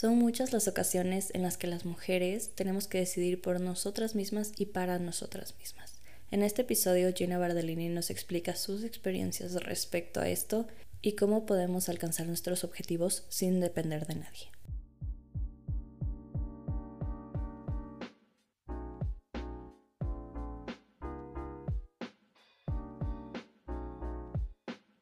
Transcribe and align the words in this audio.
Son 0.00 0.16
muchas 0.16 0.52
las 0.52 0.68
ocasiones 0.68 1.32
en 1.34 1.42
las 1.42 1.56
que 1.56 1.66
las 1.66 1.84
mujeres 1.84 2.52
tenemos 2.54 2.86
que 2.86 2.98
decidir 2.98 3.42
por 3.42 3.60
nosotras 3.60 4.14
mismas 4.14 4.52
y 4.56 4.66
para 4.66 5.00
nosotras 5.00 5.56
mismas. 5.58 5.94
En 6.30 6.44
este 6.44 6.62
episodio, 6.62 7.12
Gina 7.12 7.36
Bardellini 7.36 7.88
nos 7.88 8.10
explica 8.10 8.54
sus 8.54 8.84
experiencias 8.84 9.54
respecto 9.54 10.20
a 10.20 10.28
esto 10.28 10.68
y 11.02 11.16
cómo 11.16 11.46
podemos 11.46 11.88
alcanzar 11.88 12.28
nuestros 12.28 12.62
objetivos 12.62 13.24
sin 13.28 13.58
depender 13.58 14.06
de 14.06 14.14
nadie. 14.14 14.57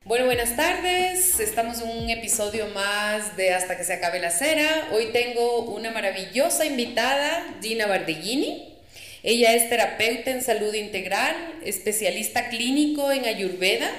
Bueno, 0.06 0.26
buenas 0.26 0.54
tardes. 0.54 1.40
Estamos 1.40 1.80
en 1.80 1.88
un 1.88 2.08
episodio 2.08 2.68
más 2.68 3.36
de 3.36 3.52
Hasta 3.52 3.76
que 3.76 3.82
se 3.82 3.92
acabe 3.92 4.20
la 4.20 4.30
cera. 4.30 4.86
Hoy 4.92 5.06
tengo 5.06 5.62
una 5.62 5.90
maravillosa 5.90 6.64
invitada, 6.64 7.56
Gina 7.60 7.88
Bardellini. 7.88 8.72
Ella 9.24 9.54
es 9.54 9.68
terapeuta 9.68 10.30
en 10.30 10.42
salud 10.42 10.72
integral, 10.74 11.34
especialista 11.64 12.50
clínico 12.50 13.10
en 13.10 13.24
ayurveda, 13.24 13.90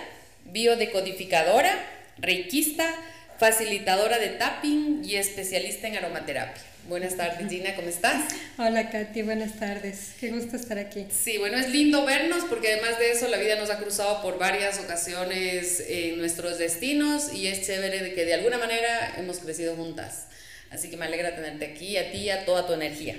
biodecodificadora, 0.46 1.78
reikista, 2.20 2.90
facilitadora 3.38 4.18
de 4.18 4.30
tapping 4.30 5.02
y 5.04 5.18
especialista 5.18 5.90
en 5.90 5.98
aromaterapia. 5.98 6.64
Buenas 6.88 7.18
tardes, 7.18 7.50
Gina, 7.50 7.76
¿cómo 7.76 7.90
estás? 7.90 8.34
Hola, 8.58 8.90
Katy, 8.90 9.22
buenas 9.24 9.60
tardes. 9.60 10.14
Qué 10.22 10.30
gusto 10.30 10.56
estar 10.56 10.78
aquí. 10.78 11.06
Sí, 11.10 11.38
bueno, 11.38 11.58
es 11.58 11.70
lindo 11.70 12.06
vernos 12.06 12.46
porque 12.46 12.72
además 12.72 12.98
de 12.98 13.12
eso 13.12 13.28
la 13.28 13.36
vida 13.36 13.58
nos 13.58 13.70
ha 13.70 13.78
cruzado 13.78 14.22
por 14.22 14.40
varias 14.40 14.80
ocasiones 14.80 15.84
en 15.86 16.18
nuestros 16.18 16.58
destinos 16.58 17.34
y 17.34 17.48
es 17.48 17.68
chévere 17.68 18.02
de 18.02 18.14
que 18.14 18.24
de 18.24 18.36
alguna 18.36 18.58
manera 18.58 19.16
hemos 19.18 19.40
crecido 19.40 19.76
juntas. 19.76 20.28
Así 20.70 20.90
que 20.90 20.96
me 20.96 21.06
alegra 21.06 21.36
tenerte 21.36 21.66
aquí, 21.66 21.98
a 21.98 22.10
ti 22.10 22.20
y 22.20 22.30
a 22.30 22.46
toda 22.46 22.66
tu 22.66 22.72
energía. 22.72 23.18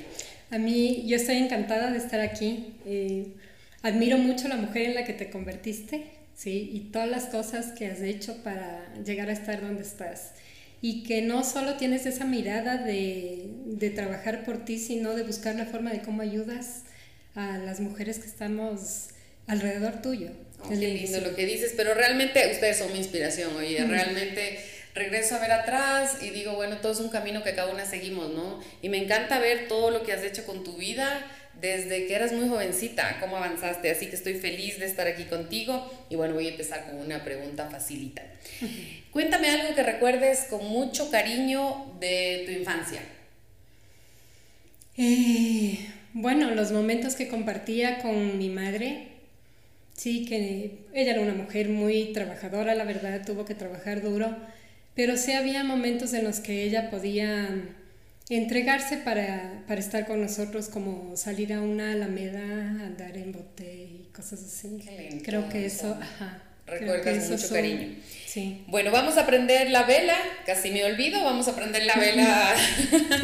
A 0.51 0.57
mí, 0.57 1.05
yo 1.07 1.17
estoy 1.17 1.37
encantada 1.37 1.91
de 1.91 1.99
estar 1.99 2.21
aquí. 2.21 2.73
Eh, 2.87 3.27
admiro 3.83 4.17
mucho 4.17 4.49
la 4.49 4.57
mujer 4.57 4.85
en 4.85 4.95
la 4.95 5.05
que 5.05 5.13
te 5.13 5.29
convertiste, 5.29 6.07
¿sí? 6.35 6.71
Y 6.73 6.91
todas 6.91 7.09
las 7.09 7.27
cosas 7.27 7.73
que 7.73 7.87
has 7.87 8.01
hecho 8.01 8.43
para 8.43 8.87
llegar 9.05 9.29
a 9.29 9.33
estar 9.33 9.61
donde 9.61 9.83
estás 9.83 10.33
y 10.81 11.03
que 11.03 11.23
no 11.23 11.45
solo 11.45 11.75
tienes 11.77 12.07
esa 12.07 12.25
mirada 12.25 12.77
de, 12.77 13.47
de, 13.67 13.91
trabajar 13.91 14.45
por 14.45 14.65
ti, 14.65 14.79
sino 14.79 15.15
de 15.15 15.25
buscar 15.25 15.57
la 15.57 15.67
forma 15.67 15.93
de 15.93 16.03
cómo 16.03 16.23
ayudas 16.23 16.83
a 17.35 17.59
las 17.59 17.81
mujeres 17.81 18.19
que 18.19 18.27
estamos 18.27 19.09
alrededor 19.47 20.03
tuyo. 20.03 20.31
Oh, 20.61 20.69
qué 20.69 20.77
lindo 20.77 21.21
lo 21.21 21.35
que 21.35 21.47
dices, 21.47 21.75
pero 21.77 21.95
realmente 21.95 22.49
ustedes 22.53 22.79
son 22.79 22.93
mi 22.93 22.99
inspiración, 22.99 23.57
oye, 23.57 23.85
realmente 23.85 24.59
regreso 24.95 25.37
a 25.37 25.39
ver 25.39 25.53
atrás 25.53 26.19
y 26.23 26.31
digo, 26.31 26.55
bueno, 26.55 26.79
todo 26.79 26.93
es 26.93 27.01
un 27.01 27.09
camino 27.09 27.43
que 27.43 27.55
cada 27.55 27.73
una 27.73 27.87
seguimos, 27.87 28.33
¿no? 28.33 28.61
Y 28.83 28.89
me 28.89 28.99
encanta 28.99 29.39
ver 29.39 29.69
todo 29.69 29.91
lo 29.91 30.03
que 30.03 30.13
has 30.13 30.23
hecho 30.25 30.45
con 30.45 30.65
tu 30.65 30.77
vida 30.77 31.25
desde 31.61 32.07
que 32.07 32.15
eras 32.15 32.33
muy 32.33 32.49
jovencita, 32.49 33.19
cómo 33.21 33.37
avanzaste, 33.37 33.91
así 33.91 34.07
que 34.07 34.17
estoy 34.17 34.35
feliz 34.35 34.79
de 34.79 34.87
estar 34.87 35.07
aquí 35.07 35.25
contigo 35.25 35.91
y 36.09 36.17
bueno, 36.17 36.35
voy 36.35 36.47
a 36.47 36.51
empezar 36.51 36.87
con 36.87 37.01
una 37.01 37.25
pregunta 37.25 37.69
facilita. 37.69 38.23
Cuéntame 39.11 39.49
algo 39.49 39.75
que 39.75 39.83
recuerdes 39.83 40.47
con 40.51 40.65
mucho 40.67 41.11
cariño 41.11 41.97
de 41.99 42.45
tu 42.47 42.53
infancia. 42.53 43.01
Eh, 44.97 45.79
bueno, 46.13 46.51
los 46.55 46.73
momentos 46.73 47.15
que 47.15 47.29
compartía 47.29 47.99
con 47.99 48.39
mi 48.39 48.49
madre, 48.49 49.09
sí, 49.95 50.25
que 50.25 50.79
ella 50.93 51.13
era 51.13 51.21
una 51.21 51.35
mujer 51.35 51.69
muy 51.69 52.13
trabajadora, 52.13 52.75
la 52.75 52.85
verdad, 52.85 53.25
tuvo 53.25 53.45
que 53.45 53.55
trabajar 53.55 54.03
duro, 54.03 54.37
pero 54.95 55.17
sí 55.17 55.33
había 55.33 55.63
momentos 55.65 56.13
en 56.13 56.25
los 56.25 56.41
que 56.41 56.65
ella 56.65 56.91
podía 56.91 57.49
entregarse 58.37 58.99
para, 58.99 59.65
para, 59.67 59.81
estar 59.81 60.07
con 60.07 60.21
nosotros, 60.21 60.69
como 60.69 61.17
salir 61.17 61.53
a 61.53 61.63
una 61.63 61.93
alameda, 61.93 62.41
andar 62.85 63.17
en 63.17 63.33
bote 63.33 63.75
y 63.75 64.11
cosas 64.15 64.43
así. 64.43 64.79
Creo 65.25 65.49
que 65.49 65.67
eso, 65.67 65.97
ajá. 66.01 66.48
Recuerdas 66.69 67.25
con 67.25 67.33
mucho 67.33 67.49
cariño. 67.49 67.95
Sí. 68.27 68.63
Bueno, 68.67 68.91
vamos 68.91 69.17
a 69.17 69.23
aprender 69.23 69.71
la 69.71 69.85
vela, 69.85 70.17
casi 70.45 70.71
me 70.71 70.85
olvido, 70.85 71.25
vamos 71.25 71.49
a 71.49 71.53
aprender 71.53 71.85
la 71.87 71.95
vela 71.95 72.55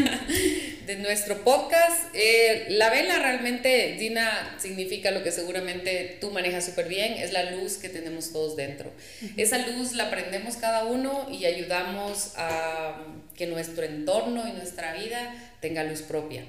de 0.86 0.96
nuestro 0.96 1.44
podcast. 1.44 2.06
Eh, 2.14 2.66
la 2.70 2.88
vela 2.88 3.18
realmente, 3.18 3.96
Dina, 3.98 4.56
significa 4.58 5.10
lo 5.10 5.22
que 5.22 5.30
seguramente 5.30 6.16
tú 6.22 6.30
manejas 6.30 6.64
súper 6.64 6.88
bien, 6.88 7.14
es 7.14 7.32
la 7.32 7.50
luz 7.50 7.76
que 7.76 7.90
tenemos 7.90 8.32
todos 8.32 8.56
dentro. 8.56 8.90
Esa 9.36 9.58
luz 9.58 9.92
la 9.92 10.10
prendemos 10.10 10.56
cada 10.56 10.86
uno 10.86 11.28
y 11.30 11.44
ayudamos 11.44 12.32
a 12.36 13.04
que 13.36 13.46
nuestro 13.46 13.84
entorno 13.84 14.48
y 14.48 14.52
nuestra 14.52 14.94
vida 14.94 15.34
tenga 15.60 15.84
luz 15.84 16.00
propia. 16.00 16.44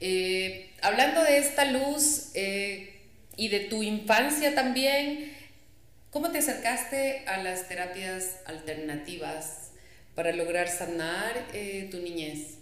Eh, 0.00 0.68
hablando 0.82 1.22
de 1.24 1.38
esta 1.38 1.64
luz 1.64 2.30
eh, 2.34 2.92
y 3.38 3.48
de 3.48 3.60
tu 3.60 3.82
infancia 3.82 4.54
también, 4.54 5.35
¿cómo 6.10 6.30
te 6.30 6.38
acercaste 6.38 7.24
a 7.26 7.42
las 7.42 7.68
terapias 7.68 8.36
alternativas 8.46 9.70
para 10.14 10.32
lograr 10.32 10.68
sanar 10.68 11.46
eh, 11.52 11.88
tu 11.90 11.98
niñez? 11.98 12.58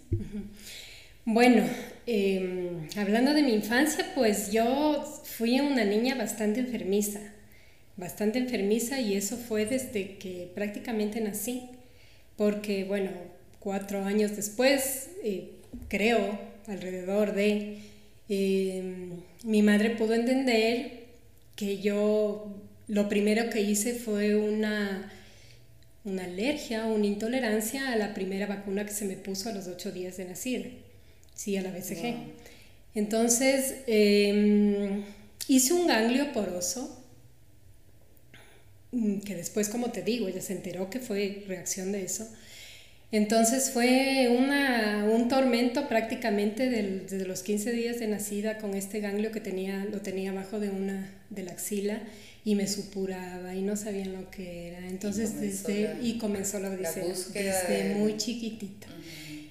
Bueno, 1.27 1.63
em, 2.05 2.87
hablando 2.97 3.33
de 3.33 3.41
mi 3.41 3.53
infancia, 3.53 4.11
pues 4.13 4.51
yo 4.51 5.03
fui 5.23 5.59
una 5.59 5.83
niña 5.83 6.13
bastante 6.13 6.59
enfermiza, 6.59 7.19
bastante 7.97 8.37
enfermiza 8.37 8.99
y 8.99 9.15
eso 9.15 9.35
fue 9.37 9.65
desde 9.65 10.17
que 10.17 10.51
prácticamente 10.53 11.19
nací, 11.21 11.69
porque 12.37 12.83
bueno, 12.83 13.09
cuatro 13.59 14.03
años 14.05 14.35
después, 14.35 15.09
eh, 15.23 15.55
creo, 15.87 16.39
alrededor 16.67 17.33
de, 17.33 17.79
em, 18.29 19.21
mi 19.43 19.63
madre 19.63 19.91
pudo 19.91 20.13
entender 20.13 21.05
que 21.55 21.79
yo 21.79 22.53
lo 22.87 23.09
primero 23.09 23.49
que 23.49 23.61
hice 23.61 23.93
fue 23.93 24.35
una, 24.35 25.11
una 26.03 26.23
alergia, 26.25 26.85
una 26.85 27.05
intolerancia 27.05 27.91
a 27.91 27.95
la 27.95 28.13
primera 28.13 28.45
vacuna 28.45 28.85
que 28.85 28.93
se 28.93 29.05
me 29.05 29.15
puso 29.15 29.49
a 29.49 29.53
los 29.53 29.67
ocho 29.67 29.91
días 29.91 30.17
de 30.17 30.25
nacida, 30.25 30.65
sí, 31.33 31.57
a 31.57 31.61
la 31.61 31.71
BCG. 31.71 32.15
Entonces, 32.93 33.75
em, 33.87 35.03
hice 35.47 35.73
un 35.73 35.87
ganglio 35.87 36.31
poroso, 36.31 37.03
mm, 38.91 39.19
que 39.19 39.35
después, 39.35 39.69
como 39.69 39.91
te 39.91 40.01
digo, 40.01 40.27
ella 40.27 40.41
se 40.41 40.53
enteró 40.53 40.89
que 40.89 40.99
fue 40.99 41.43
reacción 41.47 41.91
de 41.91 42.03
eso. 42.03 42.27
Entonces 43.11 43.71
fue 43.71 44.35
una, 44.37 45.05
un 45.11 45.29
tormento 45.29 45.87
prácticamente 45.87 46.69
desde 46.69 47.25
los 47.25 47.43
15 47.43 47.71
días 47.71 47.99
de 47.99 48.07
nacida 48.07 48.57
con 48.57 48.73
este 48.73 48.99
ganglio 48.99 49.31
que 49.31 49.39
tenía, 49.39 49.85
lo 49.85 50.01
tenía 50.01 50.31
abajo 50.31 50.59
de 50.59 50.69
una 50.69 51.09
de 51.29 51.43
la 51.43 51.51
axila 51.51 52.01
y 52.45 52.53
me 52.53 52.67
supuraba 52.67 53.55
y 53.55 53.63
no 53.63 53.75
sabían 53.75 54.13
lo 54.13 54.29
que 54.29 54.67
era. 54.67 54.87
Entonces 54.87 55.33
y 55.33 55.47
desde 55.47 55.97
y 56.01 56.17
comenzó 56.19 56.59
la 56.59 56.69
odisea 56.69 57.03
desde 57.33 57.95
muy 57.95 58.15
chiquitita. 58.17 58.87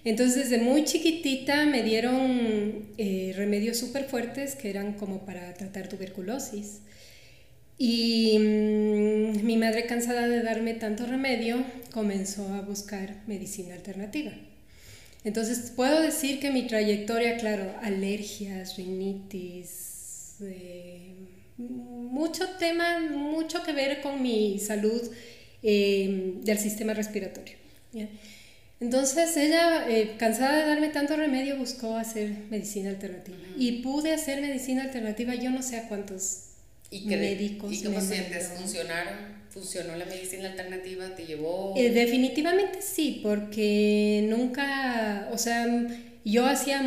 Entonces 0.04 0.48
desde 0.48 0.62
muy 0.62 0.84
chiquitita 0.84 1.66
me 1.66 1.82
dieron 1.82 2.86
eh, 2.96 3.32
remedios 3.36 3.78
súper 3.78 4.04
fuertes 4.04 4.54
que 4.54 4.70
eran 4.70 4.94
como 4.94 5.26
para 5.26 5.52
tratar 5.54 5.88
tuberculosis. 5.88 6.78
Y 7.76 8.38
mm, 8.38 9.44
mi 9.44 9.56
madre, 9.56 9.86
cansada 9.86 10.28
de 10.28 10.42
darme 10.42 10.74
tanto 10.74 11.06
remedio, 11.06 11.64
comenzó 11.92 12.46
a 12.54 12.60
buscar 12.60 13.22
medicina 13.26 13.74
alternativa. 13.74 14.30
Entonces, 15.24 15.72
puedo 15.74 16.00
decir 16.00 16.38
que 16.38 16.52
mi 16.52 16.66
trayectoria, 16.66 17.36
claro, 17.38 17.74
alergias, 17.82 18.76
rinitis, 18.76 20.36
eh, 20.42 21.03
mucho 21.56 22.48
tema, 22.58 23.00
mucho 23.00 23.62
que 23.62 23.72
ver 23.72 24.00
con 24.00 24.22
mi 24.22 24.58
salud 24.58 25.02
eh, 25.62 26.34
del 26.42 26.58
sistema 26.58 26.94
respiratorio. 26.94 27.56
Entonces 28.80 29.36
ella, 29.36 29.88
eh, 29.88 30.16
cansada 30.18 30.58
de 30.58 30.68
darme 30.68 30.88
tanto 30.88 31.16
remedio, 31.16 31.56
buscó 31.56 31.96
hacer 31.96 32.30
medicina 32.50 32.90
alternativa. 32.90 33.36
Y 33.56 33.82
pude 33.82 34.12
hacer 34.12 34.40
medicina 34.40 34.82
alternativa, 34.82 35.34
yo 35.34 35.50
no 35.50 35.62
sé 35.62 35.76
a 35.76 35.88
cuántos 35.88 36.54
¿Y 36.90 37.06
médicos. 37.06 37.72
¿Y 37.72 37.82
cómo 37.82 38.00
sientes? 38.00 38.48
¿Funcionaron? 38.48 39.14
¿Funcionó 39.48 39.96
la 39.96 40.04
medicina 40.04 40.50
alternativa? 40.50 41.14
¿Te 41.14 41.24
llevó? 41.24 41.74
Eh, 41.76 41.90
definitivamente 41.90 42.82
sí, 42.82 43.20
porque 43.22 44.26
nunca, 44.28 45.28
o 45.32 45.38
sea, 45.38 45.66
yo 46.24 46.46
hacía, 46.46 46.82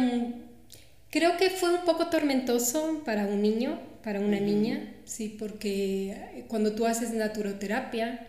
creo 1.12 1.38
que 1.38 1.50
fue 1.50 1.74
un 1.74 1.86
poco 1.86 2.08
tormentoso 2.08 3.02
para 3.06 3.26
un 3.26 3.42
niño, 3.42 3.80
para 4.04 4.20
una 4.20 4.40
niña, 4.40 4.94
sí, 5.06 5.36
porque 5.38 6.46
cuando 6.48 6.74
tú 6.74 6.86
haces 6.86 7.12
naturoterapia, 7.12 8.28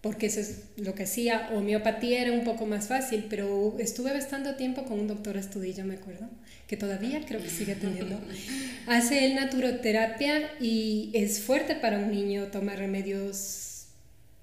porque 0.00 0.26
eso 0.26 0.38
es 0.38 0.60
lo 0.76 0.94
que 0.94 1.02
hacía, 1.02 1.50
homeopatía 1.52 2.22
era 2.22 2.32
un 2.32 2.44
poco 2.44 2.64
más 2.64 2.86
fácil, 2.86 3.26
pero 3.28 3.76
estuve 3.80 4.12
bastante 4.12 4.52
tiempo 4.52 4.84
con 4.84 5.00
un 5.00 5.08
doctor 5.08 5.36
Astudillo, 5.36 5.84
me 5.84 5.94
acuerdo, 5.94 6.28
que 6.68 6.76
todavía 6.76 7.20
creo 7.26 7.42
que 7.42 7.50
sigue 7.50 7.72
atendiendo. 7.72 8.20
Hace 8.86 9.26
el 9.26 9.34
naturoterapia 9.34 10.52
y 10.60 11.10
es 11.12 11.40
fuerte 11.40 11.74
para 11.74 11.98
un 11.98 12.12
niño 12.12 12.46
tomar 12.52 12.78
remedios 12.78 13.86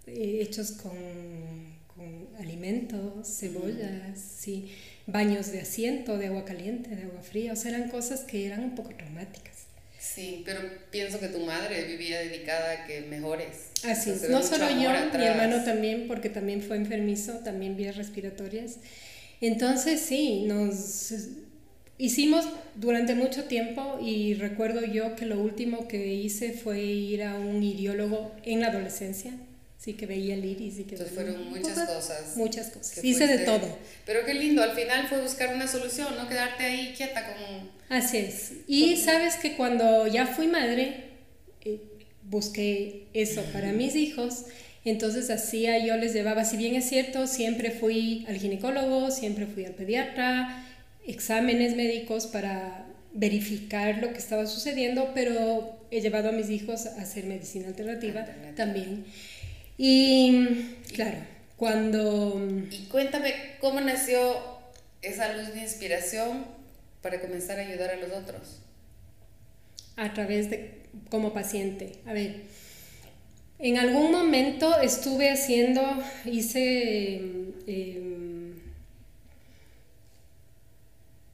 eh, 0.06 0.40
hechos 0.42 0.72
con, 0.72 0.98
con, 1.96 2.28
alimentos, 2.40 3.26
cebollas, 3.40 4.20
sí. 4.20 4.70
Baños 5.06 5.52
de 5.52 5.62
asiento, 5.62 6.18
de 6.18 6.28
agua 6.28 6.46
caliente, 6.46 6.96
de 6.96 7.04
agua 7.04 7.22
fría, 7.22 7.54
o 7.54 7.56
sea, 7.56 7.72
eran 7.72 7.90
cosas 7.90 8.22
que 8.22 8.46
eran 8.46 8.64
un 8.64 8.76
poco 8.76 8.90
traumáticas. 8.96 9.54
Sí, 10.00 10.44
pero 10.46 10.60
pienso 10.92 11.20
que 11.20 11.28
tu 11.28 11.40
madre 11.40 11.86
vivía 11.86 12.20
dedicada 12.20 12.72
a 12.72 12.86
que 12.86 13.02
mejores. 13.02 13.70
Así 13.84 14.12
es, 14.12 14.30
no 14.30 14.44
solo 14.44 14.70
yo, 14.70 14.90
mi 15.18 15.26
hermano 15.26 15.64
también, 15.64 16.08
porque 16.08 16.30
también 16.30 16.62
fue 16.62 16.76
enfermizo, 16.76 17.40
también 17.40 17.78
vías 17.78 17.96
respiratorias. 17.96 18.78
Entonces, 19.40 20.02
sí, 20.02 20.44
nos 20.46 21.14
hicimos 21.98 22.46
durante 22.76 23.16
mucho 23.16 23.46
tiempo 23.46 24.00
y 24.02 24.34
recuerdo 24.36 24.86
yo 24.86 25.16
que 25.16 25.26
lo 25.26 25.40
último 25.40 25.88
que 25.88 26.14
hice 26.14 26.52
fue 26.52 26.82
ir 26.82 27.24
a 27.24 27.36
un 27.36 27.64
iriólogo 27.64 28.34
en 28.44 28.62
la 28.62 28.68
adolescencia 28.68 29.32
sí 29.84 29.94
que 29.94 30.06
veía 30.06 30.36
el 30.36 30.46
iris 30.46 30.80
y 30.80 30.84
que 30.86 30.96
Entonces 30.96 31.14
fueron 31.14 31.50
muchas 31.50 31.90
cosas. 31.90 32.38
Muchas 32.38 32.70
cosas. 32.70 33.04
Hice 33.04 33.28
de 33.28 33.40
todo. 33.40 33.78
Pero 34.06 34.26
qué 34.26 34.34
lindo, 34.34 34.64
al 34.64 34.72
final 34.72 35.08
fue 35.10 35.22
buscar 35.22 35.54
una 35.54 35.68
solución, 35.68 36.16
no 36.16 36.30
quedarte 36.30 36.64
ahí 36.64 36.94
quieta 36.96 37.34
como... 37.34 37.70
Así 37.90 38.18
es. 38.18 38.54
Y 38.66 38.96
sabes 38.96 39.36
que 39.36 39.58
cuando 39.58 40.08
ya 40.08 40.26
fui 40.26 40.48
madre, 40.48 41.10
eh, 41.66 41.82
busqué 42.24 43.08
eso 43.14 43.44
para 43.52 43.74
mis 43.74 43.96
hijos. 43.96 44.46
Entonces 44.86 45.30
hacía, 45.30 45.86
yo 45.86 45.98
les 45.98 46.14
llevaba, 46.14 46.46
si 46.46 46.56
bien 46.56 46.76
es 46.76 46.88
cierto, 46.88 47.28
siempre 47.28 47.72
fui 47.72 48.26
al 48.30 48.38
ginecólogo, 48.38 49.12
siempre 49.12 49.48
fui 49.48 49.66
al 49.66 49.74
pediatra, 49.74 50.66
exámenes 51.06 51.76
médicos 51.76 52.28
para 52.28 52.86
verificar 53.14 53.98
lo 54.00 54.12
que 54.12 54.18
estaba 54.18 54.46
sucediendo, 54.46 55.12
pero 55.14 55.78
he 55.92 56.00
llevado 56.00 56.30
a 56.30 56.32
mis 56.32 56.50
hijos 56.50 56.86
a 56.86 57.02
hacer 57.02 57.26
medicina 57.26 57.68
alternativa. 57.68 58.26
también. 58.56 59.06
Y 59.86 60.78
claro, 60.94 61.18
cuando... 61.58 62.42
Y 62.72 62.86
cuéntame, 62.86 63.34
¿cómo 63.60 63.82
nació 63.82 64.42
esa 65.02 65.36
luz 65.36 65.54
de 65.54 65.60
inspiración 65.60 66.46
para 67.02 67.20
comenzar 67.20 67.60
a 67.60 67.64
ayudar 67.64 67.90
a 67.90 67.98
los 67.98 68.14
otros? 68.14 68.62
A 69.98 70.14
través 70.14 70.50
de, 70.50 70.84
como 71.10 71.34
paciente. 71.34 72.00
A 72.06 72.14
ver, 72.14 72.44
en 73.60 73.78
algún 73.78 74.14
momento 74.14 74.80
estuve 74.80 75.30
haciendo, 75.30 75.82
hice 76.24 77.16
em, 77.68 78.54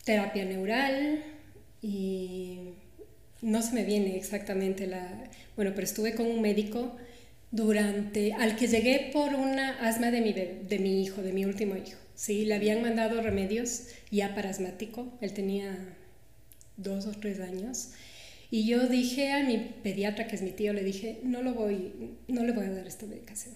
terapia 0.05 0.45
neural 0.45 1.23
y 1.83 2.69
no 3.43 3.61
se 3.61 3.73
me 3.73 3.83
viene 3.83 4.17
exactamente 4.17 4.87
la... 4.87 5.07
Bueno, 5.55 5.73
pero 5.75 5.85
estuve 5.85 6.15
con 6.15 6.25
un 6.25 6.41
médico 6.41 6.97
durante, 7.51 8.33
al 8.33 8.55
que 8.55 8.67
llegué 8.67 9.09
por 9.11 9.33
una 9.33 9.79
asma 9.87 10.11
de 10.11 10.21
mi, 10.21 10.33
de 10.33 10.79
mi 10.79 11.01
hijo, 11.01 11.21
de 11.21 11.33
mi 11.33 11.45
último 11.45 11.75
hijo. 11.75 11.97
Sí, 12.15 12.45
le 12.45 12.55
habían 12.55 12.81
mandado 12.81 13.21
remedios 13.21 13.83
ya 14.11 14.35
para 14.35 14.49
asmático, 14.49 15.07
él 15.21 15.33
tenía 15.33 15.77
dos 16.77 17.05
o 17.05 17.11
tres 17.11 17.39
años. 17.39 17.91
Y 18.51 18.67
yo 18.67 18.87
dije 18.87 19.31
a 19.31 19.43
mi 19.43 19.57
pediatra, 19.57 20.27
que 20.27 20.35
es 20.35 20.41
mi 20.41 20.51
tío, 20.51 20.73
le 20.73 20.83
dije, 20.83 21.19
no, 21.23 21.41
lo 21.41 21.53
voy, 21.53 21.93
no 22.27 22.43
le 22.43 22.51
voy 22.51 22.65
a 22.65 22.71
dar 22.71 22.87
esta 22.87 23.05
medicación. 23.05 23.53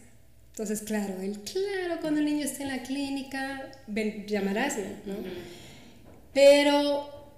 Entonces, 0.51 0.81
claro, 0.81 1.19
él, 1.19 1.39
claro, 1.39 1.99
cuando 1.99 2.19
el 2.19 2.27
niño 2.27 2.45
esté 2.45 2.61
en 2.63 2.69
la 2.69 2.83
clínica, 2.83 3.71
ven, 3.87 4.27
llamarás, 4.27 4.77
¿no? 5.05 5.15
Pero 6.33 7.31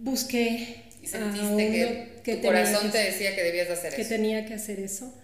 busqué... 0.00 0.82
Y 1.02 1.06
sentiste 1.06 2.20
que, 2.24 2.36
tu 2.36 2.42
corazón 2.42 2.90
te 2.90 2.98
decía 2.98 3.36
que 3.36 3.44
debías 3.44 3.70
hacer 3.70 3.94
eso. 3.94 3.96
Que 3.96 4.04
tenía 4.04 4.44
que 4.44 4.54
hacer 4.54 4.80
eso. 4.80 5.14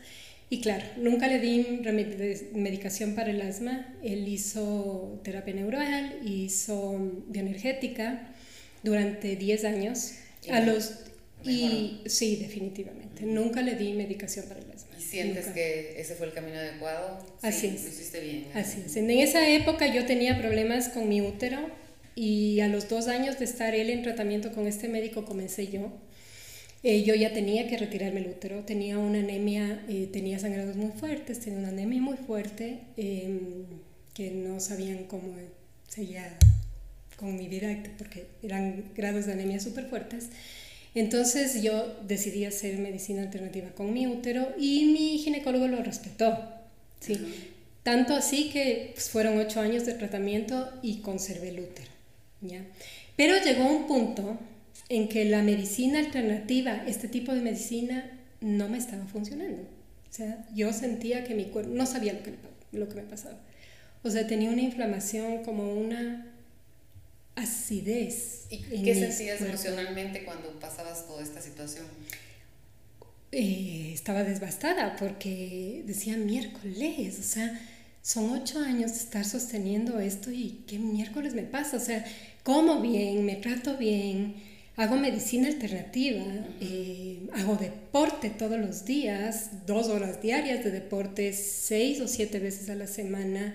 Y 0.52 0.60
claro, 0.60 0.84
nunca 0.98 1.28
le 1.28 1.38
di 1.38 1.80
medicación 2.52 3.14
para 3.14 3.30
el 3.30 3.40
asma. 3.40 3.86
Él 4.02 4.28
hizo 4.28 5.18
terapia 5.24 5.54
neural, 5.54 6.20
hizo 6.26 7.22
bioenergética 7.28 8.34
durante 8.82 9.34
10 9.36 9.64
años. 9.64 10.12
Y 10.46 10.50
a 10.50 10.60
los 10.60 10.92
y 11.42 12.02
sí, 12.04 12.36
definitivamente. 12.36 13.24
Nunca 13.24 13.62
le 13.62 13.76
di 13.76 13.94
medicación 13.94 14.44
para 14.44 14.60
el 14.60 14.70
asma. 14.70 14.94
¿Y 14.98 15.00
sientes 15.00 15.46
que 15.46 15.98
ese 15.98 16.16
fue 16.16 16.26
el 16.26 16.34
camino 16.34 16.58
adecuado? 16.58 17.26
Así 17.40 17.68
es. 17.68 17.84
Lo 17.84 17.88
hiciste 17.88 18.20
bien. 18.20 18.44
Así 18.52 18.82
es. 18.84 18.94
En 18.96 19.10
esa 19.10 19.48
época 19.48 19.86
yo 19.86 20.04
tenía 20.04 20.36
problemas 20.36 20.90
con 20.90 21.08
mi 21.08 21.22
útero 21.22 21.60
y 22.14 22.60
a 22.60 22.68
los 22.68 22.90
dos 22.90 23.08
años 23.08 23.38
de 23.38 23.46
estar 23.46 23.74
él 23.74 23.88
en 23.88 24.02
tratamiento 24.02 24.52
con 24.52 24.66
este 24.66 24.88
médico 24.88 25.24
comencé 25.24 25.68
yo. 25.68 25.90
Eh, 26.84 27.04
yo 27.04 27.14
ya 27.14 27.32
tenía 27.32 27.68
que 27.68 27.78
retirarme 27.78 28.20
el 28.20 28.26
útero, 28.28 28.64
tenía 28.64 28.98
una 28.98 29.20
anemia, 29.20 29.84
eh, 29.88 30.08
tenía 30.12 30.40
sangrados 30.40 30.74
muy 30.76 30.90
fuertes, 30.90 31.38
tenía 31.38 31.60
una 31.60 31.68
anemia 31.68 32.00
muy 32.00 32.16
fuerte 32.16 32.80
em, 32.96 33.66
que 34.14 34.32
no 34.32 34.58
sabían 34.58 35.04
cómo 35.04 35.34
seguía 35.88 36.36
con 37.16 37.36
mi 37.36 37.46
vida 37.46 37.68
porque 37.98 38.26
eran 38.42 38.84
grados 38.96 39.26
de 39.26 39.32
anemia 39.32 39.60
súper 39.60 39.86
fuertes. 39.86 40.30
Entonces 40.94 41.62
yo 41.62 42.00
decidí 42.06 42.44
hacer 42.44 42.78
medicina 42.78 43.22
alternativa 43.22 43.70
con 43.70 43.92
mi 43.92 44.06
útero 44.08 44.52
y 44.58 44.86
mi 44.86 45.18
ginecólogo 45.18 45.68
lo 45.68 45.82
respetó. 45.82 46.36
¿sí? 47.00 47.16
Tanto 47.84 48.14
así 48.14 48.50
que 48.50 48.90
pues, 48.94 49.08
fueron 49.08 49.38
ocho 49.38 49.60
años 49.60 49.86
de 49.86 49.94
tratamiento 49.94 50.68
y 50.82 50.96
conservé 50.98 51.50
el 51.50 51.60
útero. 51.60 51.90
¿ya? 52.40 52.64
Pero 53.16 53.36
llegó 53.42 53.70
un 53.70 53.86
punto 53.86 54.38
en 54.92 55.08
que 55.08 55.24
la 55.24 55.42
medicina 55.42 55.98
alternativa, 56.00 56.84
este 56.86 57.08
tipo 57.08 57.32
de 57.32 57.40
medicina, 57.40 58.10
no 58.42 58.68
me 58.68 58.76
estaba 58.76 59.06
funcionando. 59.06 59.62
O 59.62 60.14
sea, 60.14 60.46
yo 60.54 60.70
sentía 60.74 61.24
que 61.24 61.34
mi 61.34 61.46
cuerpo, 61.46 61.70
no 61.72 61.86
sabía 61.86 62.12
lo 62.12 62.22
que, 62.22 62.34
lo 62.72 62.88
que 62.90 62.96
me 62.96 63.02
pasaba. 63.02 63.38
O 64.02 64.10
sea, 64.10 64.26
tenía 64.26 64.50
una 64.50 64.60
inflamación 64.60 65.44
como 65.44 65.72
una 65.72 66.26
acidez. 67.36 68.44
¿Y 68.50 68.82
qué 68.82 68.94
sentías 68.94 69.40
emocionalmente 69.40 70.24
cuando 70.24 70.60
pasabas 70.60 71.06
toda 71.06 71.22
esta 71.22 71.40
situación? 71.40 71.86
Eh, 73.30 73.92
estaba 73.94 74.24
devastada 74.24 74.96
porque 74.96 75.84
decía 75.86 76.18
miércoles, 76.18 77.18
o 77.18 77.22
sea, 77.22 77.58
son 78.02 78.28
ocho 78.28 78.58
años 78.58 78.90
de 78.92 78.98
estar 78.98 79.24
sosteniendo 79.24 80.00
esto 80.00 80.30
y 80.30 80.64
qué 80.66 80.78
miércoles 80.78 81.32
me 81.32 81.44
pasa, 81.44 81.78
o 81.78 81.80
sea, 81.80 82.04
como 82.42 82.82
bien, 82.82 83.24
me 83.24 83.36
trato 83.36 83.78
bien, 83.78 84.51
hago 84.76 84.96
medicina 84.96 85.48
alternativa, 85.48 86.24
eh, 86.60 87.28
hago 87.34 87.56
deporte 87.56 88.30
todos 88.30 88.58
los 88.58 88.84
días, 88.84 89.66
dos 89.66 89.88
horas 89.88 90.22
diarias 90.22 90.64
de 90.64 90.70
deporte, 90.70 91.32
seis 91.32 92.00
o 92.00 92.08
siete 92.08 92.38
veces 92.38 92.70
a 92.70 92.74
la 92.74 92.86
semana. 92.86 93.54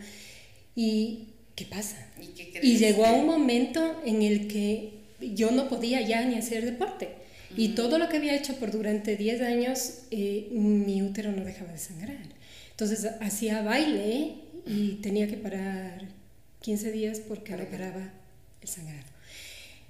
¿Y 0.76 1.30
qué 1.56 1.66
pasa? 1.66 1.98
¿Y, 2.62 2.78
llegó 2.78 3.06
a 3.06 3.14
un 3.14 3.26
momento 3.26 4.00
en 4.06 4.22
el 4.22 4.48
que 4.48 4.94
yo 5.20 5.52
no 5.52 5.68
podía 5.70 6.02
ya 6.02 6.24
ni 6.26 6.36
hacer 6.36 6.66
deporte. 6.66 7.10
Y 7.56 7.70
todo 7.70 7.98
lo 7.98 8.10
que 8.10 8.18
había 8.18 8.36
hecho 8.36 8.58
por 8.58 8.72
durante 8.72 9.16
10 9.16 9.42
años, 9.42 10.02
eh, 10.12 10.50
mi 10.52 11.02
útero 11.02 11.32
no 11.32 11.44
dejaba 11.44 11.72
de 11.72 11.80
sangrar. 11.80 12.18
Entonces 12.72 13.10
hacía 13.22 13.64
baile 13.64 14.36
y 14.66 15.00
tenía 15.02 15.28
que 15.28 15.38
parar 15.38 16.04
15 16.62 16.92
días 16.92 17.20
porque 17.20 17.54
no 17.54 17.66
paraba 17.66 18.12
el 18.62 18.68
sangrado. 18.68 19.17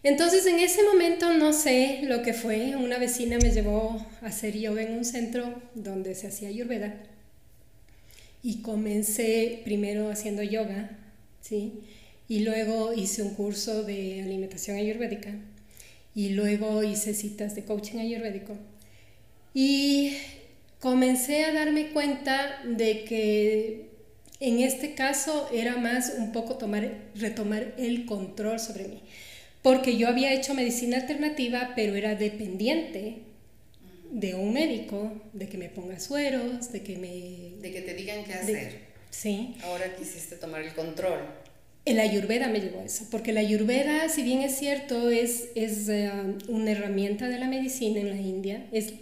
Entonces 0.04 0.46
en 0.46 0.60
ese 0.60 0.84
momento 0.84 1.34
no 1.34 1.54
sé 1.54 2.02
lo 2.04 2.22
que 2.22 2.34
fue, 2.34 2.76
una 2.76 2.98
vecina 2.98 3.38
me 3.40 3.52
llevó 3.52 4.06
a 4.22 4.28
hacer 4.28 4.58
yoga 4.58 4.84
en 4.84 4.94
un 4.94 5.06
centro 5.06 5.62
donde 5.74 6.14
se 6.16 6.28
hacía 6.28 6.50
ayurveda. 6.50 6.96
Y 8.44 8.62
comencé 8.62 9.62
primero 9.66 10.10
haciendo 10.10 10.44
yoga, 10.44 10.92
¿sí? 11.42 11.82
Y 12.30 12.40
luego 12.40 12.94
hice 12.94 13.24
un 13.24 13.34
curso 13.34 13.84
de 13.84 14.22
alimentación 14.22 14.78
ayurvédica. 14.78 15.34
Y 16.14 16.30
luego 16.30 16.84
hice 16.84 17.14
citas 17.14 17.56
de 17.56 17.64
coaching 17.64 18.00
ayurvédico. 18.00 18.56
Y 19.54 20.16
comencé 20.80 21.46
a 21.46 21.54
darme 21.54 21.90
cuenta 21.90 22.62
de 22.64 23.04
que 23.04 23.90
en 24.40 24.60
este 24.60 24.94
caso 24.94 25.50
era 25.52 25.78
más 25.78 26.14
un 26.18 26.32
poco 26.32 26.58
tomar, 26.58 27.10
retomar 27.16 27.74
el 27.78 28.06
control 28.06 28.60
sobre 28.60 28.88
mí 28.88 29.02
porque 29.62 29.98
yo 29.98 30.08
había 30.08 30.34
hecho 30.34 30.54
medicina 30.54 30.98
alternativa, 30.98 31.74
pero 31.76 31.96
era 31.96 32.16
dependiente 32.16 33.18
de 34.12 34.36
un 34.36 34.54
médico, 34.54 35.12
de 35.34 35.48
que 35.48 35.58
me 35.58 35.70
ponga 35.70 36.00
sueros, 36.00 36.72
de 36.72 36.82
que 36.82 36.98
me... 36.98 37.62
De 37.62 37.72
que 37.72 37.82
te 37.82 37.94
digan 37.94 38.24
qué 38.24 38.34
hacer. 38.34 38.80
sí. 39.10 39.56
Ahora 39.64 39.96
quisiste 39.96 40.36
tomar 40.36 40.62
el 40.62 40.74
control. 40.74 41.20
El 41.86 42.00
ayurveda 42.00 42.48
me 42.48 42.60
llevó 42.60 42.82
a 42.82 42.86
eso, 42.86 43.08
porque 43.10 43.32
la 43.32 43.40
ayurveda, 43.40 44.10
si 44.10 44.24
bien 44.24 44.42
es 44.42 44.58
cierto, 44.58 45.10
es, 45.10 45.50
es 45.56 45.88
eh, 45.88 46.12
una 46.50 46.72
herramienta 46.72 47.30
de 47.30 47.40
la 47.40 47.48
medicina 47.48 48.02
en 48.02 48.10
la 48.10 48.18
India, 48.18 48.68
es 48.72 48.94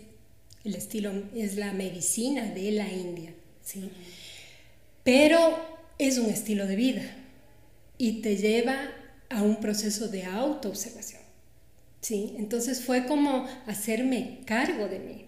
el 0.64 0.76
estilo, 0.76 1.12
es 1.36 1.56
la 1.56 1.74
medicina 1.74 2.46
de 2.46 2.72
la 2.72 2.92
India, 2.92 3.34
¿sí? 3.64 3.90
Pero 5.04 5.58
es 5.98 6.18
un 6.18 6.30
estilo 6.30 6.68
de 6.68 6.76
vida 6.76 7.04
y 7.98 8.22
te 8.22 8.38
lleva 8.38 8.92
a 9.30 9.42
un 9.42 9.60
proceso 9.60 10.08
de 10.08 10.26
autoobservación. 10.26 11.22
¿sí? 12.06 12.36
Entonces 12.38 12.82
fue 12.82 13.08
como 13.08 13.48
hacerme 13.66 14.42
cargo 14.46 14.88
de 14.88 15.00
mí. 15.00 15.26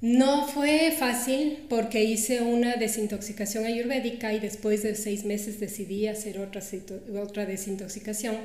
No 0.00 0.48
fue 0.48 0.92
fácil 0.96 1.66
porque 1.68 2.04
hice 2.04 2.40
una 2.42 2.76
desintoxicación 2.76 3.64
ayurvédica 3.64 4.32
y 4.32 4.40
después 4.40 4.82
de 4.82 4.94
seis 4.96 5.24
meses 5.24 5.60
decidí 5.60 6.08
hacer 6.08 6.38
otra, 6.38 6.60
otra 7.20 7.46
desintoxicación. 7.46 8.36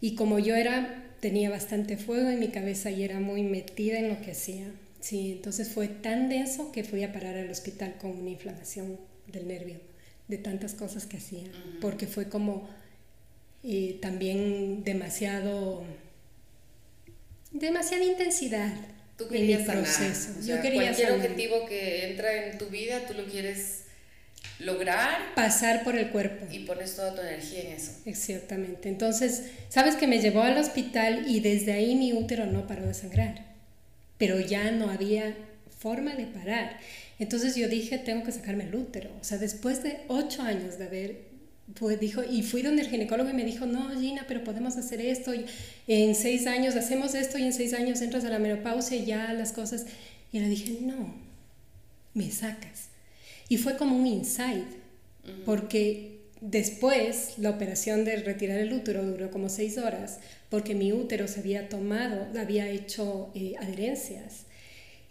Y 0.00 0.14
como 0.14 0.38
yo 0.38 0.54
era, 0.54 1.04
tenía 1.20 1.50
bastante 1.50 1.96
fuego 1.96 2.30
en 2.30 2.38
mi 2.38 2.48
cabeza 2.48 2.90
y 2.90 3.02
era 3.02 3.18
muy 3.18 3.42
metida 3.42 3.98
en 3.98 4.08
lo 4.08 4.20
que 4.20 4.32
hacía. 4.32 4.66
Sí, 5.00 5.32
entonces 5.32 5.68
fue 5.68 5.88
tan 5.88 6.28
denso 6.28 6.72
que 6.72 6.82
fui 6.82 7.04
a 7.04 7.12
parar 7.12 7.36
al 7.36 7.50
hospital 7.50 7.94
con 8.00 8.12
una 8.12 8.30
inflamación 8.30 8.98
del 9.26 9.46
nervio, 9.46 9.76
de 10.28 10.38
tantas 10.38 10.74
cosas 10.74 11.06
que 11.06 11.18
hacía, 11.18 11.50
porque 11.80 12.06
fue 12.06 12.28
como 12.28 12.68
eh, 13.62 13.98
también 14.00 14.84
demasiado, 14.84 15.84
demasiada 17.52 18.04
intensidad 18.04 18.74
Tú 19.16 19.28
querías 19.28 19.64
sanar. 19.64 19.86
Yo 20.44 20.60
quería 20.60 20.82
cualquier 20.82 21.12
objetivo 21.12 21.66
que 21.66 22.10
entra 22.10 22.48
en 22.48 22.58
tu 22.58 22.66
vida, 22.66 23.06
tú 23.06 23.14
lo 23.14 23.24
quieres 23.26 23.84
lograr. 24.58 25.34
Pasar 25.36 25.84
por 25.84 25.96
el 25.96 26.10
cuerpo. 26.10 26.46
Y 26.50 26.60
pones 26.60 26.96
toda 26.96 27.14
tu 27.14 27.20
energía 27.20 27.60
en 27.60 27.72
eso. 27.74 27.92
Exactamente. 28.06 28.88
Entonces, 28.88 29.44
sabes 29.68 29.94
que 29.94 30.08
me 30.08 30.20
llevó 30.20 30.42
al 30.42 30.58
hospital 30.58 31.26
y 31.28 31.40
desde 31.40 31.72
ahí 31.72 31.94
mi 31.94 32.12
útero 32.12 32.46
no 32.46 32.66
paró 32.66 32.86
de 32.86 32.94
sangrar. 32.94 33.44
Pero 34.18 34.40
ya 34.40 34.72
no 34.72 34.90
había 34.90 35.36
forma 35.78 36.14
de 36.14 36.26
parar. 36.26 36.80
Entonces 37.18 37.56
yo 37.56 37.68
dije, 37.68 37.98
tengo 37.98 38.24
que 38.24 38.32
sacarme 38.32 38.64
el 38.64 38.74
útero. 38.74 39.10
O 39.20 39.24
sea, 39.24 39.38
después 39.38 39.82
de 39.82 40.00
ocho 40.08 40.42
años 40.42 40.78
de 40.78 40.84
haber 40.84 41.34
pues 41.72 41.98
dijo, 41.98 42.22
y 42.22 42.42
fui 42.42 42.60
donde 42.60 42.82
el 42.82 42.88
ginecólogo 42.88 43.30
y 43.30 43.32
me 43.32 43.44
dijo, 43.44 43.64
no, 43.64 43.88
Gina, 43.98 44.26
pero 44.28 44.44
podemos 44.44 44.76
hacer 44.76 45.00
esto, 45.00 45.34
y 45.34 45.46
en 45.88 46.14
seis 46.14 46.46
años 46.46 46.76
hacemos 46.76 47.14
esto 47.14 47.38
y 47.38 47.44
en 47.44 47.54
seis 47.54 47.72
años 47.72 48.02
entras 48.02 48.24
a 48.24 48.28
la 48.28 48.38
menopausia 48.38 48.98
y 48.98 49.06
ya 49.06 49.32
las 49.32 49.52
cosas. 49.52 49.86
Y 50.30 50.40
le 50.40 50.48
dije, 50.48 50.78
no, 50.82 51.14
me 52.12 52.30
sacas. 52.30 52.88
Y 53.48 53.56
fue 53.56 53.76
como 53.76 53.96
un 53.96 54.06
insight, 54.06 54.66
porque 55.46 56.20
después 56.42 57.38
la 57.38 57.50
operación 57.50 58.04
de 58.04 58.16
retirar 58.16 58.58
el 58.58 58.72
útero 58.72 59.02
duró 59.04 59.30
como 59.30 59.48
seis 59.48 59.78
horas, 59.78 60.18
porque 60.50 60.74
mi 60.74 60.92
útero 60.92 61.28
se 61.28 61.40
había 61.40 61.70
tomado, 61.70 62.26
había 62.38 62.68
hecho 62.68 63.30
eh, 63.34 63.54
adherencias. 63.58 64.43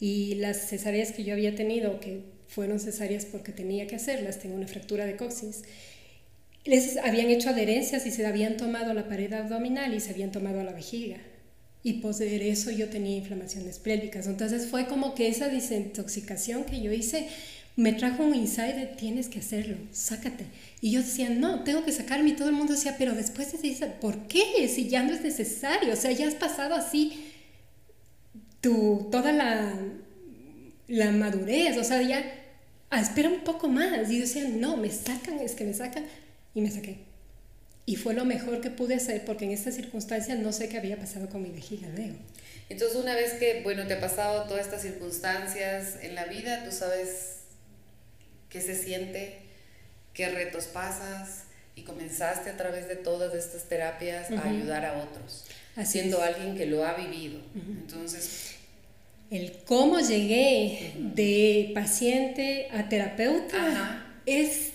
Y 0.03 0.35
las 0.35 0.57
cesáreas 0.67 1.13
que 1.13 1.23
yo 1.23 1.31
había 1.31 1.55
tenido, 1.55 2.01
que 2.01 2.23
fueron 2.49 2.81
cesáreas 2.81 3.23
porque 3.23 3.53
tenía 3.53 3.87
que 3.87 3.95
hacerlas, 3.95 4.37
tengo 4.37 4.57
una 4.57 4.67
fractura 4.67 5.05
de 5.05 5.15
coxis, 5.15 5.61
les 6.65 6.97
habían 6.97 7.29
hecho 7.29 7.51
adherencias 7.51 8.05
y 8.05 8.11
se 8.11 8.25
habían 8.25 8.57
tomado 8.57 8.93
la 8.93 9.07
pared 9.07 9.31
abdominal 9.31 9.93
y 9.93 10.01
se 10.01 10.09
habían 10.09 10.33
tomado 10.33 10.61
la 10.61 10.73
vejiga. 10.73 11.19
Y 11.83 12.01
por 12.01 12.21
eso 12.21 12.69
yo 12.69 12.89
tenía 12.89 13.15
inflamaciones 13.15 13.79
pélvicas. 13.79 14.27
Entonces 14.27 14.67
fue 14.67 14.87
como 14.87 15.15
que 15.15 15.29
esa 15.29 15.47
desintoxicación 15.47 16.65
que 16.65 16.81
yo 16.81 16.91
hice 16.91 17.29
me 17.77 17.93
trajo 17.93 18.25
un 18.25 18.35
insight 18.35 18.75
de 18.75 18.87
tienes 18.87 19.29
que 19.29 19.39
hacerlo, 19.39 19.77
sácate. 19.93 20.43
Y 20.81 20.91
yo 20.91 20.99
decía, 20.99 21.29
no, 21.29 21.63
tengo 21.63 21.85
que 21.85 21.93
sacarme. 21.93 22.31
Y 22.31 22.35
todo 22.35 22.49
el 22.49 22.55
mundo 22.55 22.73
decía, 22.73 22.97
pero 22.97 23.13
después 23.13 23.47
se 23.47 23.57
dice, 23.57 23.87
¿por 23.87 24.27
qué? 24.27 24.67
Si 24.67 24.89
ya 24.89 25.01
no 25.01 25.13
es 25.13 25.21
necesario. 25.21 25.93
O 25.93 25.95
sea, 25.95 26.11
ya 26.11 26.27
has 26.27 26.35
pasado 26.35 26.75
así 26.75 27.22
tu, 28.63 29.09
toda 29.11 29.33
la, 29.33 29.73
la 30.87 31.11
madurez. 31.11 31.77
O 31.77 31.83
sea, 31.83 32.01
ya 32.01 32.23
ah, 32.89 33.01
espera 33.01 33.29
un 33.29 33.41
poco 33.41 33.67
más. 33.67 34.09
Y 34.09 34.15
yo 34.15 34.21
decía, 34.21 34.47
no, 34.47 34.77
me 34.77 34.89
sacan, 34.89 35.39
es 35.39 35.53
que 35.53 35.65
me 35.65 35.73
sacan 35.73 36.05
y 36.55 36.61
me 36.61 36.71
saqué. 36.71 36.97
Y 37.85 37.97
fue 37.97 38.13
lo 38.13 38.23
mejor 38.23 38.61
que 38.61 38.69
pude 38.69 38.95
hacer 38.95 39.25
porque 39.25 39.43
en 39.43 39.51
esta 39.51 39.71
circunstancia 39.71 40.35
no 40.35 40.53
sé 40.53 40.69
qué 40.69 40.77
había 40.77 40.97
pasado 40.97 41.27
con 41.27 41.43
mi 41.43 41.49
vejiga 41.49 41.89
luego. 41.95 42.15
Entonces 42.69 42.97
una 42.97 43.13
vez 43.13 43.33
que, 43.33 43.61
bueno, 43.63 43.85
te 43.85 43.95
ha 43.95 43.99
pasado 43.99 44.45
todas 44.47 44.65
estas 44.65 44.81
circunstancias 44.81 45.97
en 46.01 46.15
la 46.15 46.25
vida, 46.25 46.63
tú 46.63 46.71
sabes 46.71 47.39
qué 48.49 48.61
se 48.61 48.81
siente, 48.81 49.39
qué 50.13 50.29
retos 50.29 50.65
pasas 50.65 51.43
y 51.75 51.81
comenzaste 51.81 52.51
a 52.51 52.55
través 52.55 52.87
de 52.87 52.95
todas 52.95 53.33
estas 53.33 53.63
terapias 53.63 54.31
a 54.31 54.47
ayudar 54.47 54.85
a 54.85 55.03
otros, 55.03 55.43
siendo 55.83 56.21
alguien 56.21 56.55
que 56.55 56.65
lo 56.65 56.85
ha 56.85 56.93
vivido. 56.93 57.41
Entonces... 57.53 58.52
El 59.33 59.51
cómo 59.65 59.99
llegué 59.99 60.91
de 60.95 61.71
paciente 61.73 62.67
a 62.71 62.87
terapeuta 62.87 64.05
es 64.27 64.73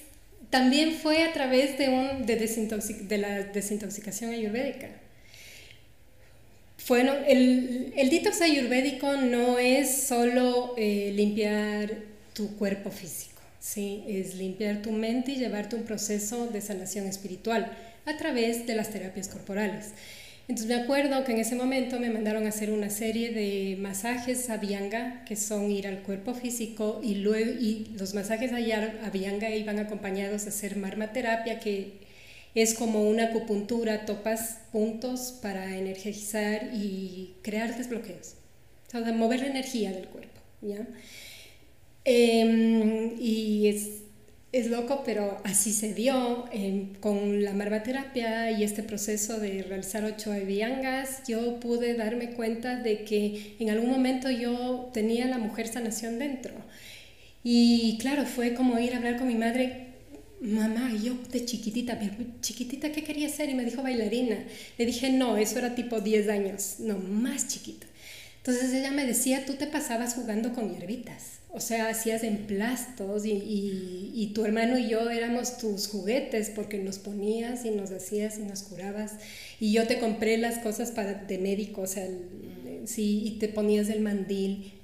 también 0.50 0.94
fue 0.94 1.22
a 1.22 1.32
través 1.32 1.78
de, 1.78 1.88
un, 1.88 2.26
de, 2.26 2.36
de 2.36 3.18
la 3.18 3.42
desintoxicación 3.44 4.32
ayurvédica. 4.32 4.88
Bueno, 6.88 7.12
el, 7.28 7.92
el 7.96 8.10
detox 8.10 8.40
ayurvédico 8.42 9.12
no 9.12 9.60
es 9.60 9.94
solo 10.08 10.74
eh, 10.76 11.12
limpiar 11.14 11.92
tu 12.32 12.56
cuerpo 12.56 12.90
físico, 12.90 13.40
¿sí? 13.60 14.02
es 14.08 14.34
limpiar 14.34 14.82
tu 14.82 14.90
mente 14.90 15.32
y 15.32 15.36
llevarte 15.36 15.76
un 15.76 15.84
proceso 15.84 16.48
de 16.48 16.60
sanación 16.62 17.06
espiritual 17.06 17.70
a 18.06 18.16
través 18.16 18.66
de 18.66 18.74
las 18.74 18.90
terapias 18.90 19.28
corporales. 19.28 19.92
Entonces 20.48 20.66
me 20.74 20.82
acuerdo 20.82 21.24
que 21.24 21.32
en 21.32 21.38
ese 21.38 21.56
momento 21.56 22.00
me 22.00 22.08
mandaron 22.08 22.46
a 22.46 22.48
hacer 22.48 22.70
una 22.70 22.88
serie 22.88 23.30
de 23.30 23.76
masajes 23.78 24.48
a 24.48 24.56
Vianga, 24.56 25.22
que 25.26 25.36
son 25.36 25.70
ir 25.70 25.86
al 25.86 25.98
cuerpo 26.02 26.32
físico, 26.32 27.00
y, 27.02 27.16
luego, 27.16 27.50
y 27.60 27.94
los 27.98 28.14
masajes 28.14 28.50
a 28.52 29.10
Vianga 29.10 29.50
iban 29.54 29.78
acompañados 29.78 30.44
de 30.44 30.48
hacer 30.48 30.76
marmaterapia, 30.76 31.60
que 31.60 31.98
es 32.54 32.72
como 32.72 33.02
una 33.08 33.24
acupuntura, 33.24 34.06
topas 34.06 34.60
puntos 34.72 35.38
para 35.42 35.76
energizar 35.76 36.70
y 36.74 37.34
crear 37.42 37.76
desbloqueos, 37.76 38.36
o 38.88 38.90
sea, 38.90 39.12
mover 39.12 39.40
la 39.40 39.48
energía 39.48 39.92
del 39.92 40.08
cuerpo. 40.08 40.40
¿ya? 40.62 40.86
Em, 42.04 43.20
y 43.20 43.68
es 43.68 44.02
es 44.50 44.68
loco, 44.68 45.02
pero 45.04 45.40
así 45.44 45.72
se 45.72 45.92
dio 45.92 46.46
em, 46.52 46.94
con 47.00 47.44
la 47.44 47.52
marvaterapia 47.52 48.50
y 48.50 48.64
este 48.64 48.82
proceso 48.82 49.38
de 49.38 49.62
realizar 49.62 50.04
ocho 50.04 50.32
viangas. 50.46 51.22
Yo 51.28 51.60
pude 51.60 51.94
darme 51.94 52.30
cuenta 52.30 52.76
de 52.76 53.04
que 53.04 53.56
en 53.58 53.70
algún 53.70 53.90
momento 53.90 54.30
yo 54.30 54.90
tenía 54.94 55.26
la 55.26 55.38
mujer 55.38 55.68
sanación 55.68 56.18
dentro. 56.18 56.54
Y 57.44 57.98
claro, 58.00 58.24
fue 58.24 58.54
como 58.54 58.78
ir 58.78 58.94
a 58.94 58.98
hablar 58.98 59.18
con 59.18 59.28
mi 59.28 59.34
madre. 59.34 59.86
Mamá, 60.40 60.92
yo 60.94 61.14
de 61.32 61.44
chiquitita, 61.44 61.98
chiquitita, 62.40 62.92
¿qué 62.92 63.02
quería 63.02 63.28
ser? 63.28 63.50
Y 63.50 63.54
me 63.54 63.64
dijo 63.64 63.82
bailarina. 63.82 64.36
Le 64.78 64.86
dije, 64.86 65.10
no, 65.10 65.36
eso 65.36 65.58
era 65.58 65.74
tipo 65.74 66.00
10 66.00 66.28
años, 66.28 66.76
no, 66.78 66.96
más 66.98 67.48
chiquita. 67.48 67.86
Entonces 68.38 68.72
ella 68.72 68.92
me 68.92 69.04
decía, 69.04 69.44
tú 69.44 69.54
te 69.54 69.66
pasabas 69.66 70.14
jugando 70.14 70.54
con 70.54 70.70
hierbitas 70.72 71.37
o 71.50 71.60
sea, 71.60 71.88
hacías 71.88 72.24
emplastos 72.24 73.24
y, 73.24 73.32
y, 73.32 74.12
y, 74.14 74.26
tu 74.34 74.44
hermano 74.44 74.78
y 74.78 74.88
yo 74.88 75.08
éramos 75.08 75.56
tus 75.56 75.88
juguetes 75.88 76.50
porque 76.50 76.78
nos 76.78 76.98
ponías 76.98 77.64
y 77.64 77.70
nos 77.70 77.90
hacías 77.90 78.38
y 78.38 78.42
nos 78.42 78.62
curabas. 78.62 79.14
Y 79.58 79.72
yo 79.72 79.86
te 79.86 79.98
compré 79.98 80.36
las 80.36 80.58
cosas 80.58 80.90
para, 80.90 81.14
de 81.14 81.38
médico, 81.38 81.82
o 81.82 81.86
sea, 81.86 82.06
sí, 82.84 83.22
y 83.24 83.38
te 83.38 83.48
ponías 83.48 83.88
el 83.88 84.00
mandil. 84.00 84.74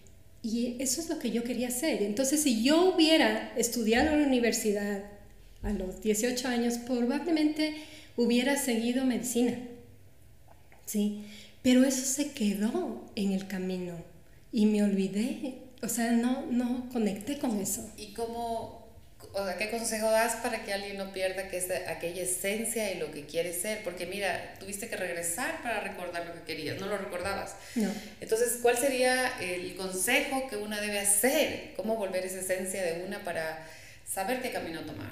Y 0.42 0.76
eso 0.78 1.00
es 1.00 1.08
lo 1.10 1.18
que 1.18 1.30
yo 1.30 1.44
quería 1.44 1.68
hacer. 1.68 2.02
Entonces, 2.02 2.42
si 2.42 2.62
yo 2.62 2.94
hubiera 2.94 3.52
estudiado 3.56 4.12
en 4.12 4.22
la 4.22 4.26
universidad 4.26 5.04
a 5.62 5.72
los 5.72 6.00
18 6.00 6.48
años, 6.48 6.78
probablemente 6.78 7.74
hubiera 8.16 8.56
seguido 8.56 9.04
medicina. 9.04 9.58
¿Sí? 10.86 11.24
Pero 11.62 11.84
eso 11.84 12.04
se 12.04 12.32
quedó 12.32 13.04
en 13.16 13.32
el 13.32 13.46
camino 13.46 13.94
y 14.52 14.66
me 14.66 14.82
olvidé 14.82 15.63
o 15.84 15.88
sea, 15.88 16.12
no, 16.12 16.46
no 16.50 16.88
conecté 16.90 17.38
con 17.38 17.60
eso. 17.60 17.88
¿Y 17.96 18.14
cómo, 18.14 18.88
o 19.32 19.44
sea, 19.44 19.58
qué 19.58 19.70
consejo 19.70 20.10
das 20.10 20.36
para 20.36 20.64
que 20.64 20.72
alguien 20.72 20.96
no 20.96 21.12
pierda 21.12 21.48
que 21.48 21.58
aquella 21.88 22.22
esencia 22.22 22.92
y 22.92 22.98
lo 22.98 23.10
que 23.10 23.26
quiere 23.26 23.52
ser? 23.52 23.84
Porque 23.84 24.06
mira, 24.06 24.54
tuviste 24.58 24.88
que 24.88 24.96
regresar 24.96 25.62
para 25.62 25.80
recordar 25.80 26.26
lo 26.26 26.34
que 26.34 26.42
querías, 26.42 26.80
no 26.80 26.86
lo 26.86 26.96
recordabas. 26.96 27.56
No. 27.74 27.90
Entonces, 28.20 28.58
¿cuál 28.62 28.78
sería 28.78 29.38
el 29.40 29.76
consejo 29.76 30.48
que 30.48 30.56
una 30.56 30.80
debe 30.80 31.00
hacer? 31.00 31.74
¿Cómo 31.76 31.96
volver 31.96 32.24
esa 32.24 32.40
esencia 32.40 32.82
de 32.82 33.04
una 33.06 33.22
para 33.22 33.66
saber 34.10 34.40
qué 34.40 34.50
camino 34.50 34.80
tomar? 34.80 35.10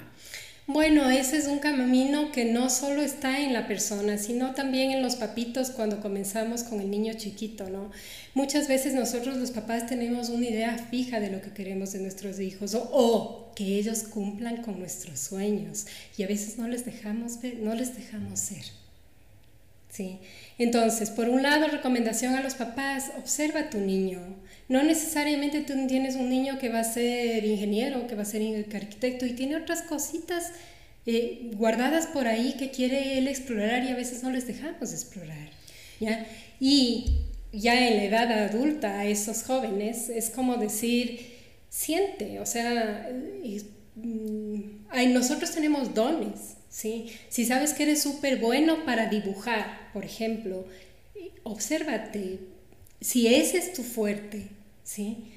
Bueno, 0.65 1.09
ese 1.09 1.35
es 1.37 1.47
un 1.47 1.59
camino 1.59 2.31
que 2.31 2.45
no 2.45 2.69
solo 2.69 3.01
está 3.01 3.41
en 3.41 3.51
la 3.51 3.67
persona, 3.67 4.17
sino 4.17 4.53
también 4.53 4.91
en 4.91 5.01
los 5.01 5.17
papitos 5.17 5.71
cuando 5.71 5.99
comenzamos 5.99 6.63
con 6.63 6.79
el 6.79 6.89
niño 6.89 7.13
chiquito, 7.15 7.69
¿no? 7.69 7.91
Muchas 8.33 8.69
veces 8.69 8.93
nosotros 8.93 9.35
los 9.35 9.51
papás 9.51 9.87
tenemos 9.87 10.29
una 10.29 10.45
idea 10.45 10.77
fija 10.77 11.19
de 11.19 11.31
lo 11.31 11.41
que 11.41 11.51
queremos 11.51 11.91
de 11.91 11.99
nuestros 11.99 12.39
hijos 12.39 12.75
o, 12.75 13.51
que 13.57 13.77
ellos 13.77 14.03
cumplan 14.03 14.63
con 14.63 14.79
nuestros 14.79 15.19
sueños 15.19 15.85
y 16.17 16.23
a 16.23 16.27
veces 16.27 16.57
no 16.57 16.69
les 16.69 16.85
dejamos 16.85 17.41
ver, 17.41 17.57
no 17.59 17.75
les 17.75 17.97
dejamos 17.97 18.39
ser. 18.39 18.63
¿Sí? 19.89 20.19
Entonces, 20.57 21.09
por 21.09 21.27
un 21.27 21.43
lado, 21.43 21.67
recomendación 21.67 22.35
a 22.35 22.41
los 22.41 22.55
papás, 22.55 23.11
observa 23.17 23.59
a 23.59 23.69
tu 23.69 23.79
niño. 23.79 24.21
No 24.69 24.83
necesariamente 24.83 25.61
tú 25.61 25.73
tienes 25.87 26.15
un 26.15 26.29
niño 26.29 26.57
que 26.57 26.69
va 26.69 26.79
a 26.79 26.83
ser 26.83 27.43
ingeniero, 27.45 28.07
que 28.07 28.15
va 28.15 28.21
a 28.21 28.25
ser 28.25 28.65
arquitecto 28.73 29.25
y 29.25 29.33
tiene 29.33 29.57
otras 29.57 29.81
cositas 29.81 30.51
eh, 31.05 31.51
guardadas 31.55 32.07
por 32.07 32.27
ahí 32.27 32.55
que 32.57 32.71
quiere 32.71 33.17
él 33.17 33.27
explorar 33.27 33.83
y 33.83 33.89
a 33.89 33.95
veces 33.95 34.23
no 34.23 34.29
les 34.29 34.47
dejamos 34.47 34.93
explorar. 34.93 35.49
¿ya? 35.99 36.25
Y 36.59 37.17
ya 37.51 37.87
en 37.87 37.97
la 37.97 38.03
edad 38.05 38.31
adulta 38.49 38.99
a 38.99 39.05
esos 39.05 39.43
jóvenes 39.43 40.09
es 40.09 40.29
como 40.29 40.57
decir, 40.57 41.33
siente, 41.69 42.39
o 42.39 42.45
sea, 42.45 43.09
mm, 43.95 45.13
nosotros 45.13 45.51
tenemos 45.51 45.93
dones, 45.93 46.55
¿sí? 46.69 47.11
Si 47.29 47.45
sabes 47.45 47.73
que 47.73 47.83
eres 47.83 48.01
súper 48.01 48.37
bueno 48.37 48.85
para 48.85 49.07
dibujar, 49.07 49.89
por 49.93 50.05
ejemplo, 50.05 50.65
obsérvate, 51.43 52.39
si 53.03 53.33
ese 53.33 53.57
es 53.57 53.73
tu 53.73 53.83
fuerte, 53.83 54.47
¿sí? 54.83 55.33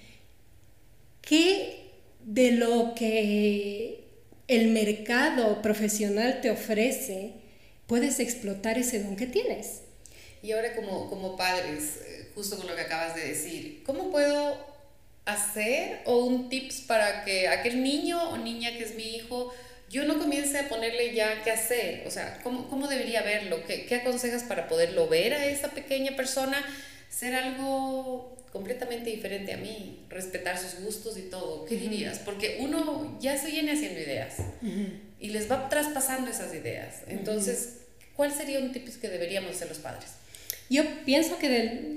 ¿Qué 1.21 1.91
de 2.25 2.53
lo 2.53 2.95
que 2.95 4.05
el 4.47 4.69
mercado 4.69 5.61
profesional 5.63 6.41
te 6.41 6.51
ofrece 6.51 7.33
puedes 7.89 8.21
explotar 8.21 8.79
ese 8.79 9.03
don 9.03 9.17
que 9.17 9.27
tienes? 9.27 9.83
Y 10.43 10.53
ahora 10.53 10.77
como, 10.77 11.11
como 11.11 11.37
padres, 11.37 11.99
eh, 12.07 12.31
justo 12.37 12.57
con 12.57 12.69
lo 12.69 12.77
que 12.77 12.83
acabas 12.83 13.17
de 13.17 13.27
decir, 13.27 13.83
¿cómo 13.85 14.13
puedo 14.13 14.57
hacer 15.25 16.03
o 16.05 16.25
un 16.25 16.49
tips 16.49 16.83
para 16.83 17.25
que 17.25 17.49
aquel 17.49 17.83
niño 17.83 18.31
o 18.31 18.37
niña 18.37 18.77
que 18.77 18.85
es 18.85 18.95
mi 18.95 19.17
hijo, 19.17 19.53
yo 19.91 20.05
no 20.05 20.21
comience 20.21 20.57
a 20.57 20.69
ponerle 20.69 21.15
ya 21.15 21.43
qué 21.43 21.51
hacer? 21.51 22.07
O 22.07 22.13
sea, 22.13 22.39
¿cómo, 22.45 22.69
cómo 22.69 22.87
debería 22.87 23.23
verlo? 23.23 23.65
¿Qué, 23.67 23.87
¿Qué 23.87 23.97
aconsejas 23.97 24.45
para 24.45 24.69
poderlo 24.69 25.09
ver 25.09 25.35
a 25.35 25.47
esa 25.47 25.71
pequeña 25.73 26.15
persona? 26.15 26.65
Ser 27.17 27.35
algo 27.35 28.37
completamente 28.53 29.09
diferente 29.09 29.55
a 29.55 29.57
mí, 29.57 30.01
respetar 30.11 30.59
sus 30.59 30.85
gustos 30.85 31.17
y 31.17 31.23
todo. 31.23 31.65
¿Qué 31.65 31.79
dirías? 31.79 32.19
Porque 32.19 32.59
uno 32.61 33.17
ya 33.19 33.39
se 33.39 33.51
viene 33.51 33.73
haciendo 33.73 34.01
ideas 34.01 34.35
y 35.19 35.31
les 35.31 35.51
va 35.51 35.71
traspasando 35.71 36.31
esas 36.31 36.55
ideas. 36.55 36.97
Entonces, 37.07 37.79
¿cuál 38.15 38.33
sería 38.33 38.59
un 38.59 38.71
tips 38.71 38.99
que 38.99 39.09
deberíamos 39.09 39.53
hacer 39.53 39.69
los 39.69 39.79
padres? 39.79 40.11
Yo 40.69 40.83
pienso 41.07 41.39
que 41.39 41.95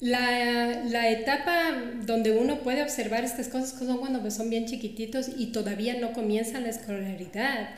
la, 0.00 0.82
la, 0.86 1.10
etapa 1.10 1.80
donde 2.04 2.32
uno 2.32 2.64
puede 2.64 2.82
observar 2.82 3.22
estas 3.22 3.46
cosas 3.46 3.78
son 3.78 3.98
cuando 3.98 4.28
son 4.32 4.50
bien 4.50 4.66
chiquititos 4.66 5.30
y 5.36 5.52
todavía 5.52 6.00
no 6.00 6.12
comienzan 6.14 6.64
la 6.64 6.70
escolaridad, 6.70 7.76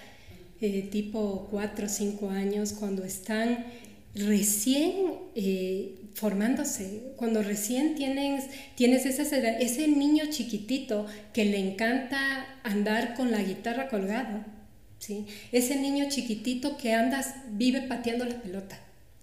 eh, 0.62 0.88
tipo 0.90 1.46
4 1.50 1.84
o 1.84 1.88
5 1.90 2.30
años, 2.30 2.72
cuando 2.72 3.04
están 3.04 3.66
recién 4.14 5.14
eh, 5.34 5.96
formándose, 6.14 7.12
cuando 7.16 7.42
recién 7.42 7.96
tienes, 7.96 8.44
tienes 8.76 9.04
ese 9.04 9.88
niño 9.88 10.24
chiquitito 10.30 11.06
que 11.32 11.44
le 11.44 11.58
encanta 11.58 12.46
andar 12.62 13.14
con 13.14 13.30
la 13.30 13.42
guitarra 13.42 13.88
colgado, 13.88 14.44
¿sí? 14.98 15.26
ese 15.52 15.76
niño 15.76 16.06
chiquitito 16.08 16.76
que 16.76 16.94
andas, 16.94 17.34
vive 17.50 17.82
pateando 17.82 18.24
la 18.24 18.40
pelota 18.40 18.78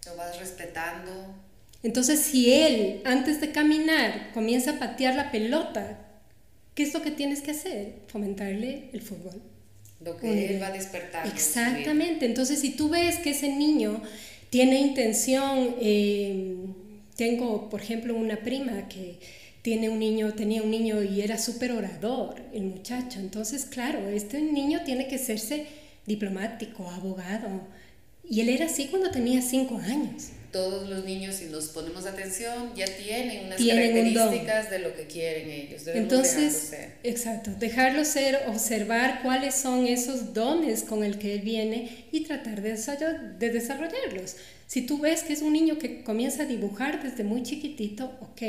lo 0.06 0.16
vas 0.16 0.40
respetando. 0.40 1.12
Entonces, 1.84 2.20
si 2.20 2.54
él, 2.54 3.02
antes 3.06 3.42
de 3.42 3.52
caminar, 3.52 4.32
comienza 4.34 4.72
a 4.72 4.80
patear 4.80 5.16
la 5.16 5.32
pelota, 5.32 6.00
¿qué 6.76 6.84
es 6.84 6.94
lo 6.94 7.02
que 7.02 7.12
tienes 7.12 7.42
que 7.42 7.52
hacer? 7.52 7.96
Fomentarle 8.08 8.90
el 8.94 9.02
fútbol. 9.02 9.42
Lo 10.04 10.18
que 10.18 10.56
él 10.56 10.62
va 10.62 10.68
a 10.68 10.72
despertar. 10.72 11.28
Exactamente. 11.28 12.26
Entonces, 12.26 12.60
si 12.60 12.72
tú 12.72 12.90
ves 12.90 13.18
que 13.20 13.32
ese 13.32 13.50
niño 13.50 14.02
tiene 14.50 14.80
intención, 14.80 15.76
eh, 15.80 16.56
tengo, 17.22 17.70
por 17.70 17.82
ejemplo, 17.82 18.16
una 18.16 18.38
prima 18.38 18.88
que 18.88 19.20
tiene 19.62 19.90
un 19.90 20.00
niño, 20.00 20.34
tenía 20.34 20.64
un 20.64 20.72
niño 20.72 21.04
y 21.04 21.22
era 21.22 21.38
súper 21.38 21.72
orador, 21.72 22.42
el 22.52 22.64
muchacho. 22.64 23.20
Entonces, 23.20 23.66
claro, 23.66 24.10
este 24.10 24.42
niño 24.42 24.80
tiene 24.84 25.08
que 25.08 25.20
serse 25.20 25.68
diplomático, 26.08 26.90
abogado, 26.90 27.62
y 28.28 28.42
él 28.42 28.50
era 28.50 28.66
así 28.66 28.88
cuando 28.88 29.12
tenía 29.12 29.40
cinco 29.44 29.78
años. 29.78 30.30
Todos 30.52 30.90
los 30.90 31.06
niños, 31.06 31.36
si 31.36 31.46
nos 31.46 31.68
ponemos 31.68 32.06
atención, 32.06 32.74
ya 32.76 32.86
tienen 32.86 33.46
unas 33.46 33.62
características 33.62 34.70
de 34.70 34.80
lo 34.80 34.96
que 34.96 35.08
quieren 35.08 35.50
ellos. 35.50 35.88
Entonces, 35.88 36.74
exacto, 37.04 37.52
dejarlo 37.58 38.04
ser, 38.04 38.44
observar 38.48 39.22
cuáles 39.24 39.56
son 39.56 39.88
esos 39.88 40.34
dones 40.34 40.84
con 40.84 41.04
el 41.04 41.18
que 41.18 41.36
él 41.36 41.42
viene 41.42 42.06
y 42.12 42.26
tratar 42.26 42.62
de, 42.62 42.72
de 43.40 43.50
desarrollarlos. 43.50 44.36
Si 44.68 44.82
tú 44.84 45.00
ves 45.00 45.24
que 45.24 45.34
es 45.34 45.42
un 45.42 45.54
niño 45.54 45.78
que 45.78 46.04
comienza 46.04 46.44
a 46.44 46.46
dibujar 46.46 47.04
desde 47.04 47.24
muy 47.24 47.44
chiquitito, 47.44 48.18
ok, 48.22 48.42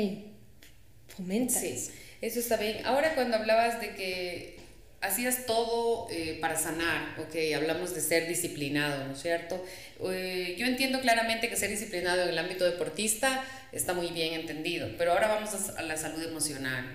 fomenta. 1.07 1.59
Sí, 1.59 1.75
eso 2.21 2.39
está 2.39 2.57
bien. 2.57 2.85
Ahora 2.85 3.15
cuando 3.15 3.37
hablabas 3.37 3.81
de 3.81 3.95
que 3.95 4.62
hacías 5.03 5.45
todo 5.45 6.07
eh, 6.09 6.37
para 6.39 6.57
sanar, 6.57 7.15
ok, 7.19 7.35
hablamos 7.55 7.93
de 7.93 8.01
ser 8.01 8.27
disciplinado, 8.27 9.05
¿no 9.05 9.13
es 9.13 9.21
cierto? 9.21 9.63
Eh, 10.01 10.55
yo 10.57 10.65
entiendo 10.65 11.01
claramente 11.01 11.49
que 11.49 11.57
ser 11.57 11.69
disciplinado 11.69 12.23
en 12.23 12.29
el 12.29 12.37
ámbito 12.37 12.63
deportista 12.63 13.43
está 13.73 13.93
muy 13.93 14.07
bien 14.07 14.33
entendido, 14.33 14.87
pero 14.97 15.11
ahora 15.11 15.27
vamos 15.27 15.53
a, 15.77 15.81
la 15.81 15.97
salud 15.97 16.23
emocional. 16.23 16.85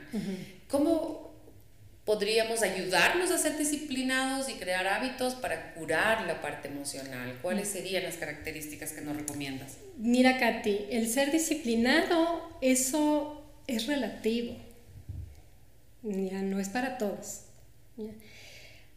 ¿Cómo 0.69 1.35
podríamos 2.05 2.63
ayudarnos 2.63 3.31
a 3.31 3.37
ser 3.37 3.59
disciplinados 3.59 4.49
y 4.49 4.55
crear 4.55 4.87
hábitos 4.87 5.35
para 5.35 5.75
curar 5.75 6.27
la 6.27 6.41
parte 6.41 6.69
emocional? 6.69 7.39
¿Cuáles 7.43 7.69
serían 7.69 8.05
las 8.05 8.17
características 8.17 8.93
que 8.93 9.03
nos 9.03 9.19
recomiendas? 9.19 9.77
Mira, 9.99 10.39
Katy, 10.39 10.87
el 10.91 11.11
ser 11.11 11.31
disciplinado, 11.31 12.57
eso 12.63 13.45
es 13.67 13.87
relativo, 13.87 14.57
ya 16.03 16.41
no 16.41 16.59
es 16.59 16.71
para 16.71 16.97
todos. 16.97 17.43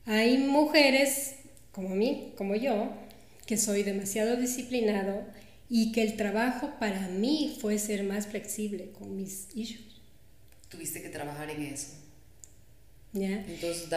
Hay 0.05 0.37
mujeres 0.37 1.35
como 1.71 1.89
mí, 1.89 2.33
como 2.37 2.55
yo, 2.55 2.91
que 3.45 3.57
soy 3.57 3.83
demasiado 3.83 4.35
disciplinado 4.35 5.23
y 5.69 5.91
que 5.91 6.03
el 6.03 6.17
trabajo 6.17 6.73
para 6.79 7.07
mí 7.07 7.57
fue 7.59 7.77
ser 7.79 8.03
más 8.03 8.27
flexible 8.27 8.91
con 8.91 9.15
mis 9.15 9.47
issues. 9.55 10.01
Tuviste 10.69 11.01
que 11.01 11.09
trabajar 11.09 11.49
en 11.49 11.63
eso. 11.63 11.93
¿Ya? 13.13 13.45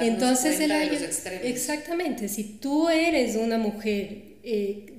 Entonces, 0.00 0.58
exactamente, 1.42 2.28
si 2.28 2.44
tú 2.44 2.88
eres 2.88 3.36
una 3.36 3.58
mujer 3.58 4.34
eh, 4.42 4.94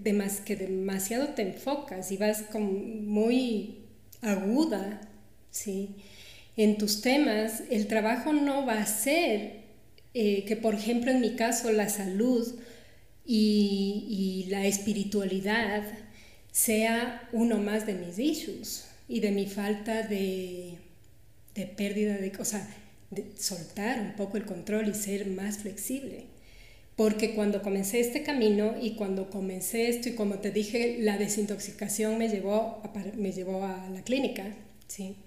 que 0.46 0.56
demasiado 0.56 1.30
te 1.30 1.42
enfocas 1.42 2.12
y 2.12 2.18
vas 2.18 2.44
como 2.44 2.72
muy 2.72 3.80
aguda, 4.22 5.02
¿sí? 5.52 5.98
En 6.56 6.78
tus 6.78 7.02
temas, 7.02 7.64
el 7.70 7.88
trabajo 7.88 8.32
no 8.32 8.66
va 8.66 8.82
a 8.82 8.86
ser 8.86 9.65
eh, 10.18 10.46
que 10.46 10.56
por 10.56 10.74
ejemplo 10.74 11.12
en 11.12 11.20
mi 11.20 11.36
caso 11.36 11.74
la 11.74 11.90
salud 11.90 12.58
y, 13.26 14.46
la 14.48 14.66
espiritualidad 14.66 15.84
sea 16.54 17.28
uno 17.34 17.58
más 17.58 17.86
de 17.86 17.96
mis 17.96 18.18
issues 18.18 18.86
y 19.10 19.20
de 19.20 19.32
mi 19.32 19.46
falta 19.46 20.04
de, 20.04 20.78
de 21.54 21.66
pérdida 21.66 22.14
de, 22.16 22.32
o 22.40 22.44
de 23.14 23.26
soltar 23.38 24.00
un 24.00 24.14
poco 24.14 24.38
el 24.38 24.46
control 24.46 24.88
y 24.88 24.94
ser 24.94 25.28
más 25.28 25.58
flexible. 25.58 26.28
Porque 26.96 27.36
cuando 27.36 27.62
comencé 27.62 28.00
este 28.00 28.24
camino 28.24 28.76
y 28.82 28.92
cuando 28.92 29.30
comencé 29.30 29.90
esto 29.90 30.08
y 30.08 30.16
como 30.16 30.36
te 30.36 30.52
dije, 30.52 31.00
la 31.02 31.18
desintoxicación 31.18 32.18
me 32.18 32.30
llevó 32.30 32.82
a, 32.84 32.94
me 33.18 33.34
llevó 33.34 33.66
a 33.66 33.90
la 33.90 34.02
clínica, 34.04 34.46
¿sí? 34.88 35.18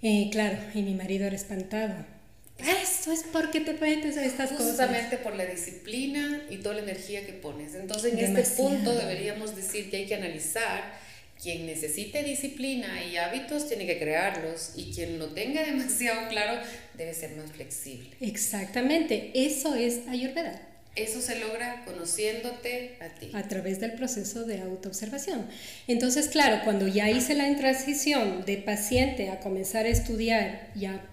Eh, 0.00 0.28
claro, 0.30 0.58
y 0.74 0.82
mi 0.82 0.94
marido 0.94 1.26
era 1.26 1.34
espantado 1.34 2.15
esto 2.58 3.12
es 3.12 3.24
porque 3.32 3.60
te 3.60 3.74
metes 3.74 4.16
a 4.16 4.24
estas 4.24 4.50
cosas. 4.50 4.68
Justamente 4.68 5.18
por 5.18 5.34
la 5.34 5.44
disciplina 5.44 6.42
y 6.50 6.58
toda 6.58 6.76
la 6.76 6.82
energía 6.82 7.26
que 7.26 7.32
pones. 7.32 7.74
Entonces, 7.74 8.14
en 8.14 8.18
este 8.18 8.42
punto 8.56 8.94
deberíamos 8.94 9.54
decir 9.54 9.90
que 9.90 9.98
hay 9.98 10.06
que 10.06 10.14
analizar 10.14 11.06
quien 11.42 11.66
necesite 11.66 12.22
disciplina 12.22 13.04
y 13.04 13.18
hábitos 13.18 13.68
tiene 13.68 13.86
que 13.86 13.98
crearlos 13.98 14.72
y 14.74 14.90
quien 14.92 15.18
lo 15.18 15.28
tenga 15.28 15.62
demasiado 15.66 16.28
claro 16.28 16.60
debe 16.94 17.12
ser 17.14 17.36
más 17.36 17.52
flexible. 17.52 18.10
Exactamente, 18.20 19.32
eso 19.34 19.74
es 19.74 20.08
Ayurveda. 20.08 20.62
Eso 20.94 21.20
se 21.20 21.38
logra 21.38 21.84
conociéndote 21.84 22.96
a 23.00 23.08
ti. 23.10 23.30
A 23.34 23.46
través 23.46 23.80
del 23.80 23.92
proceso 23.92 24.44
de 24.44 24.62
autoobservación. 24.62 25.46
Entonces, 25.88 26.28
claro, 26.28 26.62
cuando 26.64 26.88
ya 26.88 27.10
hice 27.10 27.34
la 27.34 27.54
transición 27.54 28.46
de 28.46 28.56
paciente 28.56 29.28
a 29.28 29.40
comenzar 29.40 29.84
a 29.84 29.90
estudiar 29.90 30.70
y 30.74 30.86
a 30.86 31.04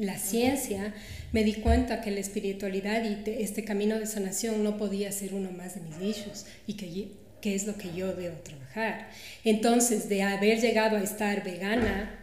la 0.00 0.18
ciencia, 0.18 0.94
me 1.30 1.44
di 1.44 1.54
cuenta 1.54 2.00
que 2.00 2.10
la 2.10 2.20
espiritualidad 2.20 3.04
y 3.04 3.30
este 3.42 3.64
camino 3.64 3.98
de 3.98 4.06
sanación 4.06 4.64
no 4.64 4.78
podía 4.78 5.12
ser 5.12 5.34
uno 5.34 5.52
más 5.52 5.74
de 5.74 5.82
mis 5.82 6.16
issues 6.16 6.46
y 6.66 6.74
que, 6.74 7.08
que 7.42 7.54
es 7.54 7.66
lo 7.66 7.76
que 7.76 7.92
yo 7.94 8.14
debo 8.14 8.36
trabajar. 8.38 9.10
Entonces, 9.44 10.08
de 10.08 10.22
haber 10.22 10.58
llegado 10.58 10.96
a 10.96 11.02
estar 11.02 11.44
vegana, 11.44 12.18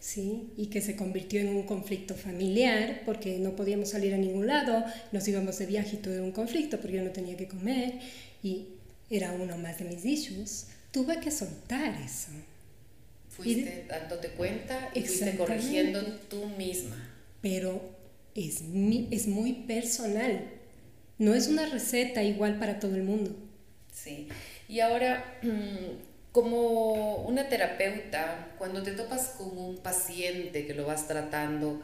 ¿sí? 0.00 0.50
y 0.56 0.66
que 0.66 0.80
se 0.80 0.96
convirtió 0.96 1.40
en 1.40 1.48
un 1.50 1.62
conflicto 1.62 2.16
familiar 2.16 3.02
porque 3.06 3.38
no 3.38 3.54
podíamos 3.54 3.90
salir 3.90 4.12
a 4.12 4.18
ningún 4.18 4.48
lado, 4.48 4.84
nos 5.12 5.26
íbamos 5.28 5.56
de 5.58 5.66
viaje 5.66 5.96
y 5.96 5.98
todo 5.98 6.14
era 6.14 6.24
un 6.24 6.32
conflicto 6.32 6.80
porque 6.80 6.96
yo 6.96 7.04
no 7.04 7.10
tenía 7.10 7.36
que 7.36 7.46
comer 7.46 8.00
y 8.42 8.66
era 9.08 9.32
uno 9.32 9.56
más 9.56 9.78
de 9.78 9.84
mis 9.84 10.04
issues, 10.04 10.66
tuve 10.90 11.20
que 11.20 11.30
soltar 11.30 11.94
eso. 12.02 12.30
Fuiste 13.28 13.86
dándote 13.88 14.30
cuenta 14.30 14.90
y 14.94 15.02
fuiste 15.02 15.36
corrigiendo 15.36 16.02
tú 16.28 16.46
misma 16.58 17.09
pero 17.40 17.80
es, 18.34 18.62
es 19.10 19.26
muy 19.26 19.52
personal. 19.66 20.50
No 21.18 21.34
es 21.34 21.48
una 21.48 21.66
receta 21.66 22.22
igual 22.22 22.58
para 22.58 22.78
todo 22.80 22.94
el 22.94 23.02
mundo. 23.02 23.34
Sí. 23.92 24.28
Y 24.68 24.80
ahora, 24.80 25.38
mm, 25.42 26.32
como 26.32 27.16
una 27.16 27.48
terapeuta, 27.48 28.48
cuando 28.58 28.82
te 28.82 28.92
topas 28.92 29.34
con 29.36 29.58
un 29.58 29.78
paciente 29.78 30.66
que 30.66 30.74
lo 30.74 30.86
vas 30.86 31.08
tratando, 31.08 31.82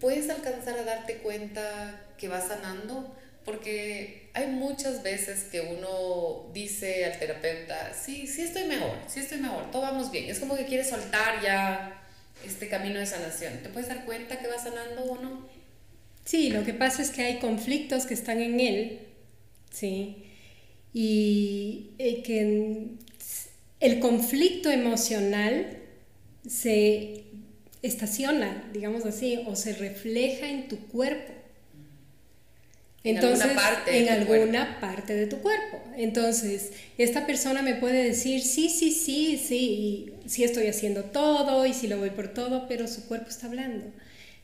¿puedes 0.00 0.28
alcanzar 0.30 0.78
a 0.78 0.84
darte 0.84 1.18
cuenta 1.18 2.04
que 2.18 2.28
va 2.28 2.40
sanando? 2.40 3.16
Porque 3.44 4.30
hay 4.34 4.48
muchas 4.48 5.02
veces 5.02 5.44
que 5.44 5.60
uno 5.60 6.50
dice 6.52 7.04
al 7.04 7.18
terapeuta, 7.18 7.94
sí, 7.94 8.26
sí 8.26 8.42
estoy 8.42 8.64
mejor, 8.64 8.96
sí 9.06 9.20
estoy 9.20 9.38
mejor, 9.38 9.70
todo 9.70 9.82
vamos 9.82 10.10
bien. 10.10 10.28
Es 10.28 10.40
como 10.40 10.56
que 10.56 10.66
quiere 10.66 10.84
soltar 10.84 11.40
ya 11.42 12.05
este 12.44 12.68
camino 12.68 12.98
de 12.98 13.06
sanación. 13.06 13.62
¿Te 13.62 13.68
puedes 13.68 13.88
dar 13.88 14.04
cuenta 14.04 14.38
que 14.38 14.48
va 14.48 14.58
sanando 14.58 15.02
o 15.04 15.22
no? 15.22 15.48
Sí, 16.24 16.50
lo 16.50 16.64
que 16.64 16.74
pasa 16.74 17.02
es 17.02 17.10
que 17.10 17.22
hay 17.22 17.38
conflictos 17.38 18.04
que 18.04 18.14
están 18.14 18.40
en 18.40 18.58
él, 18.60 18.98
¿sí? 19.70 20.24
Y 20.92 21.90
eh, 21.98 22.22
que 22.22 22.88
el 23.80 24.00
conflicto 24.00 24.70
emocional 24.70 25.78
se 26.48 27.24
estaciona, 27.82 28.68
digamos 28.72 29.04
así, 29.04 29.42
o 29.46 29.54
se 29.54 29.74
refleja 29.74 30.48
en 30.48 30.68
tu 30.68 30.78
cuerpo. 30.88 31.32
Entonces, 33.08 33.44
en 33.44 33.50
alguna 33.50 33.62
parte, 33.62 33.98
en 33.98 34.08
alguna 34.08 34.80
parte 34.80 35.14
de 35.14 35.26
tu 35.26 35.38
cuerpo. 35.38 35.80
Entonces, 35.96 36.72
esta 36.98 37.26
persona 37.26 37.62
me 37.62 37.74
puede 37.74 38.02
decir, 38.02 38.42
sí, 38.42 38.68
sí, 38.68 38.90
sí, 38.90 39.38
sí, 39.38 40.12
sí 40.26 40.44
estoy 40.44 40.66
haciendo 40.66 41.04
todo 41.04 41.64
y 41.66 41.72
sí 41.72 41.86
lo 41.86 41.98
voy 41.98 42.10
por 42.10 42.28
todo, 42.28 42.66
pero 42.68 42.88
su 42.88 43.06
cuerpo 43.06 43.28
está 43.28 43.46
hablando. 43.46 43.86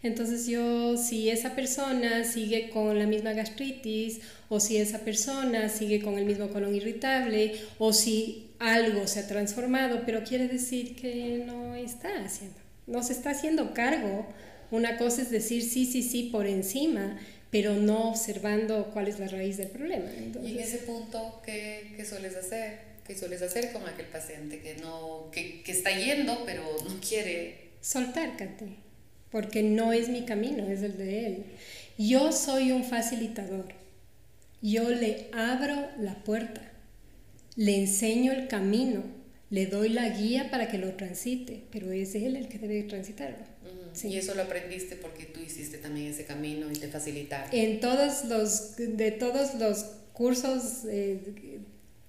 Entonces 0.03 0.49
yo, 0.49 0.97
si 0.97 1.31
esa 1.31 1.55
persona 1.55 2.25
sigue 2.25 2.71
con 2.71 2.99
la 2.99 3.07
misma 3.07 3.35
gastritis, 3.35 4.21
o 4.49 4.59
si 4.59 4.77
esa 4.77 4.99
persona 5.01 5.69
sigue 5.69 6.03
con 6.03 6.19
el 6.19 6.25
mismo 6.25 6.49
colon 6.49 6.75
irritable, 6.75 7.55
o 7.79 7.93
si 7.93 8.51
algo 8.59 9.07
se 9.07 9.21
ha 9.21 9.29
transformado, 9.29 10.03
pero 10.05 10.25
quiere 10.25 10.49
decir 10.49 10.97
que 10.97 11.45
no 11.47 11.77
está 11.77 12.09
haciendo, 12.25 12.57
no 12.87 13.03
se 13.03 13.13
está 13.13 13.31
haciendo 13.31 13.75
cargo. 13.75 14.27
Una 14.73 14.97
cosa 14.97 15.23
es 15.23 15.31
decir 15.31 15.63
sí, 15.63 15.85
sí, 15.85 16.03
sí 16.03 16.31
por 16.33 16.47
encima, 16.47 17.19
pero 17.53 17.75
no 17.75 18.09
observando 18.09 18.91
cuál 18.95 19.09
es 19.09 19.21
la 19.21 19.29
raíz 19.29 19.59
del 19.59 19.69
problema. 19.69 20.07
y 20.43 20.53
en 20.53 20.59
ese 20.59 20.79
punto, 20.79 21.43
¿qué, 21.45 21.93
qué 21.97 22.05
sueles 22.07 22.35
hacer? 22.35 22.79
¿Qué 23.07 23.15
sueles 23.15 23.43
hacer 23.43 23.73
con 23.73 23.87
aquel 23.87 24.07
paciente 24.07 24.61
que, 24.61 24.77
no, 24.77 25.29
que, 25.31 25.63
que 25.63 25.73
está 25.73 25.91
yendo, 25.91 26.45
pero 26.47 26.63
no 26.89 26.99
quiere? 27.07 27.73
Soltar, 27.83 28.39
Katy, 28.39 28.77
porque 29.31 29.63
no 29.63 29.93
es 29.93 30.09
mi 30.09 30.25
camino, 30.25 30.67
es 30.67 30.83
el 30.83 30.97
de 30.97 31.27
él. 31.27 31.45
Yo 31.99 32.33
soy 32.33 32.73
un 32.73 32.85
facilitador. 32.85 33.67
Yo 34.63 34.89
le 34.89 35.29
abro 35.33 35.77
la 35.99 36.25
puerta, 36.25 36.63
le 37.57 37.77
enseño 37.77 38.33
el 38.33 38.49
camino, 38.49 39.03
le 39.51 39.67
doy 39.67 39.91
la 39.91 40.09
guía 40.09 40.51
para 40.51 40.69
que 40.69 40.79
lo 40.79 40.95
transite, 40.95 41.65
pero 41.71 41.93
es 41.93 42.15
él 42.15 42.37
el 42.37 42.49
que 42.49 42.59
debe 42.59 42.85
transitarlo. 42.85 43.52
Y 44.05 44.17
eso 44.17 44.35
lo 44.35 44.43
aprendiste 44.43 44.97
porque 44.97 45.25
tú 45.25 45.41
hiciste 45.41 45.79
también 45.79 46.09
ese 46.09 46.25
camino 46.25 46.71
y 46.71 46.75
te 46.75 46.89
facilitaron. 46.89 47.49
En 47.53 47.81
todos 47.81 48.25
los, 48.25 48.77
de 48.77 49.11
todos 49.13 49.55
los 49.55 49.87
cursos, 50.13 50.85
eh, 50.89 51.19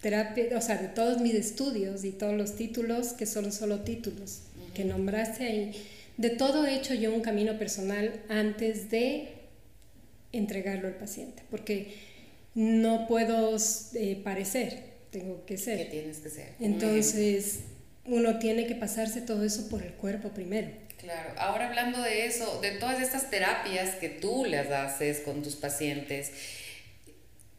terapia, 0.02 0.58
o 0.58 0.62
sea, 0.62 0.78
de 0.78 0.90
todos 0.90 1.22
mis 1.22 1.34
estudios 1.34 2.04
y 2.04 2.12
todos 2.12 2.36
los 2.36 2.56
títulos, 2.56 3.14
que 3.14 3.26
son 3.26 3.52
solo 3.52 3.82
títulos 3.82 4.42
que 4.74 4.86
nombraste 4.86 5.46
ahí, 5.46 5.72
de 6.18 6.30
todo 6.30 6.66
he 6.66 6.76
hecho 6.76 6.94
yo 6.94 7.14
un 7.14 7.22
camino 7.22 7.58
personal 7.58 8.22
antes 8.30 8.90
de 8.90 9.30
entregarlo 10.32 10.88
al 10.88 10.96
paciente, 10.96 11.44
porque 11.50 11.94
no 12.56 13.08
puedo 13.08 13.56
eh, 13.96 14.22
parecer, 14.24 14.84
tengo 15.12 15.46
que 15.46 15.58
ser. 15.58 15.78
Que 15.78 15.86
tienes 15.86 16.18
que 16.20 16.30
ser. 16.30 16.54
Entonces, 16.60 17.60
uno 18.06 18.40
tiene 18.40 18.68
que 18.68 18.76
pasarse 18.76 19.22
todo 19.22 19.44
eso 19.44 19.70
por 19.70 19.82
el 19.82 19.94
cuerpo 19.94 20.30
primero. 20.30 20.70
Claro, 21.04 21.34
ahora 21.38 21.68
hablando 21.68 22.02
de 22.02 22.28
eso, 22.28 22.62
de 22.62 22.72
todas 22.72 23.02
estas 23.02 23.30
terapias 23.30 23.96
que 23.96 24.08
tú 24.08 24.46
las 24.46 24.72
haces 24.72 25.20
con 25.20 25.44
tus 25.44 25.58
pacientes, 25.58 26.32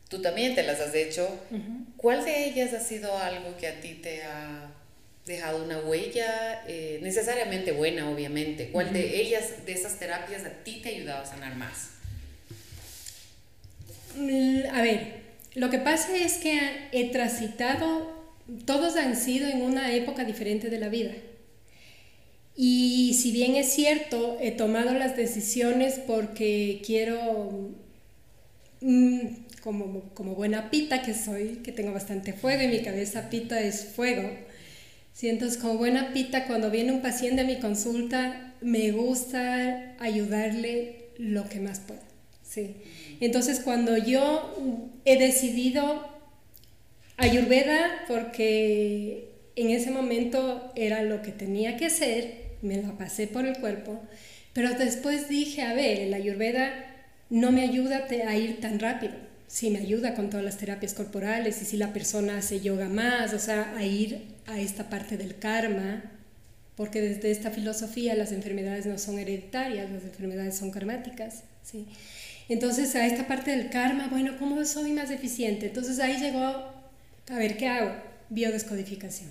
tú 0.09 0.23
también 0.23 0.55
te 0.55 0.63
las 0.63 0.81
has 0.81 0.95
hecho, 0.95 1.29
¿cuál 1.99 2.25
de 2.25 2.47
ellas 2.47 2.73
ha 2.73 2.81
sido 2.81 3.19
algo 3.19 3.55
que 3.59 3.69
a 3.69 3.83
ti 3.83 3.99
te 4.03 4.23
ha 4.23 4.71
dejado 5.27 5.63
una 5.63 5.79
huella 5.81 6.65
eh, 6.67 7.01
necesariamente 7.03 7.73
buena, 7.73 8.09
obviamente? 8.09 8.71
¿Cuál 8.71 8.95
de 8.95 9.21
ellas, 9.21 9.67
de 9.67 9.73
esas 9.73 9.99
terapias, 9.99 10.47
a 10.47 10.51
ti 10.65 10.81
te 10.83 10.89
ha 10.89 10.93
ayudado 10.93 11.23
a 11.25 11.27
sanar 11.27 11.55
más? 11.55 11.91
Mm, 14.17 14.61
a 14.73 14.81
ver, 14.81 15.21
lo 15.55 15.69
que 15.69 15.81
pasa 15.81 16.17
es 16.17 16.39
que 16.39 16.89
he 16.93 17.11
transitado, 17.11 18.11
todos 18.65 18.97
han 18.97 19.15
sido 19.17 19.51
en 19.51 19.61
una 19.61 19.93
época 19.93 20.25
diferente 20.25 20.71
de 20.71 20.79
la 20.79 20.89
vida. 20.89 21.13
Y 22.57 23.15
si 23.15 23.33
bien 23.33 23.57
es 23.57 23.73
cierto, 23.73 24.39
he 24.41 24.53
tomado 24.53 24.95
las 24.95 25.17
decisiones 25.17 26.01
porque 26.07 26.81
quiero, 26.85 27.71
mm, 28.81 29.19
como, 29.63 30.11
como 30.15 30.35
buena 30.35 30.71
pita 30.71 31.03
que 31.03 31.15
soy, 31.15 31.61
que 31.65 31.73
tengo 31.73 31.93
bastante 31.93 32.33
fuego 32.33 32.63
y 32.63 32.69
mi 32.69 32.83
cabeza 32.83 33.31
pita 33.31 33.61
es 33.61 33.85
fuego. 33.97 34.29
siento 35.13 35.45
entonces, 35.45 35.63
como 35.63 35.79
buena 35.79 36.13
pita, 36.13 36.47
cuando 36.47 36.71
viene 36.71 36.93
un 36.93 37.03
paciente 37.03 37.43
a 37.43 37.45
mi 37.45 37.59
consulta, 37.61 38.55
me 38.61 38.91
gusta 38.93 39.95
ayudarle 40.01 41.11
lo 41.19 41.49
que 41.49 41.61
más 41.61 41.81
puedo. 41.81 42.01
Sí. 42.43 42.77
Entonces, 43.21 43.61
cuando 43.61 43.97
yo 43.97 44.55
he 45.05 45.19
decidido 45.19 46.15
Ayurveda, 47.17 48.05
porque 48.09 49.31
en 49.57 49.71
ese 49.71 49.91
momento 49.91 50.73
era 50.75 51.03
lo 51.03 51.23
que 51.23 51.31
tenía 51.31 51.77
que 51.77 51.87
hacer, 51.87 52.44
me 52.65 52.83
la 52.83 52.97
pasé 52.97 53.27
por 53.27 53.47
el 53.47 53.59
cuerpo, 53.59 54.01
pero 54.53 54.71
después 54.75 55.29
dije, 55.29 55.63
a 55.63 55.75
ver, 55.75 56.01
el 56.01 56.15
ayurveda 56.15 56.73
no 57.31 57.53
me 57.53 57.63
ayuda 57.63 58.07
a 58.09 58.37
ir 58.37 58.61
tan 58.61 58.79
rápido, 58.79 59.15
sí 59.47 59.71
me 59.71 59.79
ayuda 59.79 60.15
con 60.15 60.31
todas 60.31 60.45
las 60.45 60.57
terapias 60.57 60.95
corporales 60.95 61.61
y 61.63 61.65
si 61.65 61.77
la 61.77 61.93
persona 61.93 62.39
hace 62.39 62.61
yoga 62.61 62.89
más, 62.89 63.33
o 63.33 63.39
sea, 63.39 63.75
a 63.77 63.85
ir 63.85 64.23
a 64.47 64.61
esta 64.61 64.89
parte 64.89 65.17
del 65.17 65.39
karma, 65.39 66.03
porque 66.77 67.01
desde 67.01 67.31
esta 67.31 67.51
filosofía 67.51 68.15
las 68.15 68.33
enfermedades 68.33 68.87
no 68.87 68.99
son 68.99 69.19
hereditarias, 69.19 69.91
las 69.91 70.03
enfermedades 70.03 70.57
son 70.57 70.71
karmáticas, 70.71 71.43
¿sí? 71.63 71.87
Entonces 72.49 72.95
a 72.95 73.07
esta 73.07 73.27
parte 73.27 73.53
del 73.53 73.71
karma, 73.71 74.09
bueno, 74.09 74.37
¿cómo 74.39 74.65
soy 74.65 74.93
más 74.93 75.11
eficiente? 75.11 75.67
Entonces 75.67 75.99
ahí 75.99 76.19
llegó, 76.19 76.41
a 76.41 77.39
ver, 77.39 77.57
¿qué 77.57 77.69
hago? 77.69 77.95
Biodescodificación. 78.29 79.31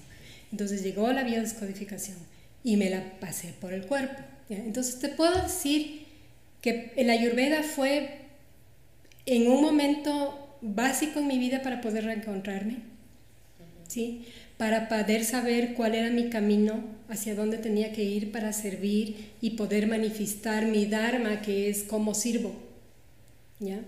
Entonces 0.52 0.84
llegó 0.84 1.12
la 1.12 1.24
biodescodificación 1.24 2.18
y 2.64 2.78
me 2.78 2.90
la 2.90 3.20
pasé 3.20 3.54
por 3.60 3.74
el 3.74 3.86
cuerpo. 3.86 4.22
Entonces 4.50 5.00
te 5.00 5.10
puedo 5.10 5.42
decir 5.42 6.06
que 6.62 6.94
el 6.96 7.10
ayurveda 7.10 7.64
fue 7.64 8.22
en 9.26 9.48
un 9.48 9.62
momento 9.62 10.58
básico 10.62 11.20
en 11.20 11.28
mi 11.28 11.40
vida 11.40 11.62
para 11.62 11.82
poder 11.82 12.06
reencontrarme, 12.06 12.78
¿sí? 13.88 14.26
para 14.58 14.88
poder 14.88 15.26
saber 15.26 15.74
cuál 15.74 15.96
era 15.96 16.10
mi 16.10 16.30
camino, 16.30 16.84
hacia 17.10 17.36
dónde 17.36 17.58
tenía 17.58 17.92
que 17.92 18.04
ir 18.04 18.32
para 18.32 18.54
servir 18.54 19.32
y 19.42 19.52
poder 19.52 19.88
manifestar 19.88 20.66
mi 20.66 20.86
dharma, 20.86 21.42
que 21.42 21.70
es 21.70 21.84
cómo 21.84 22.14
sirvo. 22.14 22.54
¿ya? 23.60 23.80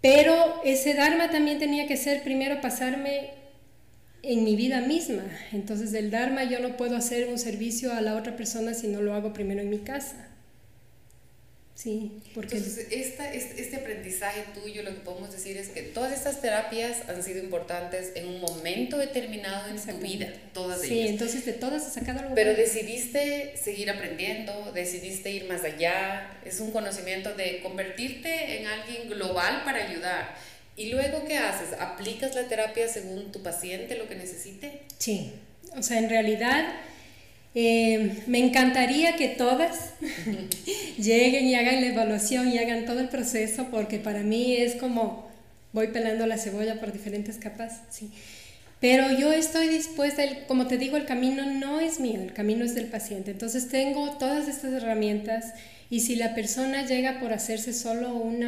Pero 0.00 0.62
ese 0.64 0.94
dharma 0.94 1.30
también 1.30 1.58
tenía 1.58 1.86
que 1.86 1.96
ser 1.96 2.22
primero 2.22 2.60
pasarme 2.60 3.39
en 4.22 4.44
mi 4.44 4.56
vida 4.56 4.80
misma. 4.80 5.24
Entonces 5.52 5.92
del 5.92 6.10
Dharma 6.10 6.44
yo 6.44 6.60
no 6.60 6.76
puedo 6.76 6.96
hacer 6.96 7.28
un 7.28 7.38
servicio 7.38 7.92
a 7.92 8.00
la 8.00 8.16
otra 8.16 8.36
persona 8.36 8.74
si 8.74 8.88
no 8.88 9.00
lo 9.00 9.14
hago 9.14 9.32
primero 9.32 9.60
en 9.60 9.70
mi 9.70 9.78
casa. 9.78 10.30
Sí, 11.80 12.20
porque... 12.34 12.58
Entonces, 12.58 12.88
esta, 12.90 13.32
este, 13.32 13.74
aprendizaje 13.76 14.44
tuyo, 14.52 14.82
lo 14.82 14.90
que 14.90 15.00
podemos 15.00 15.32
decir 15.32 15.56
es 15.56 15.70
que 15.70 15.80
todas 15.80 16.12
estas 16.12 16.42
terapias 16.42 17.08
han 17.08 17.22
sido 17.22 17.42
importantes 17.42 18.12
en 18.16 18.28
un 18.28 18.38
momento 18.38 18.98
determinado 18.98 19.66
en 19.70 19.80
tu 19.80 19.96
vida, 19.96 20.30
todas 20.52 20.82
sí, 20.82 21.08
entonces 21.08 21.46
de 21.46 21.54
todas 21.54 21.86
has 21.86 21.94
sacado 21.94 22.18
algo. 22.20 22.34
Pero 22.34 22.52
decidiste 22.52 23.54
seguir 23.56 23.88
aprendiendo, 23.88 24.72
decidiste 24.74 25.30
ir 25.30 25.46
más 25.48 25.64
allá, 25.64 26.30
es 26.44 26.60
un 26.60 26.70
conocimiento 26.70 27.34
de 27.34 27.60
convertirte 27.62 28.60
en 28.60 28.66
alguien 28.66 29.08
global 29.08 29.62
para 29.64 29.88
ayudar. 29.88 30.36
¿Y 30.76 30.90
luego 30.90 31.24
qué 31.26 31.38
haces? 31.38 31.78
¿Aplicas 31.78 32.34
la 32.34 32.44
terapia 32.44 32.88
según 32.88 33.32
tu 33.32 33.42
paciente, 33.42 33.96
lo 33.96 34.08
que 34.08 34.16
necesite? 34.16 34.82
Sí, 34.98 35.32
o 35.76 35.82
sea, 35.82 35.98
en 35.98 36.08
realidad 36.08 36.64
eh, 37.54 38.22
me 38.26 38.38
encantaría 38.38 39.16
que 39.16 39.28
todas 39.28 39.94
lleguen 40.98 41.46
y 41.46 41.54
hagan 41.54 41.80
la 41.80 41.88
evaluación 41.88 42.48
y 42.48 42.58
hagan 42.58 42.86
todo 42.86 43.00
el 43.00 43.08
proceso, 43.08 43.68
porque 43.70 43.98
para 43.98 44.22
mí 44.22 44.56
es 44.56 44.76
como 44.76 45.28
voy 45.72 45.88
pelando 45.88 46.26
la 46.26 46.38
cebolla 46.38 46.80
por 46.80 46.92
diferentes 46.92 47.36
capas, 47.36 47.82
sí. 47.90 48.10
Pero 48.80 49.10
yo 49.12 49.30
estoy 49.32 49.68
dispuesta, 49.68 50.22
como 50.48 50.66
te 50.66 50.78
digo, 50.78 50.96
el 50.96 51.04
camino 51.04 51.44
no 51.44 51.80
es 51.80 52.00
mío, 52.00 52.22
el 52.22 52.32
camino 52.32 52.64
es 52.64 52.74
del 52.74 52.86
paciente. 52.86 53.30
Entonces 53.30 53.68
tengo 53.68 54.16
todas 54.16 54.48
estas 54.48 54.72
herramientas 54.72 55.52
y 55.90 56.00
si 56.00 56.16
la 56.16 56.34
persona 56.34 56.86
llega 56.86 57.20
por 57.20 57.32
hacerse 57.32 57.72
solo 57.72 58.14
un 58.14 58.42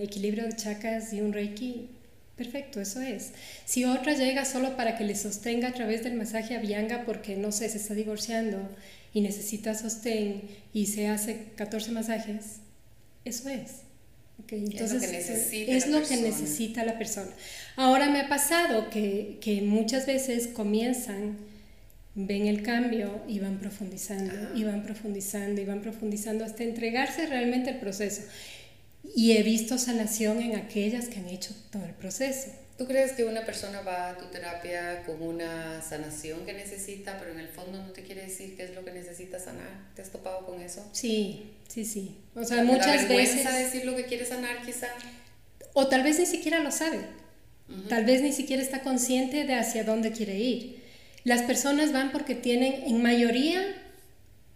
equilibrio 0.00 0.44
de 0.44 0.56
chakras 0.56 1.12
y 1.12 1.20
un 1.20 1.32
reiki, 1.32 1.90
Perfecto, 2.38 2.80
eso 2.80 3.00
es. 3.00 3.32
Si 3.64 3.84
otra 3.84 4.12
llega 4.12 4.44
solo 4.44 4.76
para 4.76 4.96
que 4.96 5.02
le 5.02 5.16
sostenga 5.16 5.68
a 5.68 5.72
través 5.72 6.04
del 6.04 6.14
masaje 6.14 6.54
a 6.56 6.60
Bianca 6.60 7.02
porque, 7.04 7.34
no 7.34 7.50
sé, 7.50 7.68
se 7.68 7.78
está 7.78 7.94
divorciando 7.94 8.58
y 9.12 9.22
necesita 9.22 9.74
sostén 9.74 10.42
y 10.72 10.86
se 10.86 11.08
hace 11.08 11.46
14 11.56 11.90
masajes, 11.90 12.60
eso 13.24 13.48
es. 13.48 13.82
entonces, 14.50 15.02
es 15.52 15.88
lo, 15.88 16.00
que 16.06 16.16
necesita, 16.18 16.84
la 16.84 16.96
persona. 16.96 17.32
Ahora 17.74 18.08
me 18.08 18.20
ha 18.20 18.28
pasado 18.28 18.88
que, 18.88 19.38
que 19.40 19.60
muchas 19.62 20.06
veces 20.06 20.46
comienzan, 20.46 21.38
ven 22.26 22.46
el 22.46 22.62
cambio 22.62 23.22
y 23.28 23.38
van 23.38 23.58
profundizando, 23.58 24.34
y 24.56 24.64
van 24.64 24.82
profundizando, 24.82 25.60
y 25.60 25.64
van 25.64 25.80
profundizando 25.80 26.44
hasta 26.44 26.64
entregarse 26.64 27.26
realmente 27.26 27.70
el 27.70 27.78
proceso. 27.78 28.22
Y 29.14 29.36
he 29.36 29.42
visto 29.42 29.78
sanación 29.78 30.42
en 30.42 30.56
aquellas 30.56 31.06
que 31.06 31.20
han 31.20 31.28
hecho 31.28 31.54
todo 31.70 31.84
el 31.84 31.94
proceso. 31.94 32.48
¿Tú 32.76 32.86
crees 32.86 33.12
que 33.12 33.24
una 33.24 33.44
persona 33.44 33.82
va 33.82 34.10
a 34.10 34.18
tu 34.18 34.26
terapia 34.26 35.04
con 35.04 35.22
una 35.22 35.80
sanación 35.80 36.44
que 36.44 36.52
necesita, 36.52 37.18
pero 37.18 37.32
en 37.32 37.40
el 37.40 37.48
fondo 37.48 37.78
no 37.78 37.92
te 37.92 38.02
quiere 38.02 38.22
decir 38.22 38.56
qué 38.56 38.64
es 38.64 38.74
lo 38.74 38.84
que 38.84 38.92
necesita 38.92 39.38
sanar? 39.38 39.92
¿Te 39.94 40.02
has 40.02 40.10
topado 40.10 40.44
con 40.44 40.60
eso? 40.60 40.88
Sí, 40.92 41.52
sí, 41.68 41.84
sí. 41.84 42.16
O 42.34 42.44
sea, 42.44 42.64
muchas 42.64 43.08
veces... 43.08 43.44
decir 43.44 43.84
lo 43.84 43.96
que 43.96 44.04
quiere 44.04 44.26
sanar 44.26 44.64
quizá? 44.64 44.88
O 45.72 45.86
tal 45.86 46.02
vez 46.02 46.18
ni 46.18 46.26
siquiera 46.26 46.60
lo 46.60 46.72
sabe. 46.72 46.98
Tal 47.88 48.04
vez 48.04 48.22
ni 48.22 48.32
siquiera 48.32 48.62
está 48.62 48.80
consciente 48.82 49.44
de 49.44 49.54
hacia 49.54 49.84
dónde 49.84 50.10
quiere 50.12 50.38
ir. 50.38 50.77
Las 51.28 51.42
personas 51.42 51.92
van 51.92 52.10
porque 52.10 52.34
tienen, 52.34 52.84
en 52.86 53.02
mayoría, 53.02 53.60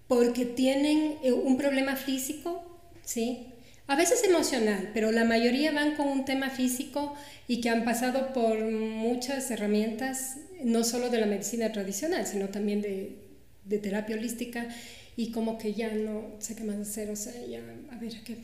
porque 0.09 0.47
tienen 0.47 1.19
eh, 1.23 1.31
un 1.31 1.59
problema 1.59 1.97
físico, 1.97 2.65
¿sí? 3.05 3.49
A 3.89 3.95
veces 3.95 4.25
emocional, 4.25 4.91
pero 4.95 5.13
la 5.13 5.25
mayoría 5.25 5.71
van 5.71 5.97
con 5.97 6.09
un 6.09 6.25
tema 6.25 6.49
físico 6.49 7.15
y 7.47 7.61
que 7.61 7.69
han 7.69 7.85
pasado 7.85 8.33
por 8.33 8.59
muchas 8.65 9.51
herramientas, 9.51 10.39
no 10.65 10.83
solo 10.83 11.11
de 11.11 11.21
la 11.21 11.27
medicina 11.27 11.71
tradicional, 11.73 12.27
sino 12.27 12.49
también 12.49 12.81
de, 12.81 13.19
de 13.67 13.79
terapia 13.79 14.17
holística 14.17 14.67
y 15.15 15.31
como 15.31 15.59
que 15.59 15.75
ya 15.75 15.91
no 15.93 16.25
sé 16.39 16.57
qué 16.57 16.65
más 16.65 16.77
hacer, 16.77 17.11
o 17.11 17.17
sea, 17.17 17.35
ya, 17.47 17.61
a 17.91 17.99
ver, 17.99 18.15
¿qué? 18.25 18.39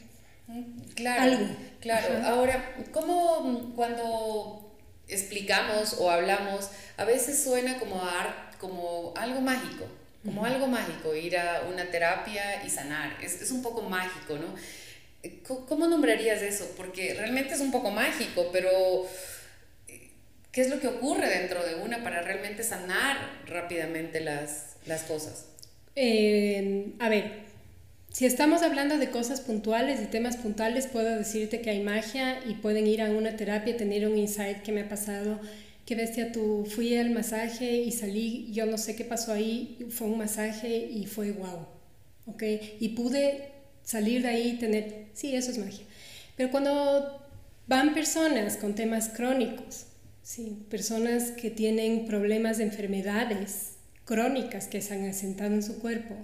Claro, 0.95 1.39
claro. 1.81 2.27
Ahora, 2.27 2.75
¿cómo 2.93 3.73
cuando 3.75 4.68
explicamos 5.09 5.95
o 5.99 6.11
hablamos, 6.11 6.71
a 6.97 7.05
veces 7.05 7.43
suena 7.43 7.79
como, 7.79 8.01
como 8.59 9.15
algo 9.17 9.41
mágico, 9.41 9.87
como 10.25 10.45
algo 10.45 10.67
mágico, 10.67 11.15
ir 11.15 11.37
a 11.39 11.63
una 11.69 11.91
terapia 11.91 12.65
y 12.65 12.71
sanar, 12.71 13.17
es, 13.23 13.41
es 13.41 13.51
un 13.51 13.63
poco 13.63 13.83
mágico, 13.83 14.37
¿no? 14.37 14.55
¿Cómo 15.67 15.89
nombrarías 15.89 16.43
eso? 16.43 16.73
Porque 16.77 17.15
realmente 17.15 17.55
es 17.55 17.61
un 17.61 17.73
poco 17.73 17.91
mágico, 17.91 18.51
pero 18.53 19.07
¿qué 20.53 20.61
es 20.61 20.71
lo 20.71 20.81
que 20.81 20.87
ocurre 20.87 21.29
dentro 21.29 21.65
de 21.65 21.77
una 21.77 22.03
para 22.03 22.23
realmente 22.23 22.63
sanar 22.63 23.17
rápidamente 23.47 24.21
las, 24.21 24.77
las 24.87 25.03
cosas? 25.03 25.47
Eh, 25.97 26.93
a 27.01 27.09
ver, 27.09 27.48
si 28.19 28.27
estamos 28.27 28.63
hablando 28.63 28.99
de 28.99 29.11
cosas 29.11 29.41
puntuales 29.41 30.03
y 30.03 30.07
temas 30.07 30.37
puntuales, 30.37 30.89
puedo 30.89 31.17
decirte 31.17 31.61
que 31.61 31.71
hay 31.71 31.85
magia 31.85 32.41
y 32.49 32.55
pueden 32.55 32.89
ir 32.89 33.01
a 33.01 33.13
una 33.13 33.37
terapia, 33.37 33.77
tener 33.77 34.09
un 34.09 34.19
insight 34.19 34.61
que 34.63 34.73
me 34.73 34.81
ha 34.81 34.89
pasado. 34.89 35.39
Qué 35.87 35.95
bestia, 35.95 36.33
tú 36.33 36.67
fui 36.69 36.97
al 36.97 37.11
masaje 37.11 37.77
y 37.77 37.93
salí, 37.93 38.51
yo 38.51 38.67
no 38.67 38.77
sé 38.77 38.97
qué 38.97 39.05
pasó 39.05 39.33
ahí, 39.33 39.87
fue 39.91 40.09
un 40.09 40.19
masaje 40.19 40.69
y 40.69 41.07
fue 41.07 41.31
wow, 41.31 41.65
¿ok? 42.27 42.43
Y 42.81 42.89
pude 42.89 43.53
salir 43.85 44.23
de 44.23 44.29
ahí 44.31 44.49
y 44.49 44.59
tener, 44.59 45.11
sí, 45.15 45.37
eso 45.37 45.53
es 45.53 45.59
magia. 45.59 45.85
Pero 46.37 46.51
cuando 46.51 47.25
van 47.69 47.95
personas 47.95 48.57
con 48.57 48.75
temas 48.75 49.11
crónicos, 49.11 49.87
sí, 50.25 50.67
personas 50.69 51.31
que 51.31 51.53
tienen 51.53 52.05
problemas 52.07 52.59
de 52.59 52.65
enfermedades 52.65 53.75
crónicas 54.05 54.67
que 54.67 54.83
se 54.83 54.95
han 54.95 55.09
asentado 55.09 55.55
en 55.55 55.63
su 55.63 55.79
cuerpo 55.79 56.17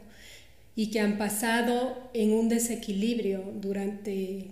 y 0.76 0.90
que 0.90 1.00
han 1.00 1.18
pasado 1.18 2.10
en 2.14 2.32
un 2.32 2.48
desequilibrio 2.48 3.42
durante 3.60 4.50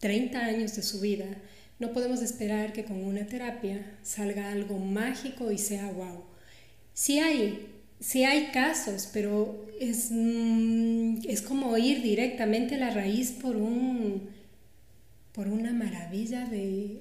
30 0.00 0.38
años 0.38 0.76
de 0.76 0.82
su 0.82 1.00
vida, 1.00 1.26
no 1.78 1.92
podemos 1.92 2.22
esperar 2.22 2.72
que 2.72 2.84
con 2.84 3.02
una 3.04 3.26
terapia 3.26 3.98
salga 4.02 4.50
algo 4.50 4.78
mágico 4.78 5.52
y 5.52 5.58
sea 5.58 5.90
wow. 5.92 6.24
Sí 6.94 7.18
hay 7.20 7.68
sí 8.00 8.24
hay 8.24 8.46
casos, 8.52 9.08
pero 9.12 9.66
es, 9.80 10.08
mm, 10.10 11.20
es 11.28 11.42
como 11.42 11.76
ir 11.76 12.02
directamente 12.02 12.76
a 12.76 12.78
la 12.78 12.90
raíz 12.90 13.32
por, 13.32 13.56
un, 13.56 14.28
por 15.32 15.48
una 15.48 15.72
maravilla 15.72 16.44
de, 16.46 17.00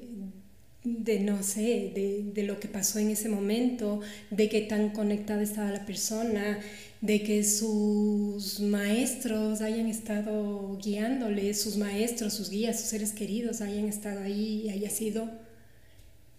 de 0.84 1.20
no 1.20 1.44
sé, 1.44 1.92
de, 1.94 2.32
de, 2.34 2.44
lo 2.44 2.60
que 2.60 2.68
pasó 2.68 3.00
en 3.00 3.12
ese 3.12 3.30
momento, 3.30 4.02
de 4.32 4.50
qué 4.50 4.62
tan 4.62 4.90
conectada 4.90 5.42
estaba 5.44 5.72
la 5.72 5.86
persona, 5.86 6.60
de 7.02 7.22
que 7.24 7.44
sus 7.44 8.60
maestros 8.60 9.62
hayan 9.62 9.88
estado 9.88 10.78
guiándole, 10.78 11.54
sus 11.54 11.78
maestros, 11.78 12.34
sus 12.34 12.50
guías, 12.50 12.80
sus 12.80 12.90
seres 12.90 13.14
queridos 13.14 13.62
hayan 13.62 13.86
estado 13.86 14.22
ahí 14.22 14.64
y 14.66 14.70
haya 14.70 14.90
sido, 14.90 15.30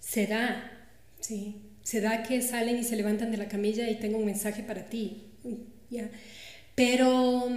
se 0.01 0.27
da, 0.27 0.71
sí 1.21 1.63
se 1.89 2.03
da 2.03 2.23
que 2.23 2.43
salen 2.43 2.77
y 2.77 2.85
se 2.85 2.97
levantan 2.97 3.31
de 3.31 3.39
la 3.39 3.49
camilla 3.49 3.89
y 3.89 3.95
tengo 3.95 4.19
un 4.19 4.27
mensaje 4.27 4.63
para 4.63 4.91
ti. 4.91 5.23
¿ya? 5.89 6.11
Pero, 6.75 7.49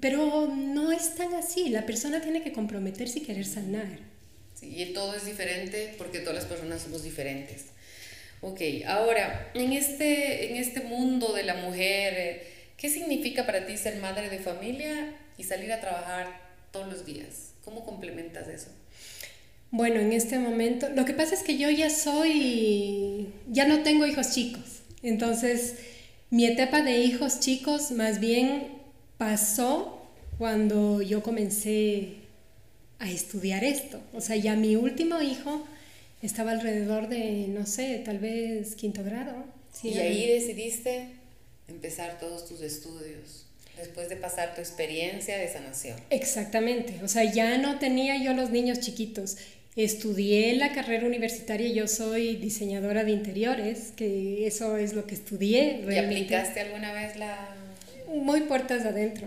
pero 0.00 0.46
no 0.46 0.90
es 0.90 1.16
tan 1.16 1.34
así. 1.34 1.68
La 1.68 1.84
persona 1.84 2.22
tiene 2.22 2.42
que 2.42 2.50
comprometerse 2.50 3.18
y 3.18 3.22
querer 3.24 3.44
sanar. 3.44 3.98
Sí, 4.54 4.74
y 4.74 4.94
todo 4.94 5.14
es 5.14 5.26
diferente 5.26 5.94
porque 5.98 6.20
todas 6.20 6.34
las 6.34 6.46
personas 6.46 6.80
somos 6.80 7.02
diferentes. 7.02 7.66
Ok, 8.40 8.60
ahora, 8.86 9.50
en 9.54 9.72
este, 9.72 10.50
en 10.50 10.56
este 10.56 10.80
mundo 10.80 11.32
de 11.32 11.44
la 11.44 11.54
mujer, 11.54 12.46
¿qué 12.76 12.90
significa 12.90 13.46
para 13.46 13.66
ti 13.66 13.76
ser 13.76 13.96
madre 13.96 14.28
de 14.28 14.38
familia 14.38 15.14
y 15.38 15.44
salir 15.44 15.72
a 15.72 15.80
trabajar 15.80 16.26
todos 16.70 16.88
los 16.88 17.06
días? 17.06 17.52
¿Cómo 17.64 17.84
complementas 17.84 18.48
eso? 18.48 18.68
Bueno, 19.70 20.00
en 20.00 20.12
este 20.12 20.38
momento, 20.38 20.88
lo 20.90 21.04
que 21.04 21.14
pasa 21.14 21.34
es 21.34 21.42
que 21.42 21.56
yo 21.56 21.70
ya 21.70 21.90
soy, 21.90 23.28
ya 23.48 23.66
no 23.66 23.82
tengo 23.82 24.06
hijos 24.06 24.32
chicos, 24.32 24.82
entonces 25.02 25.76
mi 26.30 26.46
etapa 26.46 26.82
de 26.82 26.98
hijos 26.98 27.40
chicos 27.40 27.90
más 27.90 28.20
bien 28.20 28.68
pasó 29.18 30.02
cuando 30.38 31.02
yo 31.02 31.22
comencé 31.22 32.16
a 32.98 33.10
estudiar 33.10 33.64
esto. 33.64 34.00
O 34.12 34.20
sea, 34.20 34.36
ya 34.36 34.56
mi 34.56 34.76
último 34.76 35.20
hijo 35.22 35.64
estaba 36.26 36.52
alrededor 36.52 37.08
de, 37.08 37.46
no 37.48 37.66
sé, 37.66 38.02
tal 38.04 38.18
vez 38.18 38.74
quinto 38.74 39.04
grado. 39.04 39.44
y 39.82 39.98
ahí 39.98 40.26
decidiste 40.28 41.08
empezar 41.68 42.18
todos 42.18 42.48
tus 42.48 42.60
estudios 42.62 43.46
después 43.76 44.08
de 44.08 44.16
pasar 44.16 44.54
tu 44.54 44.60
experiencia 44.60 45.36
de 45.36 45.48
sanación. 45.48 45.98
Exactamente, 46.10 47.00
o 47.02 47.08
sea, 47.08 47.24
ya 47.24 47.58
no 47.58 47.78
tenía 47.78 48.22
yo 48.22 48.32
los 48.32 48.50
niños 48.50 48.80
chiquitos. 48.80 49.36
Estudié 49.76 50.54
la 50.54 50.72
carrera 50.72 51.04
universitaria, 51.04 51.68
yo 51.68 51.88
soy 51.88 52.36
diseñadora 52.36 53.02
de 53.02 53.10
interiores, 53.10 53.92
que 53.96 54.46
eso 54.46 54.76
es 54.76 54.94
lo 54.94 55.04
que 55.04 55.14
estudié. 55.14 55.84
¿Y 55.90 55.96
aplicaste 55.96 56.60
alguna 56.60 56.92
vez 56.92 57.16
la...? 57.16 57.56
Muy 58.06 58.42
puertas 58.42 58.84
adentro, 58.84 59.26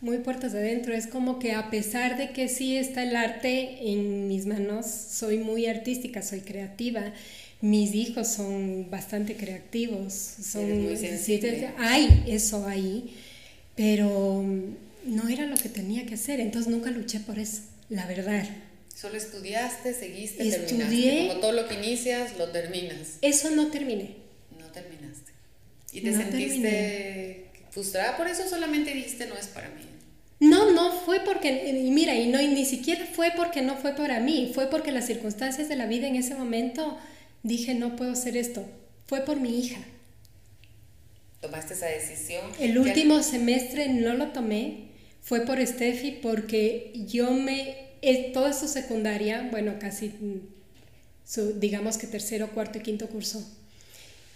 muy 0.00 0.18
puertas 0.18 0.54
adentro. 0.54 0.94
Es 0.94 1.06
como 1.06 1.38
que 1.38 1.52
a 1.52 1.70
pesar 1.70 2.16
de 2.16 2.30
que 2.30 2.48
sí 2.48 2.76
está 2.76 3.02
el 3.02 3.16
arte 3.16 3.90
en 3.90 4.28
mis 4.28 4.46
manos, 4.46 4.86
soy 4.86 5.38
muy 5.38 5.66
artística, 5.66 6.22
soy 6.22 6.40
creativa. 6.40 7.12
Mis 7.60 7.94
hijos 7.94 8.28
son 8.28 8.88
bastante 8.90 9.34
creativos, 9.34 10.12
son 10.12 10.84
muy 10.84 10.96
sensibles. 10.96 11.70
Hay 11.78 12.24
eso 12.28 12.66
ahí, 12.66 13.16
pero 13.74 14.44
no 15.04 15.28
era 15.28 15.46
lo 15.46 15.56
que 15.56 15.68
tenía 15.68 16.06
que 16.06 16.14
hacer, 16.14 16.38
entonces 16.38 16.70
nunca 16.70 16.90
luché 16.90 17.18
por 17.20 17.38
eso, 17.38 17.62
la 17.88 18.06
verdad. 18.06 18.48
Solo 18.94 19.16
estudiaste, 19.16 19.94
seguiste, 19.94 20.46
Estudié, 20.46 21.28
Como 21.28 21.40
todo 21.40 21.52
lo 21.52 21.68
que 21.68 21.74
inicias, 21.74 22.36
lo 22.36 22.50
terminas. 22.50 23.18
Eso 23.22 23.50
no 23.50 23.68
terminé. 23.68 24.16
No 24.58 24.66
terminaste. 24.66 25.32
¿Y 25.92 26.00
te 26.00 26.12
sentiste 26.12 27.46
frustrada 27.70 28.16
por 28.16 28.26
eso? 28.26 28.48
Solamente 28.48 28.92
dijiste, 28.92 29.26
no 29.26 29.36
es 29.36 29.46
para 29.46 29.68
mí. 29.68 29.87
No, 30.40 30.70
no 30.70 30.92
fue 30.92 31.20
porque, 31.20 31.68
y 31.70 31.90
mira, 31.90 32.14
y 32.14 32.28
no, 32.28 32.38
ni 32.38 32.64
siquiera 32.64 33.04
fue 33.06 33.32
porque 33.36 33.60
no 33.62 33.76
fue 33.76 33.94
para 33.94 34.20
mí, 34.20 34.52
fue 34.54 34.70
porque 34.70 34.92
las 34.92 35.06
circunstancias 35.06 35.68
de 35.68 35.76
la 35.76 35.86
vida 35.86 36.06
en 36.06 36.16
ese 36.16 36.34
momento 36.34 36.96
dije, 37.42 37.74
no 37.74 37.96
puedo 37.96 38.12
hacer 38.12 38.36
esto. 38.36 38.64
Fue 39.06 39.22
por 39.22 39.40
mi 39.40 39.58
hija. 39.58 39.80
¿Tomaste 41.40 41.74
esa 41.74 41.86
decisión? 41.86 42.42
El 42.60 42.78
último 42.78 43.22
semestre 43.22 43.88
no 43.88 44.14
lo 44.14 44.28
tomé, 44.28 44.88
fue 45.22 45.40
por 45.40 45.64
Steffi 45.64 46.12
porque 46.22 46.92
yo 47.06 47.32
me 47.32 47.88
todo 48.32 48.48
eso 48.48 48.68
secundaria, 48.68 49.48
bueno, 49.50 49.74
casi 49.80 50.12
su, 51.24 51.58
digamos 51.58 51.98
que 51.98 52.06
tercero, 52.06 52.48
cuarto 52.50 52.78
y 52.78 52.82
quinto 52.82 53.08
curso, 53.08 53.44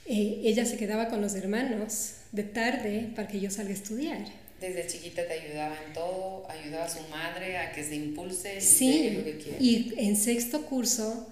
eh, 0.07 0.41
ella 0.45 0.65
se 0.65 0.77
quedaba 0.77 1.09
con 1.09 1.21
los 1.21 1.35
hermanos 1.35 2.15
de 2.33 2.43
tarde 2.43 3.11
para 3.15 3.29
que 3.29 3.41
yo 3.41 3.51
salga 3.51 3.71
a 3.71 3.75
estudiar. 3.75 4.42
Desde 4.62 4.87
chiquita 4.87 5.27
te 5.27 5.33
ayudaba 5.33 5.77
en 5.85 5.92
todo, 5.92 6.48
ayudaba 6.48 6.85
a 6.85 6.88
su 6.88 7.01
madre 7.09 7.59
a 7.59 7.72
que 7.72 7.83
se 7.83 7.96
impulse 7.96 8.61
sí, 8.61 9.25
y 9.59 9.92
en 9.96 10.16
sexto 10.16 10.62
curso 10.66 11.27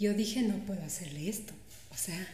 yo 0.00 0.14
dije, 0.14 0.42
no 0.42 0.56
puedo 0.66 0.82
hacerle 0.82 1.28
esto. 1.28 1.52
O 1.92 1.96
sea, 1.96 2.26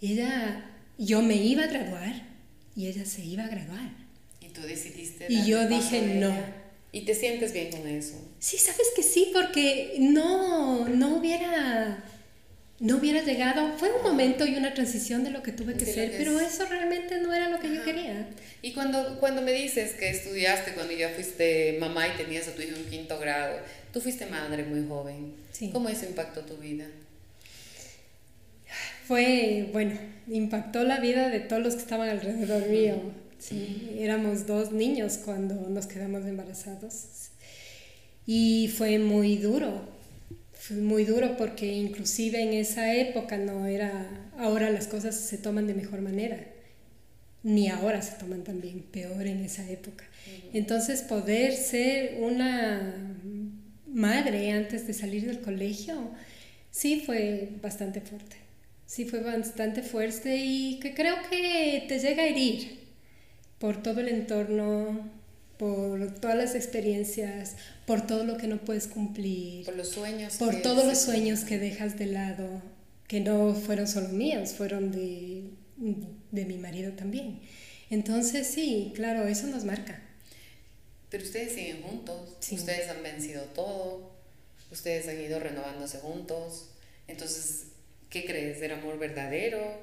ella, 0.00 0.64
yo 0.96 1.20
me 1.20 1.36
iba 1.36 1.64
a 1.64 1.66
graduar 1.66 2.26
y 2.74 2.86
ella 2.86 3.04
se 3.04 3.26
iba 3.26 3.44
a 3.44 3.48
graduar. 3.48 3.92
Y 4.40 4.48
tú 4.48 4.62
decidiste. 4.62 5.26
Y 5.28 5.44
yo 5.44 5.68
dije, 5.68 6.00
no. 6.16 6.34
¿Y 6.90 7.02
te 7.02 7.14
sientes 7.14 7.52
bien 7.52 7.70
con 7.70 7.86
eso? 7.86 8.14
Sí, 8.38 8.56
sabes 8.56 8.86
que 8.96 9.02
sí, 9.02 9.32
porque 9.34 9.96
no, 9.98 10.88
no 10.88 11.16
hubiera 11.18 12.02
no 12.84 12.98
hubiera 12.98 13.22
llegado. 13.22 13.76
Fue 13.78 13.90
un 13.90 14.02
momento 14.02 14.46
y 14.46 14.56
una 14.56 14.74
transición 14.74 15.24
de 15.24 15.30
lo 15.30 15.42
que 15.42 15.52
tuve 15.52 15.74
que 15.74 15.86
ser, 15.86 16.12
pero 16.18 16.38
eso 16.38 16.66
realmente 16.66 17.18
no 17.18 17.32
era 17.32 17.48
lo 17.48 17.58
que 17.58 17.74
yo 17.74 17.82
quería. 17.82 18.28
Y 18.60 18.72
cuando, 18.72 19.18
cuando 19.18 19.40
me 19.40 19.52
dices 19.52 19.92
que 19.94 20.10
estudiaste, 20.10 20.74
cuando 20.74 20.92
ya 20.92 21.08
fuiste 21.08 21.78
mamá 21.80 22.06
y 22.08 22.16
tenías 22.18 22.46
a 22.46 22.54
tu 22.54 22.60
hijo 22.60 22.76
en 22.76 22.84
quinto 22.84 23.18
grado, 23.18 23.56
tú 23.90 24.02
fuiste 24.02 24.26
madre 24.26 24.64
muy 24.64 24.86
joven. 24.86 25.32
¿Cómo 25.72 25.88
eso 25.88 26.04
impactó 26.04 26.42
tu 26.42 26.58
vida? 26.58 26.84
Fue, 29.08 29.70
bueno, 29.72 29.98
impactó 30.28 30.84
la 30.84 31.00
vida 31.00 31.30
de 31.30 31.40
todos 31.40 31.62
los 31.62 31.74
que 31.76 31.80
estaban 31.80 32.10
alrededor 32.10 32.68
mío. 32.68 33.00
Sí, 33.38 33.96
éramos 33.98 34.46
dos 34.46 34.72
niños 34.72 35.18
cuando 35.24 35.54
nos 35.70 35.86
quedamos 35.86 36.26
embarazados. 36.26 37.30
Y 38.26 38.70
fue 38.76 38.98
muy 38.98 39.36
duro, 39.36 39.93
fue 40.66 40.78
muy 40.78 41.04
duro 41.04 41.36
porque 41.36 41.70
inclusive 41.74 42.40
en 42.40 42.54
esa 42.54 42.94
época 42.94 43.36
no 43.36 43.66
era, 43.66 44.30
ahora 44.38 44.70
las 44.70 44.86
cosas 44.86 45.14
se 45.14 45.36
toman 45.36 45.66
de 45.66 45.74
mejor 45.74 46.00
manera, 46.00 46.38
ni 47.42 47.68
ahora 47.68 48.00
se 48.00 48.16
toman 48.16 48.44
tan 48.44 48.62
bien, 48.62 48.80
peor 48.80 49.26
en 49.26 49.44
esa 49.44 49.70
época. 49.70 50.06
Entonces 50.54 51.02
poder 51.02 51.52
ser 51.52 52.16
una 52.18 52.94
madre 53.86 54.52
antes 54.52 54.86
de 54.86 54.94
salir 54.94 55.26
del 55.26 55.42
colegio, 55.42 56.12
sí 56.70 57.02
fue 57.04 57.50
bastante 57.60 58.00
fuerte, 58.00 58.36
sí 58.86 59.04
fue 59.04 59.20
bastante 59.20 59.82
fuerte 59.82 60.34
y 60.38 60.78
que 60.80 60.94
creo 60.94 61.16
que 61.28 61.84
te 61.86 61.98
llega 61.98 62.22
a 62.22 62.26
herir 62.26 62.78
por 63.58 63.82
todo 63.82 64.00
el 64.00 64.08
entorno, 64.08 65.10
por 65.64 66.12
todas 66.20 66.36
las 66.36 66.54
experiencias, 66.54 67.56
por 67.86 68.06
todo 68.06 68.24
lo 68.24 68.36
que 68.36 68.46
no 68.46 68.58
puedes 68.58 68.86
cumplir, 68.86 69.64
por 69.64 69.74
los 69.74 69.88
sueños, 69.88 70.36
por 70.36 70.60
todos 70.60 70.84
los 70.84 70.98
sueños 70.98 71.40
que 71.40 71.58
dejas 71.58 71.98
de 71.98 72.04
lado, 72.04 72.60
que 73.08 73.20
no 73.20 73.54
fueron 73.54 73.88
solo 73.88 74.10
míos, 74.10 74.52
fueron 74.52 74.92
de, 74.92 75.44
de 76.32 76.44
mi 76.44 76.58
marido 76.58 76.92
también. 76.92 77.40
Entonces 77.88 78.46
sí, 78.46 78.92
claro, 78.94 79.26
eso 79.26 79.46
nos 79.46 79.64
marca. 79.64 80.02
Pero 81.08 81.24
ustedes 81.24 81.54
siguen 81.54 81.80
juntos, 81.80 82.36
ustedes 82.50 82.90
han 82.90 83.02
vencido 83.02 83.44
todo, 83.54 84.12
ustedes 84.70 85.08
han 85.08 85.18
ido 85.18 85.40
renovándose 85.40 85.96
juntos. 85.98 86.72
Entonces, 87.08 87.68
¿qué 88.10 88.26
crees? 88.26 88.60
¿Era 88.60 88.78
amor 88.78 88.98
verdadero? 88.98 89.80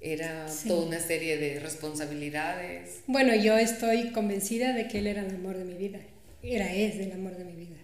Era 0.00 0.46
toda 0.66 0.86
una 0.86 1.00
serie 1.00 1.38
de 1.38 1.58
responsabilidades. 1.58 3.00
Bueno, 3.06 3.34
yo 3.34 3.58
estoy 3.58 4.12
convencida 4.12 4.72
de 4.72 4.86
que 4.86 4.98
él 4.98 5.08
era 5.08 5.22
el 5.22 5.34
amor 5.34 5.56
de 5.56 5.64
mi 5.64 5.74
vida. 5.74 5.98
Era, 6.42 6.72
es 6.72 6.96
el 6.96 7.12
amor 7.12 7.36
de 7.36 7.44
mi 7.44 7.54
vida. 7.54 7.76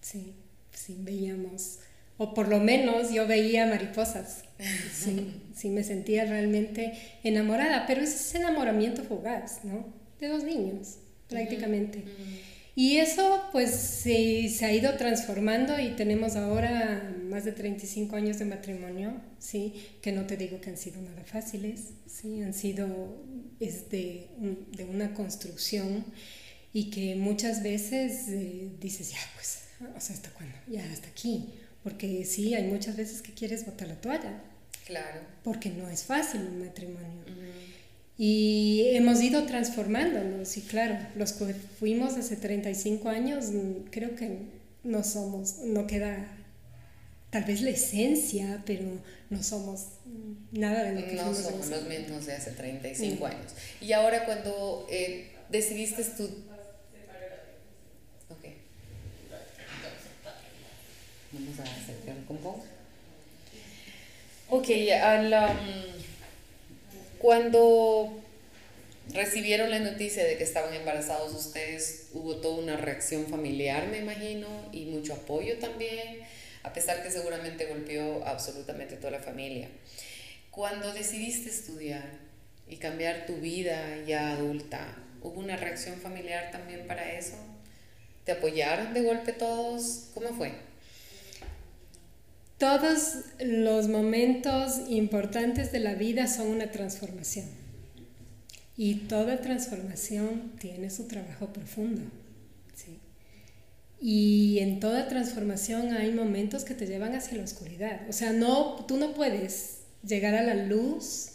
Sí, 0.00 0.34
sí, 0.72 0.96
veíamos, 0.98 1.78
o 2.16 2.34
por 2.34 2.48
lo 2.48 2.60
menos 2.60 3.12
yo 3.12 3.26
veía 3.26 3.66
mariposas. 3.66 4.44
Sí, 4.92 5.40
sí, 5.54 5.68
me 5.70 5.82
sentía 5.82 6.24
realmente 6.26 6.92
enamorada, 7.24 7.86
pero 7.86 8.02
ese 8.02 8.14
es 8.14 8.34
enamoramiento 8.36 9.02
fugaz, 9.02 9.64
¿no? 9.64 9.86
De 10.20 10.28
dos 10.28 10.44
niños, 10.44 10.98
prácticamente. 11.28 12.04
Y 12.76 12.96
eso 12.96 13.44
pues 13.52 13.70
se, 13.70 14.48
se, 14.48 14.64
ha 14.64 14.72
ido 14.72 14.96
transformando 14.96 15.78
y 15.78 15.90
tenemos 15.90 16.34
ahora 16.34 17.14
más 17.28 17.44
de 17.44 17.52
35 17.52 18.16
años 18.16 18.38
de 18.40 18.46
matrimonio, 18.46 19.14
¿sí? 19.38 19.74
que 20.02 20.10
no 20.10 20.26
te 20.26 20.36
digo 20.36 20.60
que 20.60 20.70
han 20.70 20.76
sido 20.76 21.00
nada 21.00 21.22
fáciles, 21.24 21.90
¿sí? 22.06 22.42
han 22.42 22.52
sido 22.52 23.22
es 23.60 23.88
de, 23.90 24.28
de 24.72 24.84
una 24.84 25.14
construcción 25.14 26.04
y 26.72 26.90
que 26.90 27.14
muchas 27.14 27.62
veces 27.62 28.28
eh, 28.28 28.68
dices, 28.80 29.12
ya 29.12 29.18
pues, 29.34 29.60
o 29.96 30.00
sea, 30.00 30.16
¿hasta 30.16 30.30
cuándo? 30.30 30.56
Ya, 30.66 30.84
hasta 30.92 31.08
aquí. 31.08 31.54
Porque 31.84 32.24
sí, 32.24 32.54
hay 32.54 32.64
muchas 32.64 32.96
veces 32.96 33.22
que 33.22 33.32
quieres 33.32 33.64
botar 33.64 33.86
la 33.86 34.00
toalla. 34.00 34.42
Claro. 34.86 35.20
Porque 35.44 35.70
no 35.70 35.88
es 35.88 36.02
fácil 36.02 36.40
un 36.40 36.60
matrimonio. 36.60 37.24
Y 38.16 38.90
hemos 38.92 39.20
ido 39.20 39.44
transformándonos, 39.44 40.56
y 40.56 40.60
claro, 40.62 40.96
los 41.16 41.32
que 41.32 41.52
fuimos 41.54 42.16
hace 42.16 42.36
35 42.36 43.08
años, 43.08 43.46
mm, 43.46 43.90
creo 43.90 44.14
que 44.14 44.38
no 44.84 45.02
somos, 45.02 45.58
no 45.64 45.86
queda 45.86 46.28
tal 47.30 47.42
vez 47.42 47.62
la 47.62 47.70
esencia, 47.70 48.62
pero 48.64 48.84
no 49.30 49.42
somos 49.42 49.86
nada 50.52 50.84
de 50.84 51.00
lo 51.00 51.04
que 51.04 51.14
No 51.16 51.34
somos 51.34 51.66
los 51.66 51.84
mismos 51.88 52.26
de 52.26 52.34
hace 52.34 52.52
35 52.52 53.26
años. 53.26 53.52
Y 53.80 53.92
ahora 53.92 54.24
cuando 54.24 54.86
eh, 54.88 55.32
decidiste 55.48 56.02
estudiar... 56.02 56.44
Ok. 58.28 58.44
Vamos 61.32 61.58
a 61.58 61.62
acercar 61.64 62.16
un 62.16 62.36
poco. 62.36 62.64
Ok, 64.50 64.68
al... 65.02 65.32
Um, 65.32 65.93
cuando 67.24 68.12
recibieron 69.14 69.70
la 69.70 69.78
noticia 69.78 70.22
de 70.22 70.36
que 70.36 70.44
estaban 70.44 70.74
embarazados 70.74 71.32
ustedes, 71.32 72.08
hubo 72.12 72.36
toda 72.36 72.62
una 72.62 72.76
reacción 72.76 73.28
familiar, 73.28 73.86
me 73.86 74.00
imagino, 74.00 74.46
y 74.72 74.84
mucho 74.84 75.14
apoyo 75.14 75.58
también, 75.58 76.18
a 76.64 76.74
pesar 76.74 77.02
que 77.02 77.10
seguramente 77.10 77.64
golpeó 77.64 78.26
absolutamente 78.26 78.96
toda 78.96 79.12
la 79.12 79.20
familia. 79.20 79.70
Cuando 80.50 80.92
decidiste 80.92 81.48
estudiar 81.48 82.04
y 82.68 82.76
cambiar 82.76 83.24
tu 83.24 83.36
vida 83.36 84.04
ya 84.06 84.32
adulta, 84.32 84.94
¿hubo 85.22 85.40
una 85.40 85.56
reacción 85.56 85.98
familiar 86.02 86.50
también 86.50 86.86
para 86.86 87.10
eso? 87.10 87.36
¿Te 88.26 88.32
apoyaron 88.32 88.92
de 88.92 89.00
golpe 89.00 89.32
todos? 89.32 90.10
¿Cómo 90.12 90.28
fue? 90.34 90.52
Todos 92.64 93.16
los 93.44 93.88
momentos 93.88 94.80
importantes 94.88 95.70
de 95.70 95.80
la 95.80 95.92
vida 95.92 96.26
son 96.26 96.46
una 96.46 96.70
transformación. 96.70 97.44
Y 98.74 99.00
toda 99.00 99.42
transformación 99.42 100.52
tiene 100.58 100.88
su 100.88 101.06
trabajo 101.06 101.52
profundo. 101.52 102.00
Y 104.00 104.60
en 104.60 104.80
toda 104.80 105.08
transformación 105.08 105.92
hay 105.92 106.10
momentos 106.12 106.64
que 106.64 106.72
te 106.72 106.86
llevan 106.86 107.14
hacia 107.14 107.36
la 107.36 107.44
oscuridad. 107.44 108.00
O 108.08 108.14
sea, 108.14 108.32
no, 108.32 108.86
tú 108.88 108.96
no 108.96 109.12
puedes 109.12 109.80
llegar 110.02 110.34
a 110.34 110.42
la 110.42 110.54
luz 110.54 111.32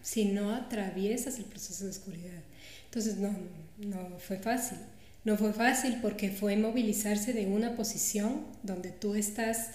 si 0.00 0.24
no 0.24 0.54
atraviesas 0.54 1.36
el 1.36 1.44
proceso 1.44 1.84
de 1.84 1.90
oscuridad. 1.90 2.40
Entonces, 2.86 3.18
no, 3.18 3.36
no 3.76 4.18
fue 4.20 4.38
fácil. 4.38 4.78
No 5.22 5.36
fue 5.36 5.52
fácil 5.52 5.98
porque 6.00 6.30
fue 6.30 6.56
movilizarse 6.56 7.34
de 7.34 7.44
una 7.44 7.76
posición 7.76 8.40
donde 8.62 8.90
tú 8.90 9.16
estás 9.16 9.72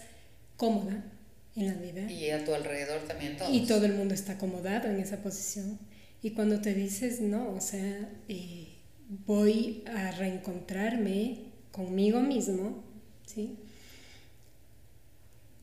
cómoda 0.62 1.04
en 1.56 1.66
la 1.66 1.74
vida. 1.74 2.12
Y 2.12 2.30
a 2.30 2.46
tu 2.46 2.54
alrededor 2.54 3.00
también 3.08 3.36
todos. 3.36 3.52
Y 3.52 3.62
todo 3.62 3.84
el 3.88 3.94
mundo 3.94 4.14
está 4.14 4.34
acomodado 4.34 4.88
en 4.92 5.00
esa 5.00 5.18
posición. 5.18 5.80
Y 6.22 6.32
cuando 6.32 6.62
te 6.62 6.76
dices, 6.76 7.20
no, 7.20 7.52
o 7.56 7.60
sea, 7.60 8.08
eh, 8.30 8.68
voy 9.26 9.84
a 9.88 10.12
reencontrarme 10.12 11.40
conmigo 11.72 12.20
mismo, 12.20 12.84
¿sí? 13.26 13.58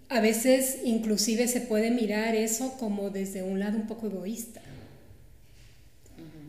A 0.09 0.21
veces 0.21 0.79
inclusive 0.85 1.47
se 1.47 1.61
puede 1.61 1.93
mirar 1.93 2.35
eso 2.35 2.77
como 2.77 3.11
desde 3.11 3.45
un 3.45 3.61
lado 3.61 3.77
un 3.77 3.87
poco 3.87 4.09
egoísta. 4.09 4.63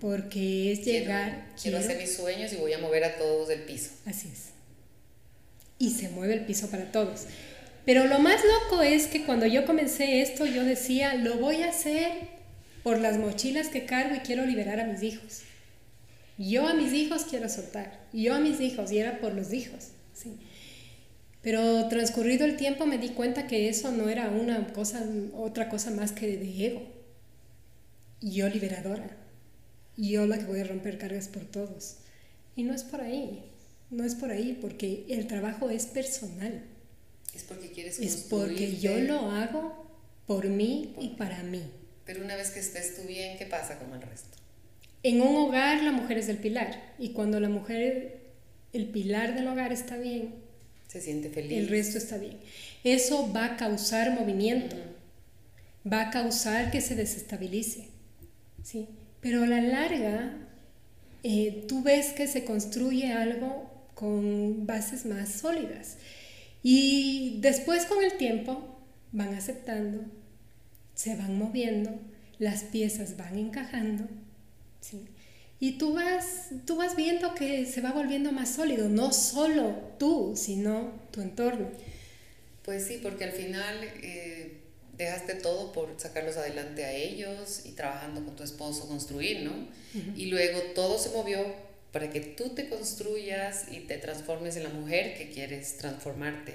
Porque 0.02 0.72
es 0.72 0.84
llegar... 0.84 1.50
Quiero, 1.50 1.62
quiero 1.62 1.78
hacer 1.78 1.98
mis 2.00 2.16
sueños 2.16 2.52
y 2.52 2.56
voy 2.56 2.74
a 2.74 2.80
mover 2.80 3.04
a 3.04 3.16
todos 3.20 3.48
del 3.48 3.62
piso. 3.62 3.92
Así 4.08 4.28
es. 4.28 4.46
Y 5.78 5.92
se 5.92 6.10
mueve 6.10 6.34
el 6.34 6.46
piso 6.46 6.68
para 6.72 6.92
todos. 6.92 7.28
Pero 7.86 8.06
lo 8.06 8.20
más 8.20 8.42
loco 8.44 8.82
es 8.84 9.08
que 9.08 9.24
cuando 9.24 9.46
yo 9.46 9.65
comencé 9.65 10.22
esto, 10.22 10.46
yo 10.46 10.63
decía, 10.63 11.15
lo 11.15 11.38
voy 11.38 11.63
a 11.63 11.70
hacer 11.70 12.12
por 12.84 13.00
las 13.00 13.18
mochilas 13.18 13.70
que 13.70 13.86
cargo 13.86 14.15
y 14.15 14.20
quiero 14.20 14.46
liberar 14.46 14.80
a 14.80 14.86
mis 14.86 15.04
hijos. 15.04 15.44
Yo 16.38 16.68
a 16.68 16.74
mis 16.74 16.94
hijos 16.94 17.26
quiero 17.30 17.50
soltar. 17.50 18.00
Yo 18.13 18.34
a 18.34 18.39
mis 18.39 18.62
hijos, 18.62 18.91
y 18.91 18.99
era 18.99 19.20
por 19.20 19.34
los 19.34 19.51
hijos. 19.51 19.89
¿sí? 20.14 20.38
Pero 21.41 21.88
transcurrido 21.89 22.45
el 22.45 22.56
tiempo 22.56 22.86
me 22.86 22.97
di 22.97 23.10
cuenta 23.10 23.47
que 23.47 23.70
eso 23.70 23.91
no 23.91 24.08
era 24.08 24.30
una 24.30 24.68
cosa, 24.74 25.06
otra 25.34 25.68
cosa 25.68 25.91
más 25.91 26.12
que 26.12 26.38
de 26.38 26.66
ego. 26.66 26.82
Yo 28.22 28.47
liberadora. 28.47 29.18
Yo 29.97 30.26
la 30.26 30.38
que 30.38 30.45
voy 30.45 30.62
a 30.62 30.64
romper 30.64 30.97
cargas 30.97 31.28
por 31.28 31.43
todos. 31.43 31.97
Y 32.56 32.64
no 32.64 32.74
es 32.74 32.84
por 32.84 33.01
ahí. 33.01 33.43
No 33.89 34.06
es 34.06 34.16
por 34.16 34.32
ahí, 34.32 34.58
porque 34.62 35.06
el 35.10 35.28
trabajo 35.28 35.70
es 35.70 35.88
personal. 35.88 36.62
Es 37.40 37.46
porque 37.46 37.72
quieres 37.72 38.00
Es 38.00 38.18
porque 38.30 38.78
yo 38.78 39.00
lo 39.00 39.32
hago 39.32 39.86
por 40.28 40.48
mí 40.48 40.94
y 41.00 41.10
para 41.10 41.42
mí. 41.44 41.64
Pero 42.06 42.24
una 42.24 42.36
vez 42.36 42.50
que 42.52 42.60
estés 42.60 42.98
tú 42.98 43.04
bien, 43.08 43.38
¿qué 43.38 43.46
pasa 43.46 43.80
con 43.80 43.94
el 43.94 44.02
resto? 44.02 44.38
En 45.04 45.22
un 45.22 45.38
hogar 45.38 45.82
la 45.82 45.94
mujer 45.94 46.18
es 46.18 46.28
el 46.28 46.38
pilar 46.38 46.94
y 47.00 47.10
cuando 47.10 47.40
la 47.40 47.48
mujer, 47.48 48.20
el 48.74 48.90
pilar 48.90 49.36
del 49.36 49.48
hogar 49.48 49.72
está 49.72 49.96
bien, 49.96 50.36
Se 50.90 51.00
siente 51.00 51.30
feliz. 51.30 51.58
El 51.58 51.70
resto 51.70 51.98
está 51.98 52.18
bien. 52.18 52.38
Eso 52.84 53.32
va 53.32 53.46
a 53.46 53.58
causar 53.58 54.12
movimiento, 54.20 54.76
va 55.92 56.10
a 56.10 56.10
causar 56.10 56.72
que 56.72 56.82
se 56.82 56.96
desestabilice, 56.96 57.88
¿sí? 58.64 58.88
Pero 59.22 59.44
a 59.44 59.48
la 59.48 59.62
larga, 59.62 60.34
eh, 61.24 61.64
tú 61.70 61.84
ves 61.84 62.08
que 62.08 62.28
se 62.28 62.44
construye 62.44 63.14
algo 63.14 63.72
con 63.96 64.66
bases 64.66 65.06
más 65.06 65.30
sólidas. 65.30 65.96
Y 66.64 67.38
después 67.41 67.86
con 67.86 68.03
el 68.03 68.18
tiempo 68.18 68.80
van 69.12 69.34
aceptando, 69.34 70.03
se 70.93 71.16
van 71.16 71.38
moviendo, 71.38 71.91
las 72.38 72.64
piezas 72.64 73.18
van 73.18 73.38
encajando, 73.38 74.05
¿sí? 74.82 75.05
Y 75.62 75.74
tú 75.74 75.93
vas, 75.93 76.49
tú 76.66 76.78
vas 76.78 76.95
viendo 76.95 77.36
que 77.36 77.66
se 77.66 77.82
va 77.82 77.91
volviendo 77.91 78.32
más 78.32 78.55
sólido, 78.55 78.88
no 78.88 79.12
solo 79.12 79.76
tú, 79.97 80.34
sino 80.36 80.93
tu 81.12 81.22
entorno. 81.22 81.68
Pues 82.64 82.86
sí, 82.86 82.99
porque 83.01 83.26
al 83.26 83.32
final 83.34 83.76
eh, 84.01 84.60
dejaste 84.97 85.34
todo 85.36 85.74
por 85.74 85.95
sacarlos 85.97 86.38
adelante 86.38 86.86
a 86.86 86.93
ellos 86.93 87.64
y 87.66 87.72
trabajando 87.72 88.24
con 88.24 88.36
tu 88.36 88.43
esposo 88.43 88.88
construir, 88.88 89.41
¿no? 89.41 89.68
Y 90.16 90.28
luego 90.28 90.62
todo 90.76 90.97
se 90.97 91.10
movió 91.10 91.45
para 91.92 92.10
que 92.10 92.20
tú 92.20 92.50
te 92.50 92.70
construyas 92.70 93.66
y 93.72 93.82
te 93.82 93.98
transformes 93.98 94.56
en 94.56 94.64
la 94.64 94.70
mujer 94.70 95.18
que 95.18 95.30
quieres 95.32 95.78
transformarte. 95.78 96.54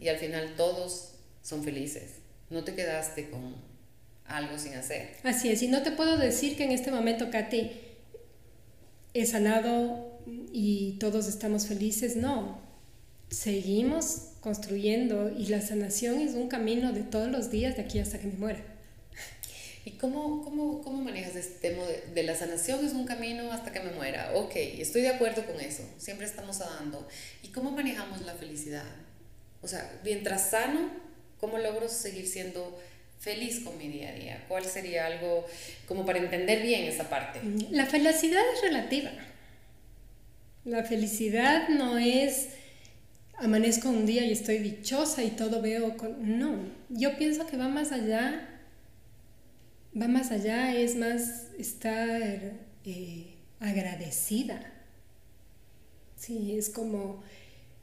Y 0.00 0.08
al 0.08 0.18
final 0.18 0.54
todos 0.56 1.12
son 1.42 1.64
felices. 1.64 2.16
No 2.50 2.64
te 2.64 2.74
quedaste 2.74 3.30
con 3.30 3.56
algo 4.26 4.58
sin 4.58 4.74
hacer. 4.74 5.16
Así 5.22 5.48
es, 5.48 5.62
y 5.62 5.68
no 5.68 5.82
te 5.82 5.92
puedo 5.92 6.18
decir 6.18 6.56
que 6.56 6.64
en 6.64 6.72
este 6.72 6.90
momento, 6.90 7.30
Katy, 7.30 7.70
he 9.14 9.26
sanado 9.26 10.20
y 10.52 10.96
todos 10.98 11.28
estamos 11.28 11.66
felices, 11.66 12.16
no. 12.16 12.60
Seguimos 13.30 14.32
construyendo 14.40 15.30
y 15.36 15.46
la 15.46 15.60
sanación 15.60 16.20
es 16.20 16.34
un 16.34 16.48
camino 16.48 16.92
de 16.92 17.02
todos 17.02 17.30
los 17.30 17.50
días 17.50 17.76
de 17.76 17.82
aquí 17.82 17.98
hasta 17.98 18.18
que 18.18 18.26
me 18.26 18.34
muera. 18.34 18.75
¿Y 19.86 19.92
cómo, 19.92 20.42
cómo, 20.42 20.82
cómo 20.82 21.00
manejas 21.00 21.36
este 21.36 21.70
tema 21.70 21.84
de, 21.84 22.02
de, 22.12 22.22
la 22.24 22.34
sanación 22.34 22.84
es 22.84 22.92
un 22.92 23.06
camino 23.06 23.52
hasta 23.52 23.72
que 23.72 23.78
me 23.78 23.92
muera? 23.92 24.32
Ok, 24.34 24.56
estoy 24.56 25.02
de 25.02 25.10
acuerdo 25.10 25.46
con 25.46 25.60
eso, 25.60 25.84
siempre 25.96 26.26
estamos 26.26 26.58
dando. 26.58 27.06
¿Y 27.44 27.48
cómo 27.48 27.70
manejamos 27.70 28.20
la 28.22 28.34
felicidad? 28.34 28.84
O 29.62 29.68
sea, 29.68 29.88
mientras 30.02 30.50
sano, 30.50 30.90
¿cómo 31.38 31.58
logro 31.58 31.88
seguir 31.88 32.26
siendo 32.26 32.76
feliz 33.20 33.60
con 33.60 33.78
mi 33.78 33.86
día 33.86 34.08
a 34.08 34.12
día? 34.14 34.44
¿Cuál 34.48 34.64
sería 34.64 35.06
algo 35.06 35.46
como 35.86 36.04
para 36.04 36.18
entender 36.18 36.62
bien 36.62 36.82
esa 36.86 37.08
parte? 37.08 37.40
La 37.70 37.86
felicidad 37.86 38.42
es 38.54 38.62
relativa. 38.62 39.12
La 40.64 40.82
felicidad 40.82 41.68
no 41.68 41.96
es 41.96 42.48
amanezco 43.38 43.88
un 43.88 44.04
día 44.04 44.24
y 44.24 44.32
estoy 44.32 44.58
dichosa 44.58 45.22
y 45.22 45.30
todo 45.30 45.62
veo 45.62 45.96
con... 45.96 46.40
No, 46.40 46.58
yo 46.88 47.16
pienso 47.16 47.46
que 47.46 47.56
va 47.56 47.68
más 47.68 47.92
allá, 47.92 48.55
va 50.00 50.08
más 50.08 50.30
allá, 50.30 50.74
es 50.76 50.96
más 50.96 51.48
estar 51.58 52.52
eh, 52.84 53.34
agradecida. 53.60 54.72
Sí, 56.16 56.56
es 56.56 56.68
como 56.68 57.22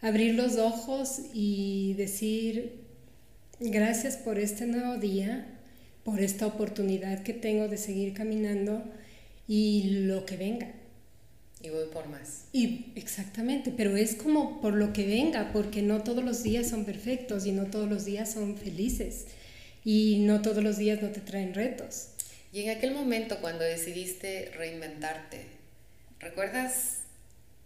abrir 0.02 0.36
los 0.36 0.58
ojos 0.58 1.22
y 1.34 1.94
decir, 1.96 2.82
gracias 3.60 4.18
por 4.18 4.38
este 4.38 4.66
nuevo 4.66 4.98
día, 4.98 5.48
por 6.04 6.20
esta 6.20 6.46
oportunidad 6.46 7.24
que 7.24 7.34
tengo 7.34 7.68
de 7.68 7.78
seguir 7.78 8.14
caminando 8.14 8.84
y 9.48 10.02
lo 10.06 10.26
que 10.26 10.38
venga. 10.38 10.72
Y 11.62 11.70
voy 11.70 11.86
por 11.94 12.10
más. 12.10 12.46
Y 12.52 12.92
exactamente, 12.96 13.74
pero 13.76 13.96
es 13.96 14.16
como 14.16 14.60
por 14.60 14.74
lo 14.74 14.92
que 14.92 15.08
venga, 15.08 15.52
porque 15.54 15.82
no 15.82 16.04
todos 16.04 16.24
los 16.24 16.44
días 16.44 16.70
son 16.70 16.84
perfectos 16.84 17.46
y 17.46 17.54
no 17.54 17.68
todos 17.68 17.90
los 17.90 18.04
días 18.04 18.34
son 18.34 18.58
felices 18.58 19.28
y 19.84 20.20
no 20.20 20.42
todos 20.42 20.64
los 20.64 20.78
días 20.78 21.02
no 21.02 21.10
te 21.10 21.22
traen 21.22 21.54
retos. 21.54 22.10
Y 22.52 22.62
en 22.62 22.78
aquel 22.78 22.94
momento 22.94 23.40
cuando 23.40 23.64
decidiste 23.64 24.52
reinventarte, 24.56 25.46
¿recuerdas 26.20 27.00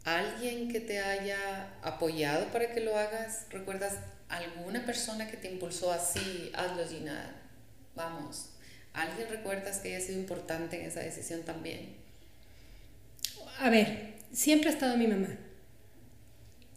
a 0.05 0.19
alguien 0.19 0.71
que 0.71 0.79
te 0.79 0.99
haya 0.99 1.73
apoyado 1.81 2.47
para 2.51 2.71
que 2.73 2.81
lo 2.81 2.97
hagas? 2.97 3.45
¿Recuerdas 3.49 3.95
alguna 4.29 4.85
persona 4.85 5.29
que 5.29 5.37
te 5.37 5.51
impulsó 5.51 5.91
así? 5.91 6.51
Hazlo, 6.53 6.87
Gina, 6.87 7.35
vamos. 7.95 8.49
¿Alguien 8.93 9.27
recuerdas 9.29 9.79
que 9.79 9.95
haya 9.95 10.05
sido 10.05 10.19
importante 10.19 10.79
en 10.79 10.87
esa 10.87 11.01
decisión 11.01 11.43
también? 11.43 12.07
a 13.59 13.69
ver, 13.69 14.13
siempre 14.31 14.69
ha 14.69 14.73
estado 14.73 14.97
mi 14.97 15.07
mamá. 15.07 15.29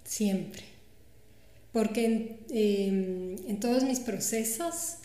Siempre. 0.05 0.65
Porque 1.73 2.05
en, 2.05 3.37
em, 3.47 3.61
todos 3.61 3.85
mis 3.85 4.01
procesos 4.01 4.97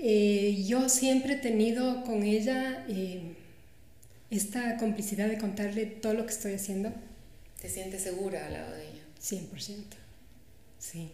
eh, 0.00 0.64
yo 0.66 0.88
siempre 0.88 1.34
he 1.34 1.36
tenido 1.36 2.04
con 2.04 2.22
ella 2.22 2.84
em, 2.88 3.34
esta 4.30 4.76
complicidad 4.76 5.28
de 5.28 5.38
contarle 5.38 5.86
todo 5.86 6.14
lo 6.14 6.26
que 6.26 6.32
estoy 6.32 6.54
haciendo. 6.54 6.92
¿Te 7.60 7.68
sientes 7.68 8.02
segura 8.02 8.46
al 8.46 8.52
lado 8.52 8.72
de 8.74 8.82
ella? 8.82 9.02
100%. 9.20 9.84
Sí. 10.78 11.10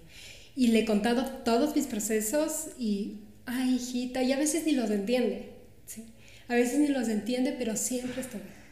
Y 0.55 0.68
le 0.68 0.80
he 0.80 0.85
contado 0.85 1.24
todos 1.45 1.74
mis 1.74 1.87
procesos 1.87 2.68
y, 2.78 3.20
ay, 3.47 3.76
hijita, 3.76 4.22
y 4.22 4.33
a 4.33 4.37
veces 4.37 4.66
ni 4.66 4.72
los 4.72 4.91
entiende. 4.91 5.51
¿sí? 5.87 6.05
A 6.49 6.55
veces 6.55 6.78
ni 6.78 6.89
los 6.89 7.09
entiende, 7.09 7.55
pero 7.59 7.76
siempre 7.76 8.20
está 8.20 8.39
bien. 8.39 8.62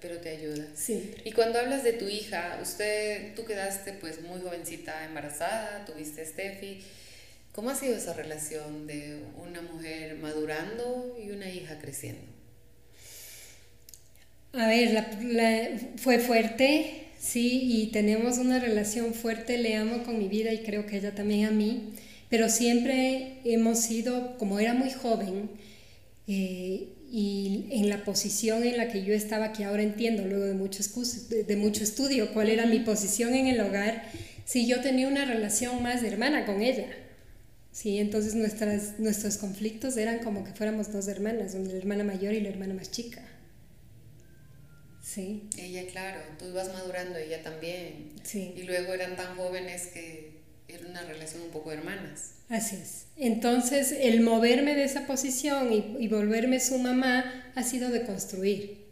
Pero, 0.00 0.18
te, 0.18 0.30
ayuda. 0.30 0.66
Sí. 0.74 1.14
Y 1.24 1.32
cuando 1.32 1.58
hablas 1.58 1.84
de 1.84 1.92
tu 1.92 2.08
hija, 2.08 2.58
usted, 2.60 3.34
tú 3.34 3.44
quedaste 3.44 3.92
pues 3.94 4.20
muy 4.20 4.40
jovencita 4.40 5.04
embarazada, 5.04 5.84
tuviste 5.84 6.22
a 6.22 6.26
Steffi. 6.26 6.82
¿Cómo 7.52 7.68
ha 7.68 7.74
sido 7.74 7.94
esa 7.94 8.14
relación 8.14 8.86
de 8.86 9.20
una 9.36 9.60
mujer 9.60 10.16
madurando 10.16 11.16
y 11.22 11.30
una 11.30 11.50
hija 11.50 11.78
creciendo? 11.78 12.22
A 14.54 14.66
ver, 14.68 15.90
fue 15.96 16.18
fuerte, 16.18 17.08
sí, 17.18 17.60
y 17.64 17.86
tenemos 17.90 18.38
una 18.38 18.58
relación 18.58 19.12
fuerte, 19.12 19.58
le 19.58 19.76
amo 19.76 20.02
con 20.02 20.18
mi 20.18 20.28
vida 20.28 20.52
y 20.52 20.62
creo 20.62 20.86
que 20.86 20.96
ella 20.96 21.14
también 21.14 21.46
a 21.46 21.50
mí, 21.50 21.92
pero 22.28 22.48
siempre 22.48 23.38
hemos 23.44 23.80
sido, 23.80 24.38
como 24.38 24.58
era 24.58 24.72
muy 24.72 24.90
joven, 24.90 25.50
eh, 26.26 26.88
y 27.10 27.66
en 27.70 27.90
la 27.90 28.04
posición 28.04 28.64
en 28.64 28.78
la 28.78 28.88
que 28.88 29.04
yo 29.04 29.12
estaba, 29.12 29.52
que 29.52 29.64
ahora 29.64 29.82
entiendo 29.82 30.24
luego 30.24 30.44
de 30.44 30.54
mucho, 30.54 30.82
de, 31.46 31.56
mucho 31.56 31.84
estudio 31.84 32.32
cuál 32.32 32.48
era 32.48 32.64
mi 32.64 32.80
posición 32.80 33.34
en 33.34 33.48
el 33.48 33.60
hogar, 33.60 34.04
si 34.46 34.66
yo 34.66 34.80
tenía 34.80 35.08
una 35.08 35.26
relación 35.26 35.82
más 35.82 36.00
de 36.00 36.08
hermana 36.08 36.46
con 36.46 36.62
ella. 36.62 36.86
Sí, 37.72 37.98
entonces 37.98 38.34
nuestras, 38.34 38.98
nuestros 38.98 39.38
conflictos 39.38 39.96
eran 39.96 40.18
como 40.18 40.44
que 40.44 40.52
fuéramos 40.52 40.92
dos 40.92 41.08
hermanas, 41.08 41.54
la 41.54 41.72
hermana 41.72 42.04
mayor 42.04 42.34
y 42.34 42.40
la 42.40 42.50
hermana 42.50 42.74
más 42.74 42.90
chica. 42.90 43.22
Sí. 45.02 45.48
Ella, 45.58 45.86
claro, 45.90 46.20
tú 46.38 46.46
ibas 46.46 46.72
madurando, 46.72 47.18
ella 47.18 47.42
también. 47.42 48.12
Sí. 48.22 48.52
Y 48.56 48.62
luego 48.62 48.92
eran 48.92 49.16
tan 49.16 49.36
jóvenes 49.36 49.88
que 49.88 50.42
era 50.68 50.86
una 50.86 51.02
relación 51.02 51.42
un 51.42 51.50
poco 51.50 51.70
de 51.70 51.76
hermanas. 51.76 52.32
Así 52.48 52.76
es. 52.76 53.06
Entonces, 53.16 53.92
el 53.98 54.20
moverme 54.20 54.74
de 54.74 54.84
esa 54.84 55.06
posición 55.06 55.72
y, 55.72 56.08
volverme 56.08 56.60
su 56.60 56.78
mamá 56.78 57.52
ha 57.54 57.62
sido 57.62 57.90
de 57.90 58.04
construir. 58.04 58.82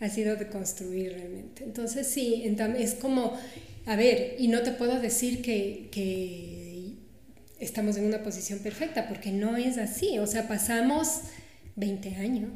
Ha 0.00 0.10
sido 0.10 0.36
de 0.36 0.48
construir 0.48 1.14
realmente. 1.14 1.64
Entonces, 1.64 2.06
sí, 2.06 2.44
es 2.78 2.94
como, 2.94 3.38
a 3.86 3.96
ver, 3.96 4.36
y 4.38 4.48
no 4.48 4.62
te 4.62 4.72
puedo 4.72 5.00
decir 5.00 5.40
que, 5.40 5.88
que 5.90 6.55
estamos 7.58 7.96
en 7.96 8.04
una 8.06 8.22
posición 8.22 8.58
perfecta, 8.60 9.08
porque 9.08 9.32
no 9.32 9.56
es 9.56 9.78
así. 9.78 10.18
O 10.18 10.26
sea, 10.26 10.48
pasamos 10.48 11.20
20 11.76 12.16
años 12.16 12.52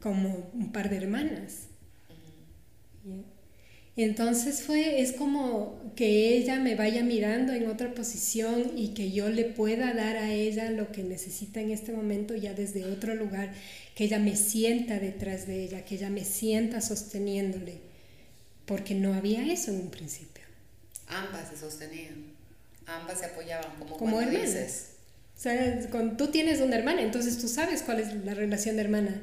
como 0.00 0.50
un 0.52 0.72
par 0.72 0.90
de 0.90 0.96
hermanas. 0.96 1.68
Entonces 3.94 4.62
fue, 4.62 5.02
es 5.02 5.12
como 5.12 5.92
que 5.94 6.36
ella 6.36 6.58
me 6.58 6.74
vaya 6.74 7.04
mirando 7.04 7.52
en 7.52 7.68
otra 7.68 7.92
posición 7.92 8.72
y 8.74 8.94
que 8.94 9.12
yo 9.12 9.28
le 9.28 9.44
pueda 9.44 9.92
dar 9.92 10.16
a 10.16 10.32
ella 10.32 10.70
lo 10.70 10.90
que 10.92 11.02
necesita 11.02 11.60
en 11.60 11.70
este 11.70 11.92
momento 11.92 12.34
ya 12.34 12.54
desde 12.54 12.86
otro 12.86 13.14
lugar, 13.14 13.52
que 13.94 14.04
ella 14.04 14.18
me 14.18 14.34
sienta 14.34 14.98
detrás 14.98 15.46
de 15.46 15.62
ella, 15.62 15.84
que 15.84 15.96
ella 15.96 16.08
me 16.08 16.24
sienta 16.24 16.80
sosteniéndole, 16.80 17.80
porque 18.64 18.94
no 18.94 19.12
había 19.12 19.52
eso 19.52 19.70
en 19.70 19.80
un 19.80 19.90
principio. 19.90 20.42
Ambas 21.08 21.50
se 21.50 21.58
sostenían, 21.58 22.31
ambas 23.00 23.18
se 23.18 23.26
apoyaban 23.26 23.70
como, 23.78 23.96
como 23.96 24.20
hermanas. 24.20 24.88
O 25.36 25.40
sea, 25.42 25.88
cuando 25.90 26.16
tú 26.16 26.30
tienes 26.30 26.60
una 26.60 26.76
hermana, 26.76 27.02
entonces 27.02 27.38
tú 27.38 27.48
sabes 27.48 27.82
cuál 27.82 28.00
es 28.00 28.14
la 28.24 28.34
relación 28.34 28.76
de 28.76 28.82
hermana. 28.82 29.22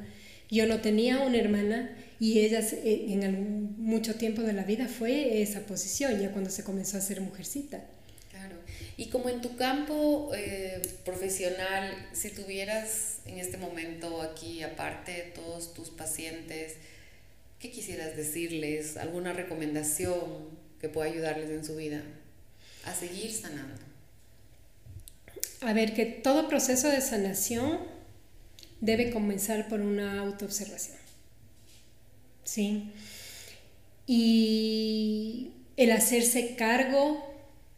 Yo 0.50 0.66
no 0.66 0.80
tenía 0.80 1.20
una 1.20 1.38
hermana 1.38 1.96
y 2.18 2.40
ella 2.40 2.60
eh, 2.60 3.06
en 3.08 3.76
mucho 3.78 4.16
tiempo 4.16 4.42
de 4.42 4.52
la 4.52 4.64
vida 4.64 4.88
fue 4.88 5.40
esa 5.40 5.60
posición, 5.60 6.20
ya 6.20 6.32
cuando 6.32 6.50
se 6.50 6.64
comenzó 6.64 6.98
a 6.98 7.00
ser 7.00 7.20
mujercita. 7.20 7.84
Claro. 8.30 8.56
Y 8.96 9.06
como 9.06 9.28
en 9.28 9.40
tu 9.40 9.56
campo 9.56 10.32
eh, 10.34 10.82
profesional, 11.04 12.08
si 12.12 12.30
tuvieras 12.30 13.20
en 13.24 13.38
este 13.38 13.56
momento 13.56 14.20
aquí, 14.20 14.62
aparte 14.62 15.12
de 15.12 15.22
todos 15.22 15.72
tus 15.72 15.90
pacientes, 15.90 16.74
¿qué 17.60 17.70
quisieras 17.70 18.16
decirles? 18.16 18.96
¿Alguna 18.96 19.32
recomendación 19.32 20.18
que 20.80 20.88
pueda 20.88 21.10
ayudarles 21.10 21.50
en 21.50 21.64
su 21.64 21.76
vida 21.76 22.02
a 22.84 22.94
seguir 22.94 23.32
sanando? 23.32 23.80
A 25.60 25.72
ver, 25.72 25.94
que 25.94 26.06
todo 26.06 26.48
proceso 26.48 26.88
de 26.88 27.00
sanación 27.00 27.78
debe 28.80 29.10
comenzar 29.10 29.68
por 29.68 29.80
una 29.80 30.20
autoobservación. 30.20 30.96
¿Sí? 32.44 32.90
Y 34.06 35.52
el 35.76 35.92
hacerse 35.92 36.56
cargo 36.56 37.24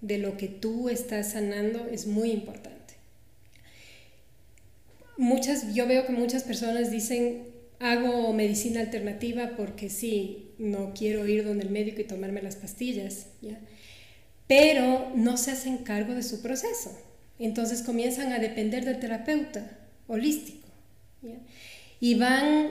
de 0.01 0.19
lo 0.19 0.37
que 0.37 0.49
tú 0.49 0.89
estás 0.89 1.33
sanando 1.33 1.89
es 1.89 2.07
muy 2.07 2.31
importante. 2.31 2.95
Muchas, 5.17 5.75
yo 5.75 5.87
veo 5.87 6.07
que 6.07 6.13
muchas 6.13 6.43
personas 6.43 6.91
dicen, 6.91 7.47
hago 7.81 8.33
medicina 8.33 8.81
alternativa 8.81 9.53
porque 9.57 9.91
sí, 9.91 10.53
no 10.59 10.95
quiero 10.95 11.27
ir 11.27 11.45
donde 11.45 11.65
el 11.65 11.71
médico 11.71 12.01
y 12.01 12.05
tomarme 12.05 12.43
las 12.43 12.57
pastillas, 12.57 13.27
¿ya? 13.41 13.61
Pero 14.47 15.13
no 15.15 15.37
se 15.37 15.53
hacen 15.53 15.79
cargo 15.79 16.15
de 16.15 16.23
su 16.23 16.43
proceso. 16.43 16.97
Entonces 17.39 17.83
comienzan 17.83 18.33
a 18.33 18.39
depender 18.39 18.85
del 18.85 19.01
terapeuta 19.01 19.79
holístico. 20.07 20.69
Y 22.01 22.15
van 22.15 22.71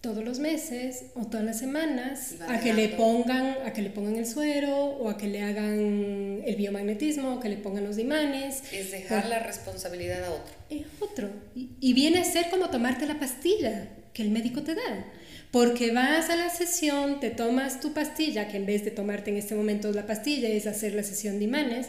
todos 0.00 0.24
los 0.24 0.40
meses 0.40 1.04
o 1.14 1.26
todas 1.26 1.46
las 1.46 1.58
semanas 1.60 2.34
a 2.48 2.58
que 2.58 2.74
le 2.74 2.88
pongan 2.88 3.56
a 3.64 3.72
que 3.72 3.82
le 3.82 3.90
pongan 3.90 4.16
el 4.16 4.26
suero 4.26 4.76
o 4.76 5.08
a 5.08 5.16
que 5.16 5.28
le 5.28 5.42
hagan 5.42 6.42
el 6.44 6.56
biomagnetismo 6.56 7.34
o 7.34 7.40
que 7.40 7.48
le 7.48 7.56
pongan 7.56 7.84
los 7.84 7.98
imanes. 7.98 8.64
Es 8.72 8.90
dejar 8.90 9.28
la 9.28 9.38
responsabilidad 9.38 10.24
a 10.24 10.30
otro. 10.32 10.54
Es 10.70 10.86
otro. 11.00 11.30
Y, 11.54 11.70
y, 11.80 11.92
viene 11.92 12.18
a 12.18 12.24
ser 12.24 12.50
como 12.50 12.68
tomarte 12.68 13.06
la 13.06 13.20
pastilla 13.20 13.88
que 14.12 14.22
el 14.22 14.30
médico 14.30 14.62
te 14.62 14.74
da 14.74 15.06
porque 15.52 15.92
vas 15.92 16.28
a 16.30 16.36
la 16.36 16.50
sesión 16.50 17.20
te 17.20 17.30
tomas 17.30 17.78
tu 17.78 17.92
pastilla 17.92 18.48
que 18.48 18.56
en 18.56 18.66
vez 18.66 18.84
de 18.84 18.90
tomarte 18.90 19.30
en 19.30 19.36
este 19.36 19.54
momento 19.54 19.92
la 19.92 20.06
pastilla 20.06 20.48
es 20.48 20.66
hacer 20.66 20.94
la 20.94 21.04
sesión 21.04 21.38
de 21.38 21.44
imanes 21.44 21.86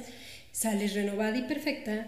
sales 0.52 0.94
renovada 0.94 1.38
y 1.38 1.44
perfecta 1.44 2.06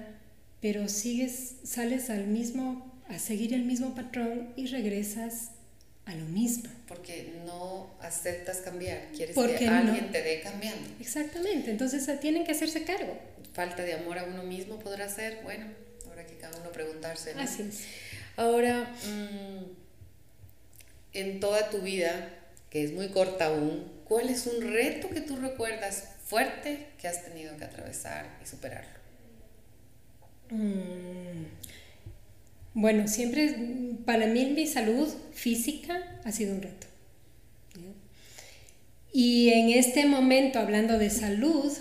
pero 0.62 0.88
sigues 0.88 1.56
sales 1.64 2.12
al 2.12 2.28
mismo 2.28 2.92
a 3.08 3.20
seguir 3.20 3.54
el 3.54 3.64
mismo 3.64 3.96
patrón 3.96 4.54
y 4.56 4.68
regresas 4.68 5.52
a 6.06 6.16
lo 6.16 6.26
mismo. 6.26 6.70
Porque 6.88 7.34
no 7.46 7.90
aceptas 8.00 8.58
cambiar, 8.58 9.10
quieres 9.16 9.36
que 9.36 9.68
alguien 9.68 10.12
te 10.12 10.22
dé 10.22 10.42
cambiando. 10.42 10.90
Exactamente, 11.00 11.72
entonces 11.72 12.08
eh, 12.08 12.18
tienen 12.20 12.46
que 12.46 12.52
hacerse 12.52 12.84
cargo. 12.84 13.18
Falta 13.54 13.84
de 13.84 13.94
amor 13.94 14.20
a 14.20 14.26
uno 14.26 14.44
mismo 14.44 14.80
podrá 14.80 15.10
ser, 15.10 15.40
bueno, 15.44 15.66
ahora 16.08 16.26
que 16.26 16.36
cada 16.38 16.60
uno 16.60 16.72
preguntarse. 16.72 17.34
Así 17.38 17.64
es. 17.64 17.84
Ahora, 18.38 18.92
mm, 19.06 19.85
en 21.16 21.40
toda 21.40 21.70
tu 21.70 21.80
vida, 21.80 22.30
que 22.70 22.84
es 22.84 22.92
muy 22.92 23.10
corta 23.10 23.48
aún, 23.48 23.92
¿cuál 24.06 24.30
es 24.30 24.46
un 24.48 24.62
reto 24.62 25.10
que 25.10 25.22
tú 25.22 25.36
recuerdas 25.38 26.10
fuerte 26.26 26.88
que 27.00 27.08
has 27.08 27.24
tenido 27.24 27.56
que 27.58 27.66
atravesar 27.66 28.38
y 28.44 28.48
superarlo? 28.48 29.00
Mm, 30.50 31.46
bueno, 32.74 33.08
siempre 33.08 33.56
para 34.06 34.28
mí 34.28 34.46
mi 34.48 34.68
salud 34.68 35.08
física 35.34 36.20
ha 36.24 36.32
sido 36.32 36.54
un 36.54 36.62
reto. 36.62 36.88
Y 39.12 39.54
en 39.54 39.70
este 39.70 40.06
momento, 40.06 40.60
hablando 40.60 40.98
de 40.98 41.10
salud, 41.10 41.72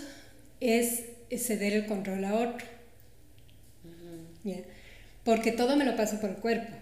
es 0.61 1.03
ceder 1.37 1.73
el 1.73 1.85
control 1.85 2.23
a 2.23 2.35
otro. 2.35 2.65
Porque 5.25 5.51
todo 5.51 5.75
me 5.75 5.83
lo 5.83 5.97
paso 5.97 6.21
por 6.21 6.29
el 6.29 6.35
cuerpo. 6.37 6.73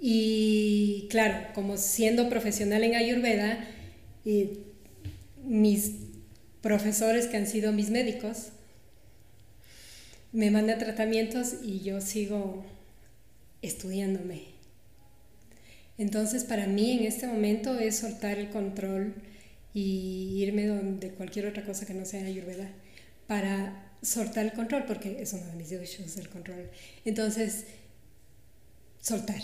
Y 0.00 1.06
claro, 1.10 1.48
como 1.54 1.76
siendo 1.76 2.28
profesional 2.28 2.84
en 2.84 2.94
Ayurveda, 2.94 3.64
y 4.24 4.58
mis 5.44 5.92
profesores 6.60 7.26
que 7.26 7.36
han 7.36 7.46
sido 7.46 7.72
mis 7.72 7.90
médicos, 7.90 8.48
me 10.32 10.50
manda 10.50 10.78
tratamientos 10.78 11.54
y 11.62 11.80
yo 11.80 12.00
sigo 12.00 12.64
estudiándome. 13.62 14.42
Entonces, 15.98 16.44
para 16.44 16.66
mí 16.66 16.98
en 16.98 17.06
este 17.06 17.26
momento 17.26 17.78
es 17.78 17.96
soltar 17.96 18.38
el 18.38 18.50
control 18.50 19.14
y 19.72 20.42
irme 20.42 20.66
donde 20.66 21.10
cualquier 21.10 21.46
otra 21.46 21.64
cosa 21.64 21.86
que 21.86 21.94
no 21.94 22.04
sea 22.04 22.26
ayurveda 22.26 22.70
para 23.26 23.90
soltar 24.02 24.44
el 24.44 24.52
control, 24.52 24.84
porque 24.86 25.22
es 25.22 25.32
uno 25.32 25.46
de 25.46 25.54
mis 25.54 25.72
issues, 25.72 26.16
el 26.16 26.28
control. 26.28 26.68
Entonces, 27.04 27.64
soltar. 29.00 29.40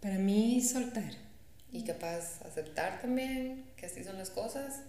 Para 0.00 0.18
mí, 0.18 0.60
soltar. 0.62 1.12
¿Y 1.72 1.84
capaz 1.84 2.40
aceptar 2.46 3.00
también 3.00 3.64
que 3.76 3.86
así 3.86 4.04
son 4.04 4.16
las 4.16 4.30
cosas? 4.30 4.82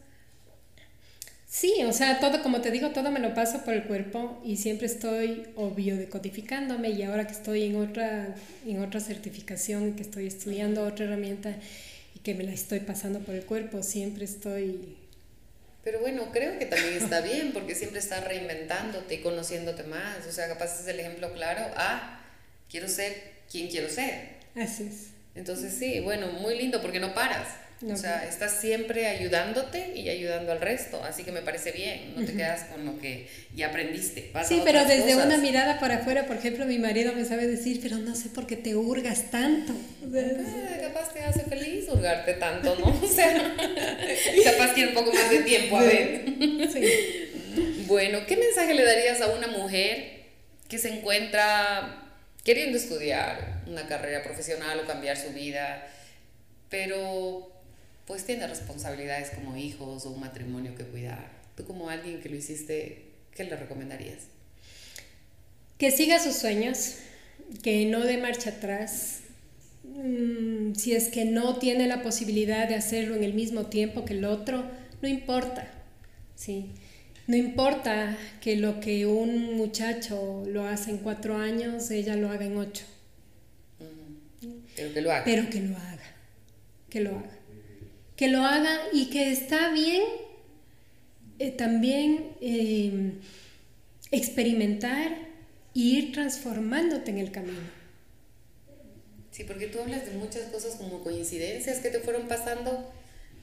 Sí, 1.49 1.84
o 1.84 1.91
sea, 1.93 2.20
todo, 2.20 2.43
como 2.43 2.62
te 2.62 2.70
digo, 2.70 2.91
todo 2.91 3.10
me 3.10 3.20
lo 3.20 3.34
paso 3.34 3.66
por 3.66 3.74
el 3.74 3.84
cuerpo 3.86 4.39
y 4.45 4.57
siempre 4.57 4.86
estoy, 4.86 5.47
obvio, 5.55 5.97
decodificándome 5.97 6.91
y 6.91 7.01
ahora 7.01 7.26
que 7.26 7.34
estoy 7.34 7.64
en 7.64 7.76
otra, 7.76 8.36
en 8.68 8.84
otra 8.84 8.99
certificación, 8.99 9.95
que 9.95 10.03
estoy 10.03 10.28
estudiando 10.28 10.86
otra 10.86 11.05
herramienta 11.05 11.57
y 12.14 12.20
que 12.20 12.36
me 12.36 12.43
la 12.43 12.51
estoy 12.51 12.82
pasando 12.82 13.20
por 13.20 13.34
el 13.34 13.45
cuerpo, 13.45 13.82
siempre 13.82 14.26
estoy... 14.26 14.95
Pero 15.84 16.01
bueno, 16.01 16.30
creo 16.32 16.60
que 16.60 16.68
también 16.68 16.93
está 16.93 17.22
bien 17.24 17.51
porque 17.51 17.74
siempre 17.74 17.97
estás 17.99 18.24
reinventándote 18.26 19.16
y 19.16 19.22
conociéndote 19.22 19.84
más. 19.84 20.28
O 20.28 20.32
sea, 20.32 20.47
capaz 20.47 20.80
es 20.80 20.88
el 20.88 20.99
ejemplo 20.99 21.34
claro, 21.34 21.66
ah, 21.78 22.22
quiero 22.70 22.88
ser 22.88 23.39
quien 23.49 23.70
quiero 23.70 23.89
ser. 23.89 24.39
Así 24.60 24.84
es. 24.84 25.07
Entonces 25.36 25.74
sí, 25.74 25.99
bueno, 26.01 26.28
muy 26.28 26.57
lindo 26.57 26.82
porque 26.82 26.99
no 26.99 27.14
paras 27.14 27.47
o 27.88 27.95
sea, 27.95 28.26
estás 28.28 28.60
siempre 28.60 29.07
ayudándote 29.07 29.93
y 29.95 30.10
ayudando 30.10 30.51
al 30.51 30.60
resto, 30.60 31.01
así 31.01 31.24
que 31.24 31.32
me 31.32 31.41
parece 31.41 31.72
bien, 31.72 32.14
no 32.14 32.26
te 32.26 32.34
quedas 32.34 32.66
con 32.66 32.86
lo 32.86 32.99
que 32.99 33.30
ya 33.55 33.68
aprendiste. 33.68 34.34
Sí, 34.45 34.62
pero 34.66 34.84
desde 34.84 35.16
una 35.16 35.38
mirada 35.38 35.80
para 35.80 35.97
afuera, 35.97 36.26
por 36.26 36.36
ejemplo, 36.36 36.66
mi 36.66 36.78
marido 36.78 37.14
me 37.14 37.24
sabe 37.24 37.47
decir, 37.47 37.80
pero 37.82 37.97
no 37.97 38.16
sé 38.16 38.30
por 38.30 38.47
qué 38.47 38.57
te 38.57 38.76
hurgas 38.76 39.32
tanto. 39.32 39.74
Ah, 40.03 40.78
capaz 40.82 41.14
te 41.14 41.24
hace 41.24 41.43
feliz 41.43 41.88
hurgarte 41.88 42.34
tanto, 42.34 42.76
¿no? 42.76 42.89
O 43.01 43.07
sea, 43.07 43.55
capaz 44.43 44.74
quiere 44.74 44.89
un 44.89 44.95
poco 44.95 45.14
más 45.14 45.30
de 45.30 45.39
tiempo, 45.39 45.78
a 45.78 45.84
ver. 45.84 46.26
Sí. 46.72 46.84
Bueno, 47.88 48.20
¿qué 48.28 48.36
mensaje 48.36 48.74
le 48.74 48.84
darías 48.84 49.22
a 49.22 49.28
una 49.28 49.47
mujer 49.47 50.26
que 50.68 50.78
se 50.78 50.89
encuentra 50.89 52.09
queriendo 52.50 52.80
estudiar 52.80 53.62
una 53.68 53.86
carrera 53.86 54.24
profesional 54.24 54.80
o 54.80 54.88
cambiar 54.88 55.16
su 55.16 55.30
vida, 55.34 55.88
pero 56.68 57.47
pues 58.08 58.26
tiene 58.26 58.47
responsabilidades 58.47 59.30
como 59.30 59.56
hijos 59.56 60.08
o 60.08 60.10
un 60.10 60.20
matrimonio 60.20 60.74
que 60.74 60.84
cuidar. 60.84 61.30
Tú 61.56 61.64
como 61.66 61.91
alguien 61.91 62.20
que 62.22 62.28
lo 62.28 62.36
hiciste, 62.36 63.04
¿qué 63.36 63.43
le 63.43 63.56
recomendarías? 63.56 64.24
Que 65.78 65.91
siga 65.91 66.18
sus 66.18 66.38
sueños, 66.38 66.95
que 67.62 67.86
no 67.86 68.00
dé 68.00 68.18
marcha 68.18 68.50
atrás. 68.50 69.20
Mm, 69.84 70.74
si 70.74 70.95
es 70.95 71.10
que 71.10 71.26
no 71.26 71.60
tiene 71.60 71.86
la 71.86 72.02
posibilidad 72.02 72.68
de 72.68 72.74
hacerlo 72.74 73.14
en 73.14 73.24
el 73.24 73.36
mismo 73.36 73.68
tiempo 73.68 74.06
que 74.06 74.14
el 74.14 74.26
otro, 74.26 74.66
no 75.04 75.08
importa. 75.08 75.72
¿sí? 76.36 76.72
No 77.30 77.38
importa 77.38 78.18
que 78.42 78.58
lo 78.58 78.82
que 78.82 79.06
un 79.06 79.56
muchacho 79.56 80.44
lo 80.46 80.66
hace 80.66 80.92
en 80.92 80.98
cuatro 80.98 81.38
años, 81.38 81.90
ella 81.92 82.18
lo 82.18 82.30
haga 82.30 82.46
en 82.46 82.58
ocho. 82.58 82.84
Pero 84.76 84.94
que 84.94 85.02
lo 85.02 85.12
haga. 85.12 85.24
Pero 85.24 85.50
que 85.50 85.62
lo 85.62 85.78
haga. 85.78 86.16
Que 86.90 87.00
lo 87.00 87.12
haga 87.12 87.40
que 88.20 88.28
lo 88.28 88.44
haga 88.44 88.82
y 88.92 89.10
que 89.12 89.32
está 89.32 89.72
bien 89.72 90.04
eh, 91.40 91.52
también 91.52 92.36
em, 92.42 93.14
experimentar 94.12 95.14
e 95.74 95.80
ir 95.80 96.12
transformándote 96.12 97.12
en 97.12 97.20
el 97.20 97.32
camino. 97.32 97.62
Sí, 99.32 99.46
porque 99.46 99.68
tú 99.68 99.80
hablas 99.80 100.06
de 100.06 100.12
muchas 100.18 100.50
cosas 100.52 100.76
como 100.76 101.02
coincidencias 101.02 101.80
que 101.80 101.92
te 101.92 102.02
fueron 102.02 102.28
pasando 102.28 102.92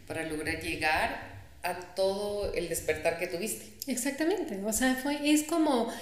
para 0.06 0.28
lograr 0.28 0.60
llegar 0.60 1.35
a 1.66 1.94
todo 1.94 2.52
el 2.54 2.68
despertar 2.68 3.18
que 3.18 3.26
tuviste. 3.26 3.66
Exactamente, 3.86 4.58
o 4.64 4.72
sea, 4.72 4.94
fue, 4.96 5.30
es 5.30 5.42
como, 5.42 5.92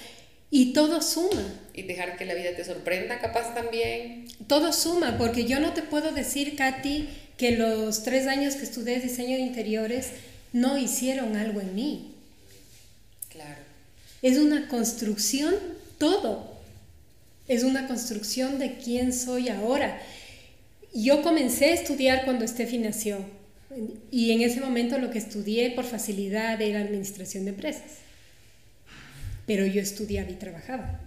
y 0.51 0.73
todo 0.73 1.03
suma. 1.03 1.43
Y 1.73 1.83
dejar 1.83 2.17
que 2.17 2.25
la 2.25 2.35
vida 2.35 2.55
te 2.55 2.65
sorprenda 2.65 3.21
capaz 3.21 3.55
también. 3.55 4.27
Todo 4.47 4.73
suma, 4.73 5.17
porque 5.19 5.47
yo 5.47 5.59
no 5.61 5.73
te 5.73 5.83
puedo 5.83 6.13
decir, 6.13 6.57
Katy, 6.57 7.09
que 7.37 7.53
los 7.53 8.05
tres 8.05 8.27
años 8.27 8.55
que 8.55 8.65
estudié 8.65 9.01
diseño 9.01 9.37
de 9.37 9.43
interiores 9.43 10.11
no 10.53 10.79
hicieron 10.79 11.37
algo 11.37 11.61
en 11.61 11.75
mí. 11.75 12.15
Claro. 13.31 13.61
Es 14.23 14.39
una 14.39 14.69
construcción, 14.69 15.55
todo. 15.99 16.55
Es 17.49 17.65
una 17.65 17.89
construcción 17.89 18.59
de 18.59 18.77
quién 18.77 19.13
soy 19.13 19.49
ahora. 19.49 20.01
Yo 20.95 21.23
comencé 21.23 21.67
a 21.67 21.75
estudiar 21.75 22.25
cuando 22.25 22.47
Steffi 22.47 22.79
nació 22.79 23.19
y 24.11 24.33
en 24.33 24.43
ese 24.43 24.61
momento 24.61 24.99
lo 24.99 25.11
que 25.11 25.19
estudié 25.19 25.71
por 25.71 25.85
facilidad 25.85 26.61
era 26.61 26.81
administración 26.81 27.45
de 27.45 27.51
empresas. 27.51 27.99
Pero 29.47 29.67
yo 29.67 29.81
estudiaba 29.81 30.31
y 30.31 30.35
trabajaba. 30.35 31.01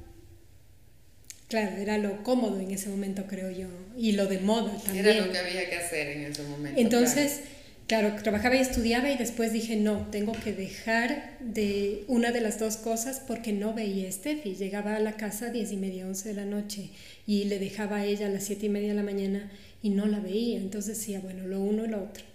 Claro, 1.47 1.78
era 1.78 1.97
lo 1.97 2.24
cómodo 2.24 2.59
en 2.59 2.72
ese 2.72 2.89
momento, 2.89 3.24
creo 3.26 3.49
yo, 3.49 3.68
y 3.97 4.11
lo 4.11 4.26
de 4.26 4.39
moda 4.39 4.78
también. 4.84 5.05
Era 5.05 5.26
lo 5.26 5.32
que 5.32 5.38
había 5.38 5.70
que 5.70 5.78
hacer 5.78 6.09
en 6.09 6.26
ese 6.26 6.43
momento. 6.43 6.80
Entonces, 6.80 7.39
claro. 7.88 8.22
trabajaba 8.22 8.57
y 8.57 8.59
estudiaba 8.59 9.09
y 9.09 9.18
después 9.18 9.53
dije, 9.53 9.78
no, 9.78 10.07
tengo 10.11 10.34
que 10.34 10.51
dejar 10.51 11.38
de 11.39 12.03
una 12.09 12.34
de 12.34 12.41
las 12.41 12.59
dos 12.59 12.76
cosas 12.76 13.22
porque 13.26 13.53
no 13.53 13.74
veía 13.74 14.09
a 14.09 14.11
Steffi. 14.11 14.55
Llegaba 14.55 14.97
a 14.97 14.99
la 14.99 15.13
casa 15.13 15.45
a 15.47 15.49
diez 15.51 15.72
y 15.72 15.78
media, 15.78 16.05
once 16.05 16.28
de 16.28 16.36
la 16.36 16.43
noche 16.43 16.89
y 17.26 17.45
le 17.45 17.59
dejaba 17.59 17.97
a 17.99 18.05
ella 18.05 18.28
a 18.28 18.30
las 18.30 18.43
siete 18.43 18.65
y 18.65 18.70
media 18.70 18.89
de 18.89 18.95
la 18.95 19.03
mañana 19.03 19.49
y 19.82 19.91
no 19.91 20.05
la 20.05 20.20
veía. 20.20 20.57
Entonces 20.57 20.97
decía, 20.97 21.22
bueno, 21.22 21.47
lo 21.47 21.61
uno 21.61 21.86
y 21.86 21.88
lo 21.88 22.03
otro. 22.03 22.26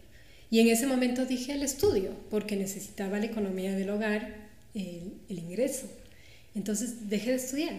Y 0.53 0.61
en 0.61 0.69
ese 0.69 0.87
momento 0.87 1.25
dije 1.25 1.55
el 1.55 1.63
estudio, 1.63 2.15
porque 2.29 2.57
necesitaba 2.57 3.19
la 3.19 3.25
economía 3.25 3.73
del 3.73 3.89
hogar, 3.89 4.37
el, 4.75 5.15
el 5.31 5.39
ingreso. 5.39 5.91
Entonces 6.55 7.09
dejé 7.09 7.31
de 7.31 7.37
estudiar 7.37 7.73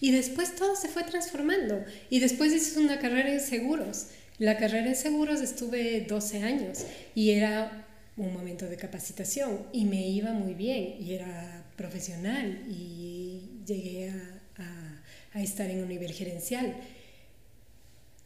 y 0.00 0.12
después 0.12 0.54
todo 0.54 0.76
se 0.76 0.86
fue 0.86 1.02
transformando. 1.02 1.84
Y 2.08 2.20
después 2.20 2.52
hice 2.52 2.78
una 2.78 3.00
carrera 3.00 3.32
en 3.32 3.40
seguros. 3.40 4.10
La 4.38 4.58
carrera 4.58 4.86
en 4.86 4.94
seguros 4.94 5.40
estuve 5.40 6.02
12 6.02 6.44
años 6.44 6.86
y 7.16 7.30
era 7.30 7.84
un 8.16 8.32
momento 8.32 8.66
de 8.66 8.76
capacitación 8.76 9.66
y 9.72 9.84
me 9.84 10.06
iba 10.08 10.30
muy 10.30 10.54
bien 10.54 10.94
y 11.00 11.14
era 11.14 11.64
profesional 11.76 12.62
y 12.70 13.60
llegué 13.66 14.10
a, 14.10 14.40
a, 14.62 15.02
a 15.32 15.42
estar 15.42 15.68
en 15.68 15.82
un 15.82 15.88
nivel 15.88 16.12
gerencial. 16.12 16.76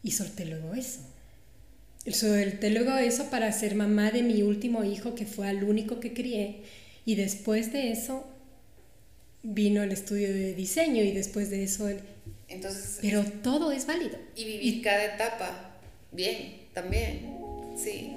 Y 0.03 0.11
solté 0.11 0.45
luego 0.45 0.75
eso. 0.75 1.16
Luego 2.07 2.97
eso 2.97 3.29
para 3.29 3.51
ser 3.51 3.75
mamá 3.75 4.11
de 4.11 4.23
mi 4.23 4.41
último 4.41 4.83
hijo, 4.85 5.13
que 5.13 5.25
fue 5.25 5.49
el 5.49 5.63
único 5.63 5.99
que 5.99 6.13
crié. 6.13 6.61
Y 7.05 7.15
después 7.15 7.73
de 7.73 7.91
eso 7.91 8.25
vino 9.43 9.83
el 9.83 9.91
estudio 9.91 10.29
de 10.29 10.53
diseño 10.53 11.03
y 11.03 11.11
después 11.11 11.49
de 11.49 11.63
eso 11.63 11.89
el... 11.89 11.99
Entonces, 12.47 12.99
pero 13.01 13.23
todo 13.43 13.73
es 13.73 13.85
válido. 13.85 14.17
Y 14.35 14.45
vivir 14.45 14.81
cada 14.81 15.15
etapa 15.15 15.75
bien, 16.13 16.61
también. 16.73 17.37
Sí. 17.77 18.13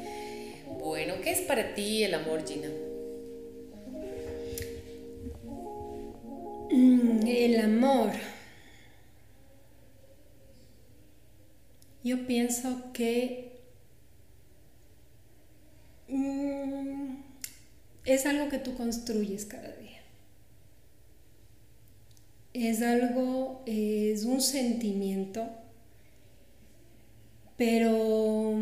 Bueno, 0.78 1.14
¿qué 1.22 1.32
es 1.32 1.40
para 1.40 1.74
ti 1.74 2.04
el 2.04 2.14
amor, 2.14 2.46
Gina? 2.46 2.68
Mm, 6.70 7.26
el 7.26 7.60
amor. 7.60 8.12
Yo 12.04 12.26
pienso 12.26 12.92
que 12.92 13.49
es 18.12 18.26
algo 18.26 18.48
que 18.48 18.58
tú 18.58 18.74
construyes 18.74 19.44
cada 19.46 19.68
día. 19.76 20.00
Es 22.52 22.82
algo, 22.82 23.62
es 23.66 24.24
un 24.24 24.40
sentimiento, 24.40 25.48
pero 27.56 28.58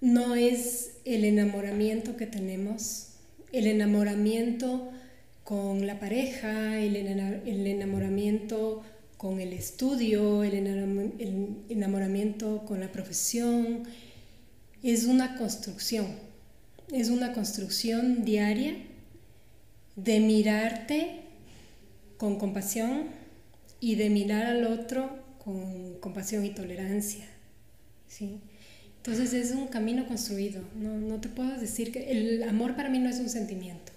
no 0.00 0.34
es 0.34 0.92
el 1.04 1.24
enamoramiento 1.24 2.16
que 2.16 2.26
tenemos, 2.26 3.08
el 3.52 3.66
enamoramiento 3.66 4.90
con 5.44 5.86
la 5.86 5.98
pareja, 5.98 6.78
el, 6.80 6.96
enamoramiento 6.96 8.82
con 9.16 9.40
el 9.40 9.52
estudio, 9.52 10.44
el 10.44 10.54
enamoramiento 11.68 12.64
con 12.66 12.80
la 12.80 12.90
profesión, 12.90 13.84
es 14.82 15.04
una 15.04 15.36
construcción, 15.36 16.06
es 16.92 17.08
una 17.08 17.32
construcción 17.32 18.24
diaria 18.24 18.76
de 19.96 20.20
mirarte 20.20 21.20
con 22.16 22.38
compasión 22.38 23.04
y 23.80 23.94
de 23.94 24.10
mirar 24.10 24.46
al 24.46 24.66
otro 24.66 25.18
con 25.42 25.94
compasión 26.00 26.44
y 26.44 26.50
tolerancia. 26.50 27.26
¿sí? 28.08 28.40
Entonces 28.98 29.32
es 29.32 29.52
un 29.52 29.68
camino 29.68 30.06
construido. 30.06 30.62
No, 30.74 30.98
no, 30.98 31.20
te 31.20 31.28
puedo 31.28 31.58
decir 31.58 31.92
que 31.92 32.10
el 32.10 32.42
amor 32.42 32.76
para 32.76 32.90
mí 32.90 32.98
no 32.98 33.08
es 33.08 33.18
un 33.18 33.30
sentimiento. 33.30 33.92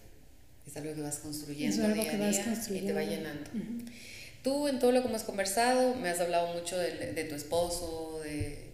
Es 0.66 0.78
algo 0.78 0.94
que 0.96 1.02
vas 1.02 1.18
construyendo. 1.18 1.76
Es 1.76 1.84
algo 1.84 2.04
que 2.04 2.18
vas 2.18 2.40
construyendo. 2.40 2.92
Y 2.92 2.94
te 2.94 3.00
va 3.00 3.04
llenando. 3.04 3.50
Tú 4.44 4.68
en 4.68 4.80
todo 4.80 4.92
lo 4.92 5.02
que 5.02 5.10
hemos 5.10 5.24
conversado 5.24 5.96
me 5.96 6.10
has 6.10 6.20
hablado 6.20 6.54
mucho 6.54 6.78
de, 6.78 7.14
de, 7.14 7.24
tu 7.26 7.36
esposo, 7.36 8.22
de 8.24 8.73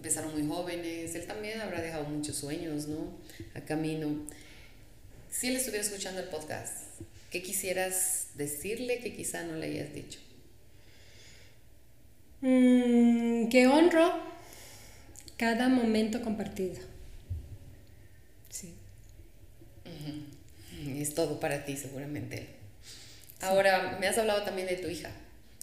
empezaron 0.00 0.32
muy 0.32 0.48
jóvenes. 0.48 1.14
Él 1.14 1.26
también 1.26 1.60
habrá 1.60 1.80
dejado 1.80 2.04
muchos 2.04 2.36
sueños, 2.36 2.88
¿no? 2.88 3.12
A 3.54 3.60
camino. 3.60 4.26
Si 5.30 5.48
él 5.48 5.56
estuviera 5.56 5.84
escuchando 5.84 6.20
el 6.20 6.28
podcast, 6.28 6.90
¿Qué 7.30 7.42
quisieras 7.42 8.26
decirle 8.34 8.98
que 8.98 9.14
quizá 9.14 9.44
no 9.44 9.54
le 9.54 9.66
hayas 9.66 9.94
dicho? 9.94 10.18
Mm, 12.40 13.48
que 13.48 13.68
honro 13.68 14.12
cada 15.36 15.68
momento 15.68 16.22
compartido. 16.22 16.74
Sí. 18.48 18.74
Es 20.88 21.14
todo 21.14 21.38
para 21.38 21.64
ti, 21.64 21.76
seguramente. 21.76 22.48
Ahora, 23.40 23.96
me 24.00 24.08
has 24.08 24.18
hablado 24.18 24.42
también 24.42 24.66
de 24.66 24.76
tu 24.76 24.88
hija. 24.88 25.12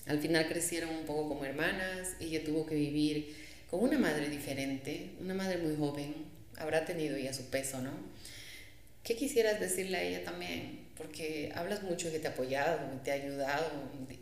Al 0.05 0.21
final 0.21 0.47
crecieron 0.47 0.95
un 0.95 1.05
poco 1.05 1.27
como 1.27 1.43
hermanas. 1.43 2.13
Ella 2.21 2.45
tuvo 2.45 2.65
que 2.65 2.75
vivir 2.75 3.35
con 3.69 3.81
una 3.81 3.97
madre 3.97 4.29
diferente, 4.29 5.11
una 5.19 5.33
madre 5.33 5.57
muy 5.57 5.75
joven. 5.75 6.15
Habrá 6.57 6.85
tenido 6.85 7.17
ya 7.17 7.33
su 7.33 7.45
peso, 7.49 7.81
¿no? 7.81 7.91
¿Qué 9.03 9.15
quisieras 9.15 9.59
decirle 9.59 9.97
a 9.97 10.03
ella 10.03 10.23
también? 10.23 10.87
porque 10.97 11.51
hablas 11.55 11.83
mucho 11.83 12.11
que 12.11 12.19
te 12.19 12.27
ha 12.27 12.31
apoyado, 12.31 12.79
te 13.03 13.11
ha 13.11 13.15
ayudado 13.15 13.69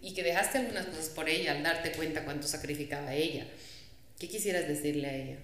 y 0.02 0.14
que 0.14 0.24
dejaste 0.24 0.58
algunas 0.58 0.86
cosas 0.88 1.10
por 1.10 1.30
ella 1.30 1.54
al 1.54 1.64
darte 1.64 1.92
cuenta 1.92 2.26
cuánto 2.26 2.48
sacrificaba 2.48 3.14
ella. 3.14 3.48
¿Qué 4.20 4.28
quisieras 4.28 4.68
decirle 4.68 5.08
a 5.08 5.16
ella? 5.16 5.38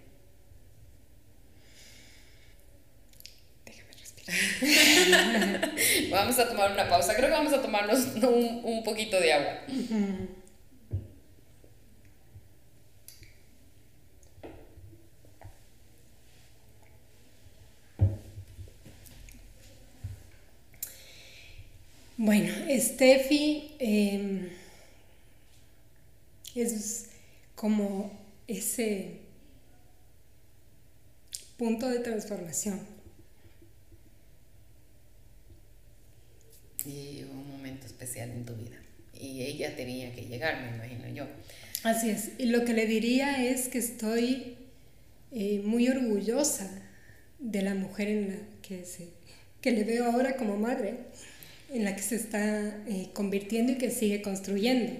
Déjame 3.65 3.91
respirar. 3.97 5.71
vamos 6.11 6.39
a 6.39 6.49
tomar 6.49 6.71
una 6.71 6.89
pausa. 6.89 7.15
Creo 7.15 7.29
que 7.29 7.35
vamos 7.35 7.53
a 7.53 7.61
tomarnos 7.61 7.99
un, 8.15 8.61
un 8.63 8.83
poquito 8.83 9.19
de 9.19 9.33
agua. 9.33 9.59
Bueno, 22.23 22.53
Steffi 22.79 23.75
em, 23.79 24.49
es 26.55 27.07
como 27.55 28.11
ese 28.47 29.19
punto 31.57 31.89
de 31.89 31.99
transformación. 31.99 32.79
Y 36.85 37.23
un 37.23 37.51
momento 37.51 37.85
especial 37.85 38.31
en 38.31 38.45
tu 38.45 38.55
vida. 38.55 38.77
Y 39.13 39.43
ella 39.43 39.75
tenía 39.75 40.13
que 40.15 40.25
llegar, 40.25 40.61
me 40.61 40.75
imagino 40.75 41.07
yo. 41.09 41.27
Así 41.83 42.09
es. 42.09 42.31
Y 42.39 42.47
lo 42.47 42.65
que 42.65 42.73
le 42.73 42.87
diría 42.87 43.45
es 43.45 43.67
que 43.67 43.77
estoy 43.77 44.55
eh, 45.31 45.61
muy 45.63 45.87
orgullosa 45.87 46.69
de 47.39 47.61
la 47.61 47.75
mujer 47.75 48.07
en 48.07 48.29
la 48.29 48.35
que, 48.61 48.85
se, 48.85 49.09
que 49.61 49.71
le 49.71 49.83
veo 49.83 50.05
ahora 50.05 50.35
como 50.35 50.57
madre 50.57 50.97
en 51.73 51.83
la 51.83 51.95
que 51.95 52.01
se 52.01 52.15
está 52.15 52.83
eh, 52.87 53.09
convirtiendo 53.13 53.73
y 53.73 53.77
que 53.77 53.91
sigue 53.91 54.21
construyendo. 54.21 54.93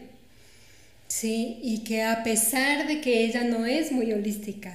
Sí, 1.07 1.59
y 1.61 1.79
que 1.79 2.03
a 2.03 2.23
pesar 2.23 2.87
de 2.87 3.01
que 3.01 3.25
ella 3.25 3.43
no 3.43 3.65
es 3.65 3.91
muy 3.91 4.13
holística, 4.13 4.73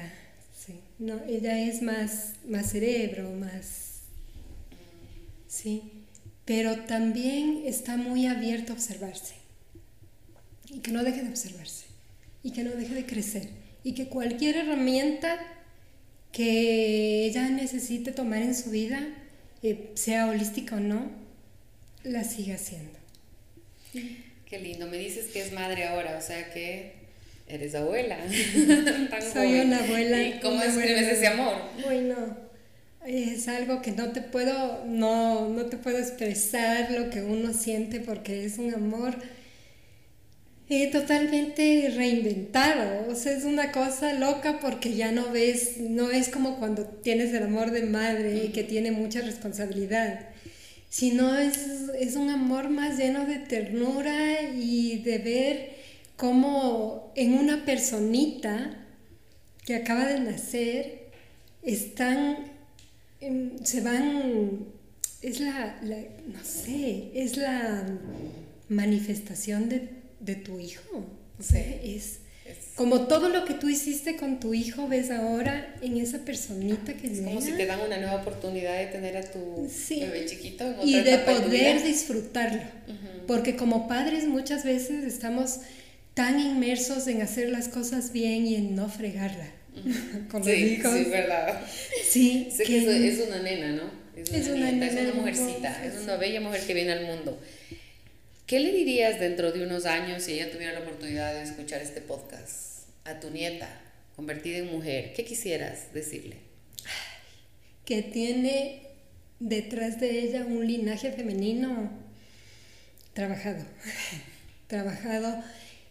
sí, 0.54 0.74
no, 0.98 1.18
ella 1.26 1.58
es 1.58 1.80
más, 1.80 2.34
más 2.46 2.70
cerebro, 2.70 3.30
más... 3.32 4.00
Sí, 5.48 5.82
pero 6.44 6.76
también 6.80 7.62
está 7.64 7.96
muy 7.96 8.26
abierta 8.26 8.72
a 8.72 8.76
observarse. 8.76 9.34
Y 10.68 10.80
que 10.80 10.92
no 10.92 11.02
deje 11.02 11.22
de 11.22 11.30
observarse. 11.30 11.86
Y 12.42 12.50
que 12.50 12.62
no 12.62 12.70
deje 12.72 12.94
de 12.94 13.06
crecer. 13.06 13.48
Y 13.82 13.92
que 13.92 14.08
cualquier 14.08 14.56
herramienta 14.56 15.38
que 16.32 17.24
ella 17.24 17.48
necesite 17.48 18.12
tomar 18.12 18.42
en 18.42 18.54
su 18.54 18.70
vida, 18.70 19.08
eh, 19.62 19.92
sea 19.94 20.26
holística 20.26 20.76
o 20.76 20.80
no, 20.80 21.10
la 22.06 22.24
sigue 22.24 22.54
haciendo. 22.54 22.98
Qué 24.46 24.58
lindo, 24.60 24.86
me 24.86 24.98
dices 24.98 25.26
que 25.32 25.42
es 25.42 25.52
madre 25.52 25.84
ahora, 25.84 26.16
o 26.18 26.22
sea 26.22 26.52
que 26.52 26.92
eres 27.48 27.74
abuela. 27.74 28.18
Soy 29.32 29.60
una 29.60 29.82
abuela. 29.82 30.22
¿Y 30.22 30.40
cómo 30.40 30.60
describes 30.60 31.08
ese 31.08 31.26
amor? 31.26 31.54
Bueno, 31.84 32.36
es 33.06 33.48
algo 33.48 33.82
que 33.82 33.92
no 33.92 34.12
te 34.12 34.20
puedo, 34.20 34.84
no, 34.86 35.48
no 35.48 35.66
te 35.66 35.76
puedo 35.76 35.98
expresar 35.98 36.90
lo 36.90 37.10
que 37.10 37.22
uno 37.22 37.52
siente 37.52 38.00
porque 38.00 38.44
es 38.44 38.58
un 38.58 38.74
amor 38.74 39.14
eh, 40.68 40.90
totalmente 40.90 41.92
reinventado. 41.96 43.10
O 43.10 43.14
sea, 43.14 43.32
es 43.32 43.44
una 43.44 43.72
cosa 43.72 44.12
loca 44.12 44.60
porque 44.60 44.94
ya 44.94 45.10
no 45.10 45.30
ves, 45.32 45.78
no 45.78 46.10
es 46.10 46.28
como 46.28 46.58
cuando 46.58 46.84
tienes 46.84 47.32
el 47.34 47.44
amor 47.44 47.70
de 47.70 47.82
madre 47.82 48.44
y 48.44 48.48
que 48.48 48.64
tiene 48.64 48.92
mucha 48.92 49.22
responsabilidad 49.22 50.28
sino 50.88 51.36
es, 51.36 51.58
es 51.98 52.16
un 52.16 52.30
amor 52.30 52.70
más 52.70 52.98
lleno 52.98 53.26
de 53.26 53.38
ternura 53.38 54.42
y 54.42 54.98
de 54.98 55.18
ver 55.18 55.70
como 56.16 57.12
en 57.14 57.34
una 57.34 57.64
personita 57.64 58.86
que 59.64 59.74
acaba 59.74 60.06
de 60.06 60.20
nacer 60.20 61.06
están, 61.62 62.36
em, 63.20 63.58
se 63.64 63.80
van, 63.80 64.66
es 65.20 65.40
la, 65.40 65.80
no 65.82 66.44
sé, 66.44 67.10
es 67.14 67.36
la 67.36 67.84
manifestación 68.68 69.68
de, 69.68 70.34
tu 70.36 70.58
hijo. 70.58 71.04
O 71.38 71.42
sea, 71.42 71.60
es, 71.82 72.20
como 72.76 73.06
todo 73.06 73.30
lo 73.30 73.46
que 73.46 73.54
tú 73.54 73.70
hiciste 73.70 74.16
con 74.16 74.38
tu 74.38 74.52
hijo, 74.52 74.86
ves 74.86 75.10
ahora 75.10 75.74
en 75.80 75.96
esa 75.96 76.18
personita 76.18 76.94
que 76.94 77.06
es 77.06 77.20
como 77.20 77.40
si 77.40 77.52
te 77.52 77.64
dan 77.64 77.80
una 77.80 77.96
nueva 77.96 78.16
oportunidad 78.16 78.78
de 78.78 78.86
tener 78.86 79.16
a 79.16 79.22
tu 79.22 79.66
bebé 79.88 80.26
chiquito. 80.26 80.76
y 80.84 81.00
de 81.00 81.18
poder 81.18 81.82
disfrutarlo. 81.82 82.62
Porque 83.26 83.56
como 83.56 83.88
padres 83.88 84.26
muchas 84.26 84.64
veces 84.64 85.04
estamos 85.04 85.60
tan 86.12 86.38
inmersos 86.38 87.06
en 87.08 87.22
hacer 87.22 87.48
las 87.48 87.68
cosas 87.68 88.12
bien 88.12 88.46
y 88.46 88.56
en 88.56 88.76
no 88.76 88.88
fregarla. 88.88 89.50
con 90.30 90.40
los 90.40 90.48
hijos. 90.48 90.94
Sí, 90.94 91.04
verdad. 91.04 91.60
Sí, 92.08 92.48
sé 92.54 92.64
que, 92.64 93.08
es, 93.08 93.20
una 93.26 93.42
nena, 93.42 93.72
¿no? 93.72 93.90
Es 94.16 94.48
una, 94.48 94.70
nena, 94.70 94.86
es 94.86 94.92
una 94.94 95.14
mujercita, 95.14 95.84
es 95.84 96.02
una 96.02 96.16
bella 96.16 96.40
mujer 96.40 96.60
que 96.66 96.74
viene 96.74 96.92
al 96.92 97.06
mundo. 97.06 97.38
¿Qué 98.46 98.60
le 98.60 98.70
dirías 98.70 99.18
dentro 99.18 99.50
de 99.50 99.64
unos 99.64 99.86
años 99.86 100.22
si 100.22 100.34
ella 100.34 100.52
tuviera 100.52 100.72
la 100.72 100.78
oportunidad 100.78 101.34
de 101.34 101.42
escuchar 101.42 101.82
este 101.82 102.00
podcast 102.00 102.84
a 103.04 103.18
tu 103.18 103.30
nieta, 103.30 103.68
convertida 104.14 104.58
en 104.58 104.70
mujer? 104.70 105.14
¿Qué 105.14 105.24
quisieras 105.24 105.92
decirle? 105.92 106.36
Que 107.84 108.02
tiene 108.02 108.82
detrás 109.40 109.98
de 109.98 110.20
ella 110.20 110.44
un 110.46 110.64
linaje 110.64 111.10
femenino 111.10 111.90
trabajado, 113.14 113.64
trabajado 114.68 115.42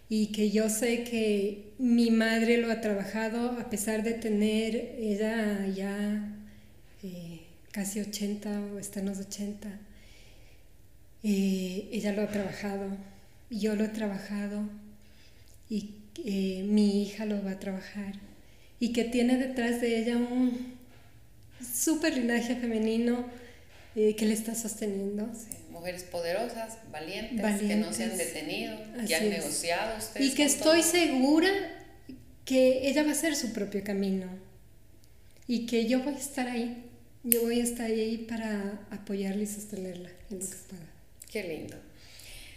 y 0.08 0.28
que 0.28 0.49
yo 0.49 0.70
sé 0.70 1.03
que 1.03 1.74
mi 1.78 2.10
madre 2.10 2.58
lo 2.58 2.72
ha 2.72 2.80
trabajado 2.80 3.60
a 3.60 3.70
pesar 3.70 4.01
de 4.03 4.14
tener 4.14 4.95
ella 4.97 5.68
ya 5.76 6.34
eh, 7.03 7.41
casi 7.72 7.99
80 7.99 8.62
o 8.74 8.80
está 8.80 9.01
en 9.01 9.08
los 9.08 9.20
80 9.20 9.78
eh, 11.28 11.89
ella 11.91 12.13
lo 12.13 12.21
ha 12.21 12.28
trabajado, 12.28 12.88
yo 13.49 13.76
lo 13.76 13.86
he 13.86 13.88
trabajado 13.88 14.61
y 15.67 15.95
eh, 16.23 16.63
mi 16.67 17.01
hija 17.01 17.26
lo 17.26 17.43
va 17.43 17.51
a 17.51 17.59
trabajar 17.59 18.13
y 18.80 18.93
que 18.93 19.05
tiene 19.05 19.38
detrás 19.38 19.82
de 19.82 19.97
ella 19.97 20.17
un 20.17 20.76
súper 21.59 22.15
linaje 22.15 22.55
femenino 22.57 23.26
eh, 23.95 24.15
que 24.15 24.28
le 24.28 24.36
está 24.36 24.53
sosteniendo. 24.53 25.28
mujeres 25.71 26.03
poderosas, 26.03 26.78
valientes, 26.91 27.59
que 27.59 27.76
no 27.76 27.91
se 27.91 28.03
han 28.03 28.17
detenido, 28.17 28.78
que 29.07 29.15
han 29.15 29.30
negociado 29.30 29.97
Y 30.19 30.30
que 30.36 30.43
estoy 30.43 30.84
segura 30.84 31.49
que 32.45 32.88
ella 32.88 33.01
va 33.01 33.09
a 33.09 33.13
hacer 33.13 33.36
su 33.36 33.51
propio 33.51 33.84
camino 33.84 34.28
y 35.47 35.65
que 35.65 35.88
yo 35.88 36.03
voy 36.03 36.13
a 36.13 36.17
estar 36.19 36.47
ahí, 36.47 36.84
yo 37.23 37.41
voy 37.41 37.61
a 37.61 37.63
estar 37.63 37.88
ahí 37.88 38.28
para 38.30 38.80
apoyarla 38.91 39.41
y 39.41 39.47
sostenerla 39.47 40.11
en 40.30 40.38
lo 40.38 40.45
que 40.45 40.55
pueda. 40.69 40.95
Qué 41.36 41.44
lindo. 41.44 41.76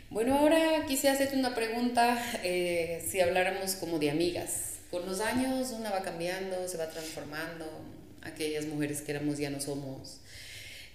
Bueno, 0.09 0.39
ahora 0.39 0.87
quisiera 0.87 1.17
hacerte 1.17 1.37
una 1.37 1.53
pregunta, 1.53 2.17
eh, 2.45 3.05
si 3.11 3.21
habláramos 3.21 3.73
como 3.73 3.99
de 3.99 4.09
amigas. 4.09 4.75
Con 4.93 5.05
los 5.05 5.19
años 5.19 5.73
una 5.73 5.91
va 5.91 6.03
cambiando, 6.03 6.69
se 6.69 6.77
va 6.77 6.89
transformando, 6.89 7.67
aquellas 8.23 8.67
mujeres 8.67 9.03
que 9.03 9.11
éramos 9.11 9.37
ya 9.39 9.51
no 9.51 9.61
somos, 9.61 10.21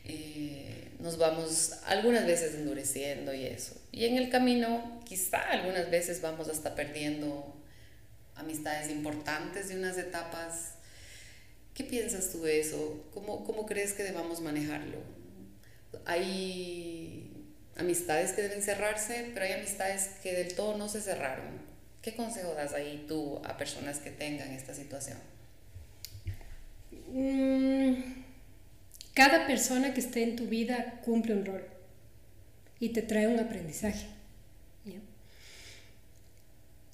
eh, 0.05 0.91
nos 1.01 1.17
vamos 1.17 1.73
algunas 1.85 2.25
veces 2.25 2.55
endureciendo 2.55 3.33
y 3.33 3.47
eso. 3.47 3.75
Y 3.91 4.05
en 4.05 4.15
el 4.15 4.29
camino 4.29 5.01
quizá 5.03 5.41
algunas 5.41 5.91
veces 5.91 6.21
vamos 6.21 6.47
hasta 6.47 6.75
perdiendo 6.75 7.53
amistades 8.35 8.89
importantes 8.91 9.67
de 9.67 9.75
unas 9.75 9.97
etapas. 9.97 10.75
¿Qué 11.73 11.83
piensas 11.83 12.31
tú 12.31 12.43
de 12.43 12.61
eso? 12.61 13.03
¿Cómo, 13.13 13.43
cómo 13.43 13.65
crees 13.65 13.91
que 13.91 14.03
debamos 14.03 14.39
manejarlo? 14.39 14.99
Hay 16.05 17.22
amistades 17.77 18.33
que 18.33 18.43
deben 18.43 18.61
cerrarse, 18.61 19.31
pero 19.33 19.45
hay 19.45 19.53
amistades 19.53 20.09
que 20.21 20.33
del 20.33 20.53
todo 20.55 20.77
no 20.77 20.89
se 20.89 21.01
cerraron. 21.01 21.61
¿Qué 22.01 22.15
consejo 22.15 22.53
das 22.53 22.73
ahí 22.73 23.05
tú 23.07 23.41
a 23.45 23.57
personas 23.57 23.99
que 23.99 24.11
tengan 24.11 24.51
esta 24.51 24.73
situación? 24.73 25.17
Mm, 27.11 27.93
cada 29.13 29.47
persona 29.47 29.93
que 29.93 30.01
esté 30.01 30.23
en 30.23 30.35
tu 30.35 30.47
vida 30.47 30.99
cumple 31.05 31.35
un 31.35 31.45
rol 31.45 31.65
y 32.79 32.89
te 32.89 33.01
trae 33.01 33.27
un 33.27 33.39
aprendizaje. 33.39 34.07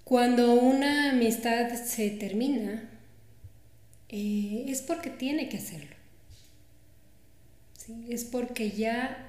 Cuando 0.09 0.55
una 0.55 1.11
amistad 1.11 1.71
se 1.71 2.09
termina, 2.09 2.89
eh, 4.09 4.65
es 4.67 4.81
porque 4.81 5.11
tiene 5.11 5.49
que 5.49 5.57
hacerlo. 5.57 5.95
Es 8.09 8.25
porque 8.25 8.71
ya 8.71 9.28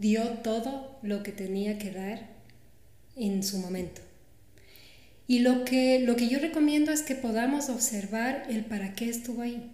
dio 0.00 0.22
todo 0.42 0.98
lo 1.02 1.22
que 1.22 1.30
tenía 1.30 1.78
que 1.78 1.92
dar 1.92 2.26
en 3.16 3.42
su 3.42 3.58
momento. 3.58 4.00
Y 5.28 5.40
lo 5.40 5.64
que, 5.64 6.00
lo 6.00 6.16
que 6.16 6.28
yo 6.28 6.40
recomiendo 6.40 6.90
es 6.90 7.02
que 7.02 7.14
podamos 7.14 7.68
observar 7.68 8.46
el 8.48 8.64
para 8.64 8.94
qué 8.94 9.08
estuvo 9.08 9.42
ahí 9.42 9.70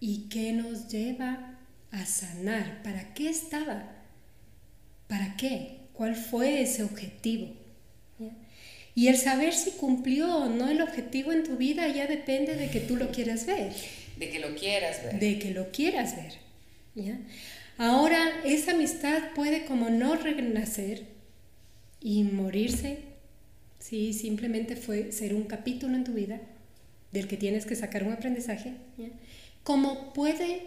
y 0.00 0.28
qué 0.30 0.52
nos 0.52 0.88
lleva 0.88 1.58
a 1.92 2.06
sanar, 2.06 2.82
para 2.82 3.14
qué 3.14 3.28
estaba, 3.28 3.92
para 5.06 5.36
qué, 5.36 5.76
cuál 5.92 6.16
fue 6.16 6.62
ese 6.62 6.82
objetivo. 6.82 7.52
Y 8.96 9.08
el 9.08 9.16
saber 9.16 9.52
si 9.52 9.72
cumplió 9.72 10.36
o 10.36 10.48
no 10.48 10.68
el 10.68 10.80
objetivo 10.80 11.32
en 11.32 11.44
tu 11.44 11.56
vida 11.56 11.86
ya 11.88 12.06
depende 12.06 12.56
de 12.56 12.70
que 12.70 12.80
tú 12.80 12.96
lo 12.96 13.10
quieras 13.10 13.44
ver. 13.44 13.72
De 14.16 14.30
que 14.30 14.38
lo 14.38 14.54
quieras 14.54 15.02
ver. 15.04 15.18
De 15.18 15.38
que 15.38 15.50
lo 15.50 15.70
quieras 15.70 16.16
ver. 16.16 16.32
¿ya? 16.94 17.18
Ahora 17.76 18.40
esa 18.44 18.72
amistad 18.72 19.34
puede 19.34 19.66
como 19.66 19.90
no 19.90 20.14
renacer 20.14 21.06
y 22.00 22.22
morirse 22.22 22.98
si 23.80 24.12
simplemente 24.12 24.76
fue 24.76 25.10
ser 25.12 25.34
un 25.34 25.44
capítulo 25.44 25.96
en 25.96 26.04
tu 26.04 26.12
vida 26.12 26.40
del 27.12 27.28
que 27.28 27.36
tienes 27.36 27.66
que 27.66 27.76
sacar 27.76 28.04
un 28.04 28.12
aprendizaje, 28.12 28.74
como 29.62 30.12
puede 30.12 30.66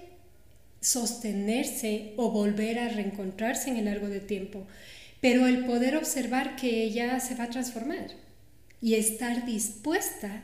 sostenerse 0.82 2.14
o 2.18 2.32
volver 2.32 2.80
a 2.80 2.90
reencontrarse 2.90 3.70
en 3.70 3.78
el 3.78 3.86
largo 3.86 4.10
de 4.10 4.20
tiempo, 4.20 4.66
pero 5.22 5.48
el 5.48 5.66
poder 5.66 5.96
observar 5.96 6.56
que 6.56 6.84
ella 6.84 7.20
se 7.20 7.36
va 7.36 7.46
a 7.46 7.50
transformar 7.50 8.08
y 8.82 8.96
estar 8.96 9.46
dispuesta 9.46 10.44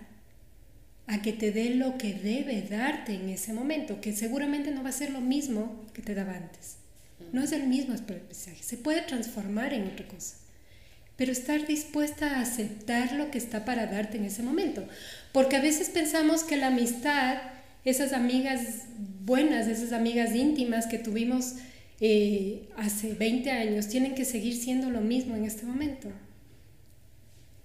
a 1.08 1.22
que 1.22 1.34
te 1.34 1.51
dé 1.51 1.72
lo 1.72 1.97
que 1.97 2.14
debe 2.14 2.62
darte 2.62 3.14
en 3.14 3.30
ese 3.30 3.54
momento, 3.54 3.99
que 3.99 4.14
seguramente 4.14 4.72
no 4.72 4.84
va 4.84 4.89
a 4.89 4.93
ser 4.93 5.12
lo 5.12 5.22
mismo 5.22 5.86
que 5.93 6.01
te 6.01 6.16
daba 6.16 6.36
antes. 6.36 6.78
No 7.32 7.43
es 7.43 7.51
el 7.51 7.68
mismo 7.68 7.93
aprendizaje, 7.93 8.64
se 8.64 8.78
puede 8.78 9.01
transformar 9.01 9.74
en 9.74 9.88
otra 9.88 10.08
cosa, 10.08 10.38
pero 11.16 11.32
estar 11.32 11.66
dispuesta 11.66 12.38
a 12.38 12.41
aceptar 12.41 13.14
lo 13.14 13.32
que 13.32 13.38
está 13.38 13.66
para 13.66 13.88
darte 13.88 14.18
en 14.18 14.26
ese 14.26 14.43
momento, 14.43 14.86
porque 15.32 15.56
a 15.56 15.62
veces 15.62 15.89
pensamos 15.89 16.43
que 16.43 16.58
la 16.58 16.68
amistad, 16.68 17.38
esas 17.86 18.14
amigas 18.14 18.86
buenas, 19.26 19.68
esas 19.68 19.93
amigas 19.93 20.36
íntimas 20.36 20.88
que 20.88 20.99
tuvimos 20.99 21.56
eh, 21.99 22.70
hace 22.76 23.14
20 23.14 23.51
años, 23.51 23.88
tienen 23.88 24.16
que 24.16 24.26
seguir 24.26 24.56
siendo 24.56 24.89
lo 24.89 25.01
mismo 25.01 25.36
en 25.36 25.45
este 25.45 25.66
momento. 25.66 26.10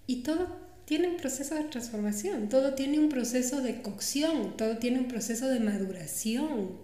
Y 0.07 0.23
todo 0.23 0.58
tiene 0.89 1.07
un 1.09 1.19
proceso 1.19 1.55
de 1.55 1.65
transformación, 1.65 2.49
todo 2.49 2.73
tiene 2.73 2.99
un 2.99 3.11
proceso 3.11 3.61
de 3.61 3.83
cocción, 3.83 4.57
todo 4.57 4.79
tiene 4.79 4.99
un 4.99 5.07
proceso 5.07 5.47
de 5.47 5.61
maduración. 5.61 6.79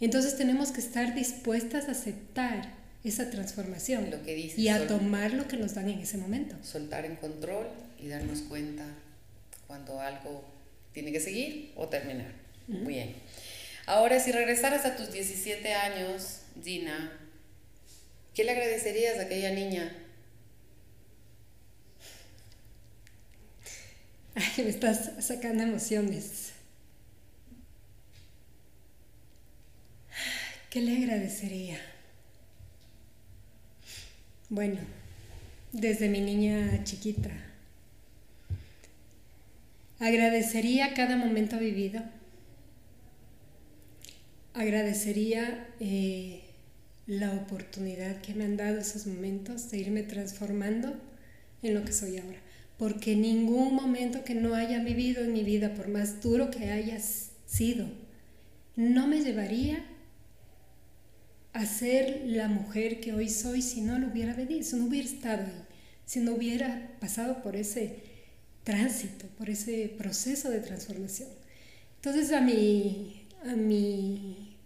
Entonces 0.00 0.38
tenemos 0.38 0.72
que 0.72 0.80
estar 0.80 1.14
dispuestas 1.14 1.88
a 1.88 1.90
aceptar 1.90 2.72
esa 3.04 3.28
transformación 3.28 4.10
lo 4.10 4.22
que 4.22 4.38
y 4.56 4.68
a 4.68 4.86
tomar 4.86 5.34
lo 5.34 5.46
que 5.46 5.58
nos 5.58 5.74
dan 5.74 5.90
en 5.90 5.98
ese 5.98 6.16
momento. 6.16 6.56
Soltar 6.62 7.04
en 7.04 7.16
control 7.16 7.66
y 8.02 8.08
darnos 8.08 8.40
cuenta 8.40 8.86
cuando 9.66 10.00
algo 10.00 10.42
tiene 10.94 11.12
que 11.12 11.20
seguir 11.20 11.72
o 11.76 11.88
terminar. 11.88 12.32
Muy 12.68 12.94
bien. 12.94 13.16
Ahora, 13.84 14.18
si 14.18 14.32
regresaras 14.32 14.86
a 14.86 14.96
tus 14.96 15.12
17 15.12 15.74
años, 15.74 16.40
Gina, 16.62 17.12
¿qué 18.32 18.44
le 18.44 18.52
agradecerías 18.52 19.18
a 19.18 19.24
aquella 19.24 19.50
niña 19.50 19.94
Ay, 24.34 24.44
me 24.64 24.70
estás 24.70 25.24
sacando 25.24 25.62
emociones. 25.62 26.52
¿Qué 30.70 30.80
le 30.80 30.96
agradecería? 30.96 31.78
Bueno, 34.48 34.80
desde 35.72 36.08
mi 36.08 36.20
niña 36.20 36.82
chiquita, 36.82 37.30
agradecería 40.00 40.94
cada 40.94 41.16
momento 41.16 41.58
vivido. 41.58 42.02
Agradecería 44.52 45.68
eh, 45.80 46.42
la 47.06 47.32
oportunidad 47.32 48.20
que 48.20 48.34
me 48.34 48.44
han 48.44 48.56
dado 48.56 48.78
esos 48.78 49.06
momentos 49.06 49.70
de 49.70 49.78
irme 49.78 50.02
transformando 50.02 50.94
en 51.62 51.74
lo 51.74 51.84
que 51.84 51.92
soy 51.92 52.18
ahora 52.18 52.43
porque 52.78 53.14
ningún 53.14 53.74
momento 53.74 54.24
que 54.24 54.34
no 54.34 54.54
haya 54.54 54.82
vivido 54.82 55.22
en 55.22 55.32
mi 55.32 55.44
vida, 55.44 55.74
por 55.74 55.88
más 55.88 56.20
duro 56.20 56.50
que 56.50 56.70
haya 56.70 56.98
sido, 57.46 57.86
no 58.76 59.06
me 59.06 59.20
llevaría 59.20 59.84
a 61.52 61.66
ser 61.66 62.22
la 62.26 62.48
mujer 62.48 62.98
que 62.98 63.12
hoy 63.12 63.28
soy 63.28 63.62
si 63.62 63.80
no 63.80 63.98
lo 63.98 64.08
hubiera 64.08 64.34
venido, 64.34 64.64
si 64.64 64.76
no 64.76 64.86
hubiera 64.86 65.08
estado 65.08 65.44
ahí, 65.44 65.64
si 66.04 66.18
no 66.20 66.34
hubiera 66.34 66.90
pasado 66.98 67.42
por 67.42 67.54
ese 67.54 68.02
tránsito, 68.64 69.26
por 69.38 69.48
ese 69.48 69.94
proceso 69.96 70.50
de 70.50 70.58
transformación. 70.58 71.28
Entonces 71.96 72.32
a 72.32 72.40
mi, 72.40 73.26
a 73.44 73.54
mi 73.54 74.56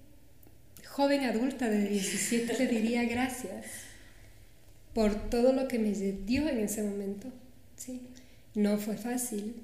joven 0.87 1.25
adulta 1.25 1.69
de 1.69 1.89
17 1.89 2.59
le 2.59 2.67
diría 2.67 3.05
gracias 3.05 3.67
por 4.95 5.29
todo 5.29 5.53
lo 5.53 5.69
que 5.69 5.79
me 5.79 5.93
dio 5.93 6.49
en 6.49 6.59
ese 6.61 6.83
momento. 6.83 7.31
¿Sí? 7.79 8.03
No 8.55 8.79
fue 8.79 8.97
fácil. 8.97 9.55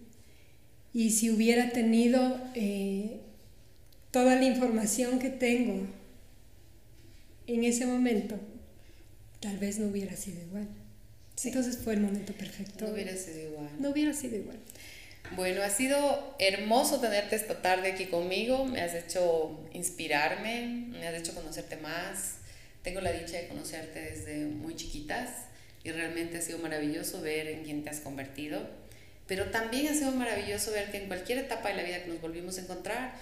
Y 0.95 1.11
si 1.11 1.31
hubiera 1.31 1.71
tenido 1.71 2.41
eh, 2.55 3.21
toda 4.11 4.37
la 4.37 4.45
información 4.45 5.19
que 5.19 5.29
tengo 5.29 5.87
en 7.47 7.65
ese 7.65 7.87
momento, 7.87 8.39
tal 9.41 9.59
vez 9.59 9.79
no 9.79 9.89
hubiera 9.89 10.17
sido 10.17 10.41
igual. 10.41 10.69
Entonces 11.43 11.79
fue 11.79 11.95
el 11.95 12.01
momento 12.01 12.33
perfecto. 12.33 12.87
No 12.87 12.93
hubiera 12.93 13.17
sido 13.17 13.41
igual. 13.41 13.71
No 13.81 13.91
hubiera 13.91 14.15
sido 14.15 14.37
igual. 14.37 14.57
Bueno, 15.35 15.63
ha 15.63 15.71
sido 15.71 16.37
hermoso 16.39 17.01
tenerte 17.01 17.35
esta 17.35 17.61
tarde 17.61 17.93
aquí 17.93 18.07
conmigo. 18.07 18.65
Me 18.67 18.81
has 18.81 18.95
hecho 18.95 19.69
inspirarme, 19.73 20.67
me 20.91 21.09
has 21.09 21.15
hecho 21.19 21.35
conocerte 21.35 21.77
más. 21.79 22.37
Tengo 22.83 23.01
la 23.01 23.11
dicha 23.11 23.39
de 23.39 23.49
conocerte 23.49 24.01
desde 24.01 24.45
muy 24.45 24.77
chiquitas 24.77 25.31
y 25.85 25.93
realmente 25.93 26.39
ha 26.39 26.41
sido 26.41 26.59
maravilloso 26.59 27.21
ver 27.21 27.47
en 27.47 27.63
quién 27.63 27.85
te 27.85 27.91
has 27.91 28.01
convertido. 28.01 28.67
Pero 29.27 29.51
también 29.51 29.87
ha 29.87 29.95
sido 29.95 30.11
maravilloso 30.13 30.73
ver 30.73 30.91
que 30.91 30.99
en 30.99 31.07
cualquier 31.07 31.39
etapa 31.39 31.69
de 31.69 31.77
la 31.77 31.83
vida 31.83 32.03
que 32.03 32.09
nos 32.09 32.21
volvimos 32.21 32.59
a 32.59 32.63
encontrar, 32.63 33.15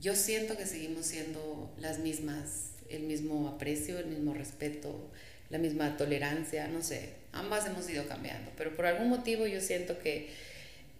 yo 0.00 0.14
siento 0.14 0.56
que 0.56 0.66
seguimos 0.66 1.06
siendo 1.06 1.74
las 1.78 1.98
mismas, 1.98 2.70
el 2.88 3.02
mismo 3.02 3.48
aprecio, 3.48 3.98
el 3.98 4.06
mismo 4.06 4.34
respeto, 4.34 5.10
la 5.50 5.58
misma 5.58 5.96
tolerancia, 5.96 6.68
no 6.68 6.82
sé, 6.82 7.10
ambas 7.32 7.66
hemos 7.66 7.88
ido 7.88 8.06
cambiando, 8.06 8.50
pero 8.56 8.74
por 8.74 8.86
algún 8.86 9.08
motivo 9.08 9.46
yo 9.46 9.60
siento 9.60 9.98
que 9.98 10.30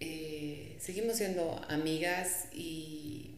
eh, 0.01 0.77
seguimos 0.79 1.17
siendo 1.17 1.65
amigas 1.69 2.47
y, 2.53 3.31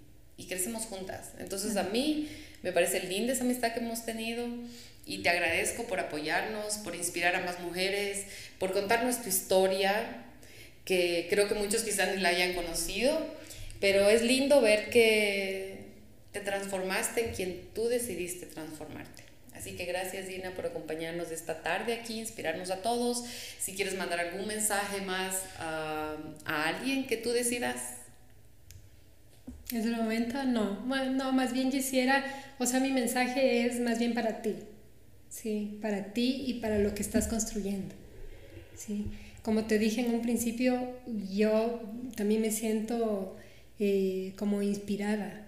crecemos 0.49 0.85
juntas. 0.85 1.33
Entonces 1.41 1.77
a 1.77 1.83
mí 1.83 2.29
me 2.63 2.71
parece 2.71 3.01
linda 3.01 3.33
esa 3.33 3.43
amistad 3.43 3.73
que 3.73 3.81
hemos 3.81 4.05
tenido 4.05 4.47
y 5.07 5.19
te 5.19 5.31
agradezco 5.31 5.85
por 5.85 6.01
apoyarnos, 6.01 6.79
por 6.79 6.97
inspirar 6.97 7.37
a 7.37 7.41
más 7.41 7.61
mujeres, 7.61 8.25
por 8.59 8.73
contarnos 8.73 9.23
tu 9.23 9.29
historia, 9.29 10.25
que 10.85 11.29
creo 11.31 11.49
que 11.49 11.55
muchos 11.55 11.85
quizás 11.85 12.15
ni 12.15 12.21
la 12.21 12.31
hayan 12.31 12.55
conocido, 12.55 13.25
pero 13.81 14.11
es 14.11 14.23
lindo 14.23 14.61
ver 14.61 14.91
que 14.91 15.85
te 16.33 16.41
transformaste 16.41 17.29
en 17.29 17.35
quien 17.35 17.61
tú 17.73 17.89
decidiste 17.89 18.47
transformarte. 18.47 19.23
Así 19.55 19.73
que 19.73 19.87
gracias 19.87 20.29
Dina 20.29 20.51
por 20.51 20.67
acompañarnos 20.67 21.31
esta 21.31 21.63
tarde 21.63 21.95
aquí, 21.95 22.19
inspirarnos 22.19 22.71
a 22.71 22.83
todos. 22.83 23.25
Si 23.59 23.75
quieres 23.75 23.97
mandar 23.97 24.21
algún 24.21 24.47
mensaje 24.47 25.01
más 25.01 25.43
a, 25.59 26.17
a 26.45 26.69
alguien 26.69 27.07
que 27.07 27.17
tú 27.17 27.31
decidas. 27.31 27.95
En 29.73 29.83
el 29.83 29.97
momento 29.97 30.43
no, 30.45 30.85
no, 30.85 31.33
más 31.33 31.53
bien 31.53 31.71
quisiera, 31.71 32.25
o 32.59 32.67
sea, 32.67 32.81
mi 32.81 32.93
mensaje 32.93 33.67
es 33.67 33.81
más 33.81 33.99
bien 33.99 34.15
para 34.15 34.41
ti, 34.41 34.55
sí, 35.37 35.79
para 35.83 36.13
ti 36.13 36.45
y 36.47 36.55
para 36.55 36.79
lo 36.79 36.95
que 36.95 37.03
estás 37.03 37.29
construyendo, 37.29 37.95
sí. 38.75 39.07
Como 39.43 39.67
te 39.67 39.79
dije 39.79 40.01
en 40.01 40.13
un 40.13 40.23
principio, 40.23 40.97
yo 41.33 41.81
también 42.17 42.41
me 42.41 42.51
siento 42.51 43.37
eh, 43.79 44.33
como 44.37 44.63
inspirada 44.63 45.47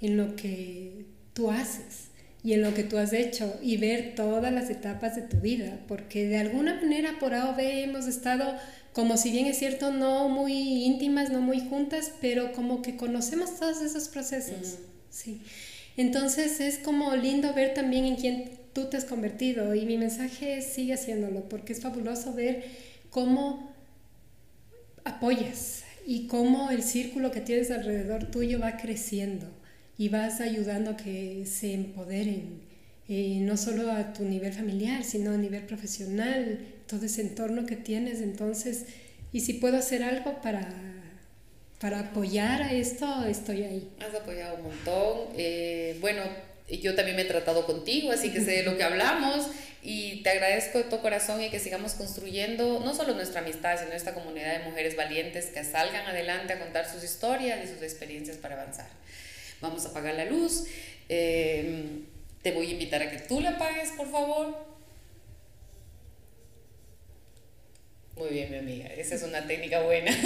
en 0.00 0.16
lo 0.16 0.34
que 0.34 1.04
tú 1.34 1.50
haces 1.50 2.08
y 2.42 2.54
en 2.54 2.62
lo 2.62 2.74
que 2.74 2.82
tú 2.82 2.98
has 2.98 3.12
hecho 3.12 3.56
y 3.62 3.76
ver 3.76 4.14
todas 4.16 4.52
las 4.52 4.70
etapas 4.70 5.14
de 5.14 5.22
tu 5.22 5.36
vida, 5.36 5.78
porque 5.86 6.26
de 6.26 6.38
alguna 6.38 6.74
manera 6.74 7.18
por 7.20 7.34
A 7.34 7.50
o 7.50 7.54
B 7.54 7.84
hemos 7.84 8.06
estado, 8.06 8.56
como 8.92 9.16
si 9.16 9.30
bien 9.30 9.46
es 9.46 9.58
cierto, 9.58 9.92
no 9.92 10.28
muy 10.28 10.52
íntimas, 10.84 11.30
no 11.30 11.40
muy 11.40 11.60
juntas, 11.60 12.12
pero 12.20 12.52
como 12.52 12.82
que 12.82 12.96
conocemos 12.96 13.58
todos 13.60 13.82
esos 13.82 14.08
procesos. 14.08 14.78
Sí. 15.10 15.42
Entonces 15.96 16.60
es 16.60 16.78
como 16.78 17.14
lindo 17.16 17.52
ver 17.54 17.74
también 17.74 18.04
en 18.04 18.16
quién 18.16 18.50
tú 18.78 18.84
te 18.84 18.96
has 18.96 19.04
convertido 19.04 19.74
y 19.74 19.84
mi 19.84 19.98
mensaje 19.98 20.62
sigue 20.62 20.94
haciéndolo, 20.94 21.48
porque 21.48 21.72
es 21.72 21.80
fabuloso 21.80 22.32
ver 22.32 22.64
cómo 23.10 23.74
apoyas 25.04 25.82
y 26.06 26.28
cómo 26.28 26.70
el 26.70 26.84
círculo 26.84 27.32
que 27.32 27.40
tienes 27.40 27.72
alrededor 27.72 28.30
tuyo 28.30 28.60
va 28.60 28.76
creciendo 28.76 29.48
y 29.96 30.10
vas 30.10 30.40
ayudando 30.40 30.92
a 30.92 30.96
que 30.96 31.44
se 31.44 31.74
empoderen, 31.74 32.60
eh, 33.08 33.40
no 33.40 33.56
solo 33.56 33.90
a 33.90 34.12
tu 34.12 34.24
nivel 34.24 34.52
familiar, 34.52 35.02
sino 35.02 35.32
a 35.32 35.36
nivel 35.36 35.64
profesional, 35.64 36.60
todo 36.86 37.04
ese 37.04 37.22
entorno 37.22 37.66
que 37.66 37.74
tienes. 37.74 38.20
Entonces, 38.20 38.84
y 39.32 39.40
si 39.40 39.54
puedo 39.54 39.76
hacer 39.76 40.04
algo 40.04 40.40
para, 40.40 40.68
para 41.80 41.98
apoyar 41.98 42.62
a 42.62 42.72
esto, 42.72 43.24
estoy 43.24 43.64
ahí. 43.64 43.88
Has 43.98 44.14
apoyado 44.14 44.58
un 44.58 44.62
montón. 44.62 45.18
Eh, 45.36 45.98
bueno, 46.00 46.22
yo 46.70 46.94
también 46.94 47.16
me 47.16 47.22
he 47.22 47.26
tratado 47.26 47.64
contigo, 47.66 48.12
así 48.12 48.30
que 48.30 48.40
sé 48.40 48.50
de 48.52 48.62
lo 48.62 48.76
que 48.76 48.84
hablamos 48.84 49.48
y 49.82 50.22
te 50.22 50.30
agradezco 50.30 50.78
de 50.78 50.84
todo 50.84 51.00
corazón 51.00 51.42
y 51.42 51.48
que 51.48 51.58
sigamos 51.58 51.92
construyendo 51.92 52.80
no 52.84 52.94
solo 52.94 53.14
nuestra 53.14 53.40
amistad, 53.40 53.78
sino 53.80 53.92
esta 53.92 54.12
comunidad 54.12 54.58
de 54.58 54.64
mujeres 54.64 54.96
valientes 54.96 55.46
que 55.46 55.64
salgan 55.64 56.06
adelante 56.06 56.52
a 56.52 56.58
contar 56.58 56.90
sus 56.90 57.02
historias 57.02 57.64
y 57.64 57.68
sus 57.72 57.82
experiencias 57.82 58.36
para 58.36 58.60
avanzar 58.60 58.88
vamos 59.60 59.84
a 59.86 59.90
apagar 59.90 60.14
la 60.14 60.24
luz, 60.24 60.66
em, 61.08 62.04
te 62.42 62.52
voy 62.52 62.68
a 62.68 62.70
invitar 62.70 63.02
a 63.02 63.10
que 63.10 63.18
tú 63.18 63.40
la 63.40 63.50
apagues, 63.50 63.90
por 63.96 64.10
favor. 64.10 64.67
Muy 68.18 68.30
bien, 68.30 68.50
mi 68.50 68.58
amiga, 68.58 68.86
esa 68.88 69.14
es 69.14 69.22
una 69.22 69.46
técnica 69.46 69.80
buena. 69.80 70.10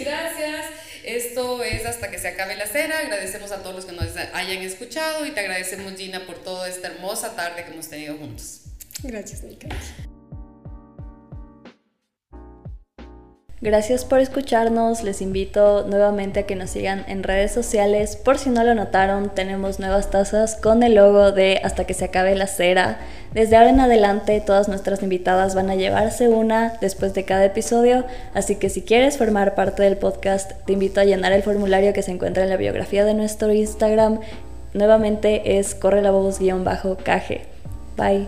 Gracias. 0.00 0.66
Esto 1.04 1.62
es 1.64 1.84
hasta 1.84 2.10
que 2.10 2.18
se 2.18 2.28
acabe 2.28 2.56
la 2.56 2.66
cena. 2.66 2.98
Agradecemos 2.98 3.50
a 3.52 3.62
todos 3.62 3.74
los 3.74 3.84
que 3.86 3.92
nos 3.92 4.16
hayan 4.16 4.58
escuchado 4.58 5.26
y 5.26 5.32
te 5.32 5.40
agradecemos, 5.40 5.94
Gina, 5.94 6.26
por 6.26 6.42
toda 6.42 6.68
esta 6.68 6.88
hermosa 6.88 7.34
tarde 7.34 7.64
que 7.64 7.72
hemos 7.72 7.88
tenido 7.88 8.16
juntos. 8.16 8.60
Gracias, 9.02 9.42
Nika. 9.42 9.68
Gracias 13.62 14.04
por 14.04 14.18
escucharnos, 14.18 15.04
les 15.04 15.22
invito 15.22 15.86
nuevamente 15.86 16.40
a 16.40 16.46
que 16.46 16.56
nos 16.56 16.70
sigan 16.70 17.04
en 17.06 17.22
redes 17.22 17.52
sociales. 17.52 18.16
Por 18.16 18.36
si 18.36 18.50
no 18.50 18.64
lo 18.64 18.74
notaron, 18.74 19.30
tenemos 19.32 19.78
nuevas 19.78 20.10
tazas 20.10 20.56
con 20.56 20.82
el 20.82 20.96
logo 20.96 21.30
de 21.30 21.60
Hasta 21.62 21.84
que 21.84 21.94
se 21.94 22.06
acabe 22.06 22.34
la 22.34 22.48
cera. 22.48 22.98
Desde 23.32 23.54
ahora 23.54 23.70
en 23.70 23.78
adelante 23.78 24.42
todas 24.44 24.66
nuestras 24.66 25.04
invitadas 25.04 25.54
van 25.54 25.70
a 25.70 25.76
llevarse 25.76 26.28
una 26.28 26.72
después 26.80 27.14
de 27.14 27.24
cada 27.24 27.44
episodio, 27.44 28.04
así 28.34 28.56
que 28.56 28.68
si 28.68 28.82
quieres 28.82 29.16
formar 29.16 29.54
parte 29.54 29.84
del 29.84 29.96
podcast, 29.96 30.54
te 30.66 30.72
invito 30.72 31.00
a 31.00 31.04
llenar 31.04 31.30
el 31.30 31.44
formulario 31.44 31.92
que 31.92 32.02
se 32.02 32.10
encuentra 32.10 32.42
en 32.42 32.50
la 32.50 32.56
biografía 32.56 33.04
de 33.04 33.14
nuestro 33.14 33.52
Instagram. 33.52 34.18
Nuevamente 34.74 35.56
es 35.56 35.76
corre 35.76 36.02
la 36.02 36.10
voz-caje. 36.10 37.42
Bye. 37.96 38.26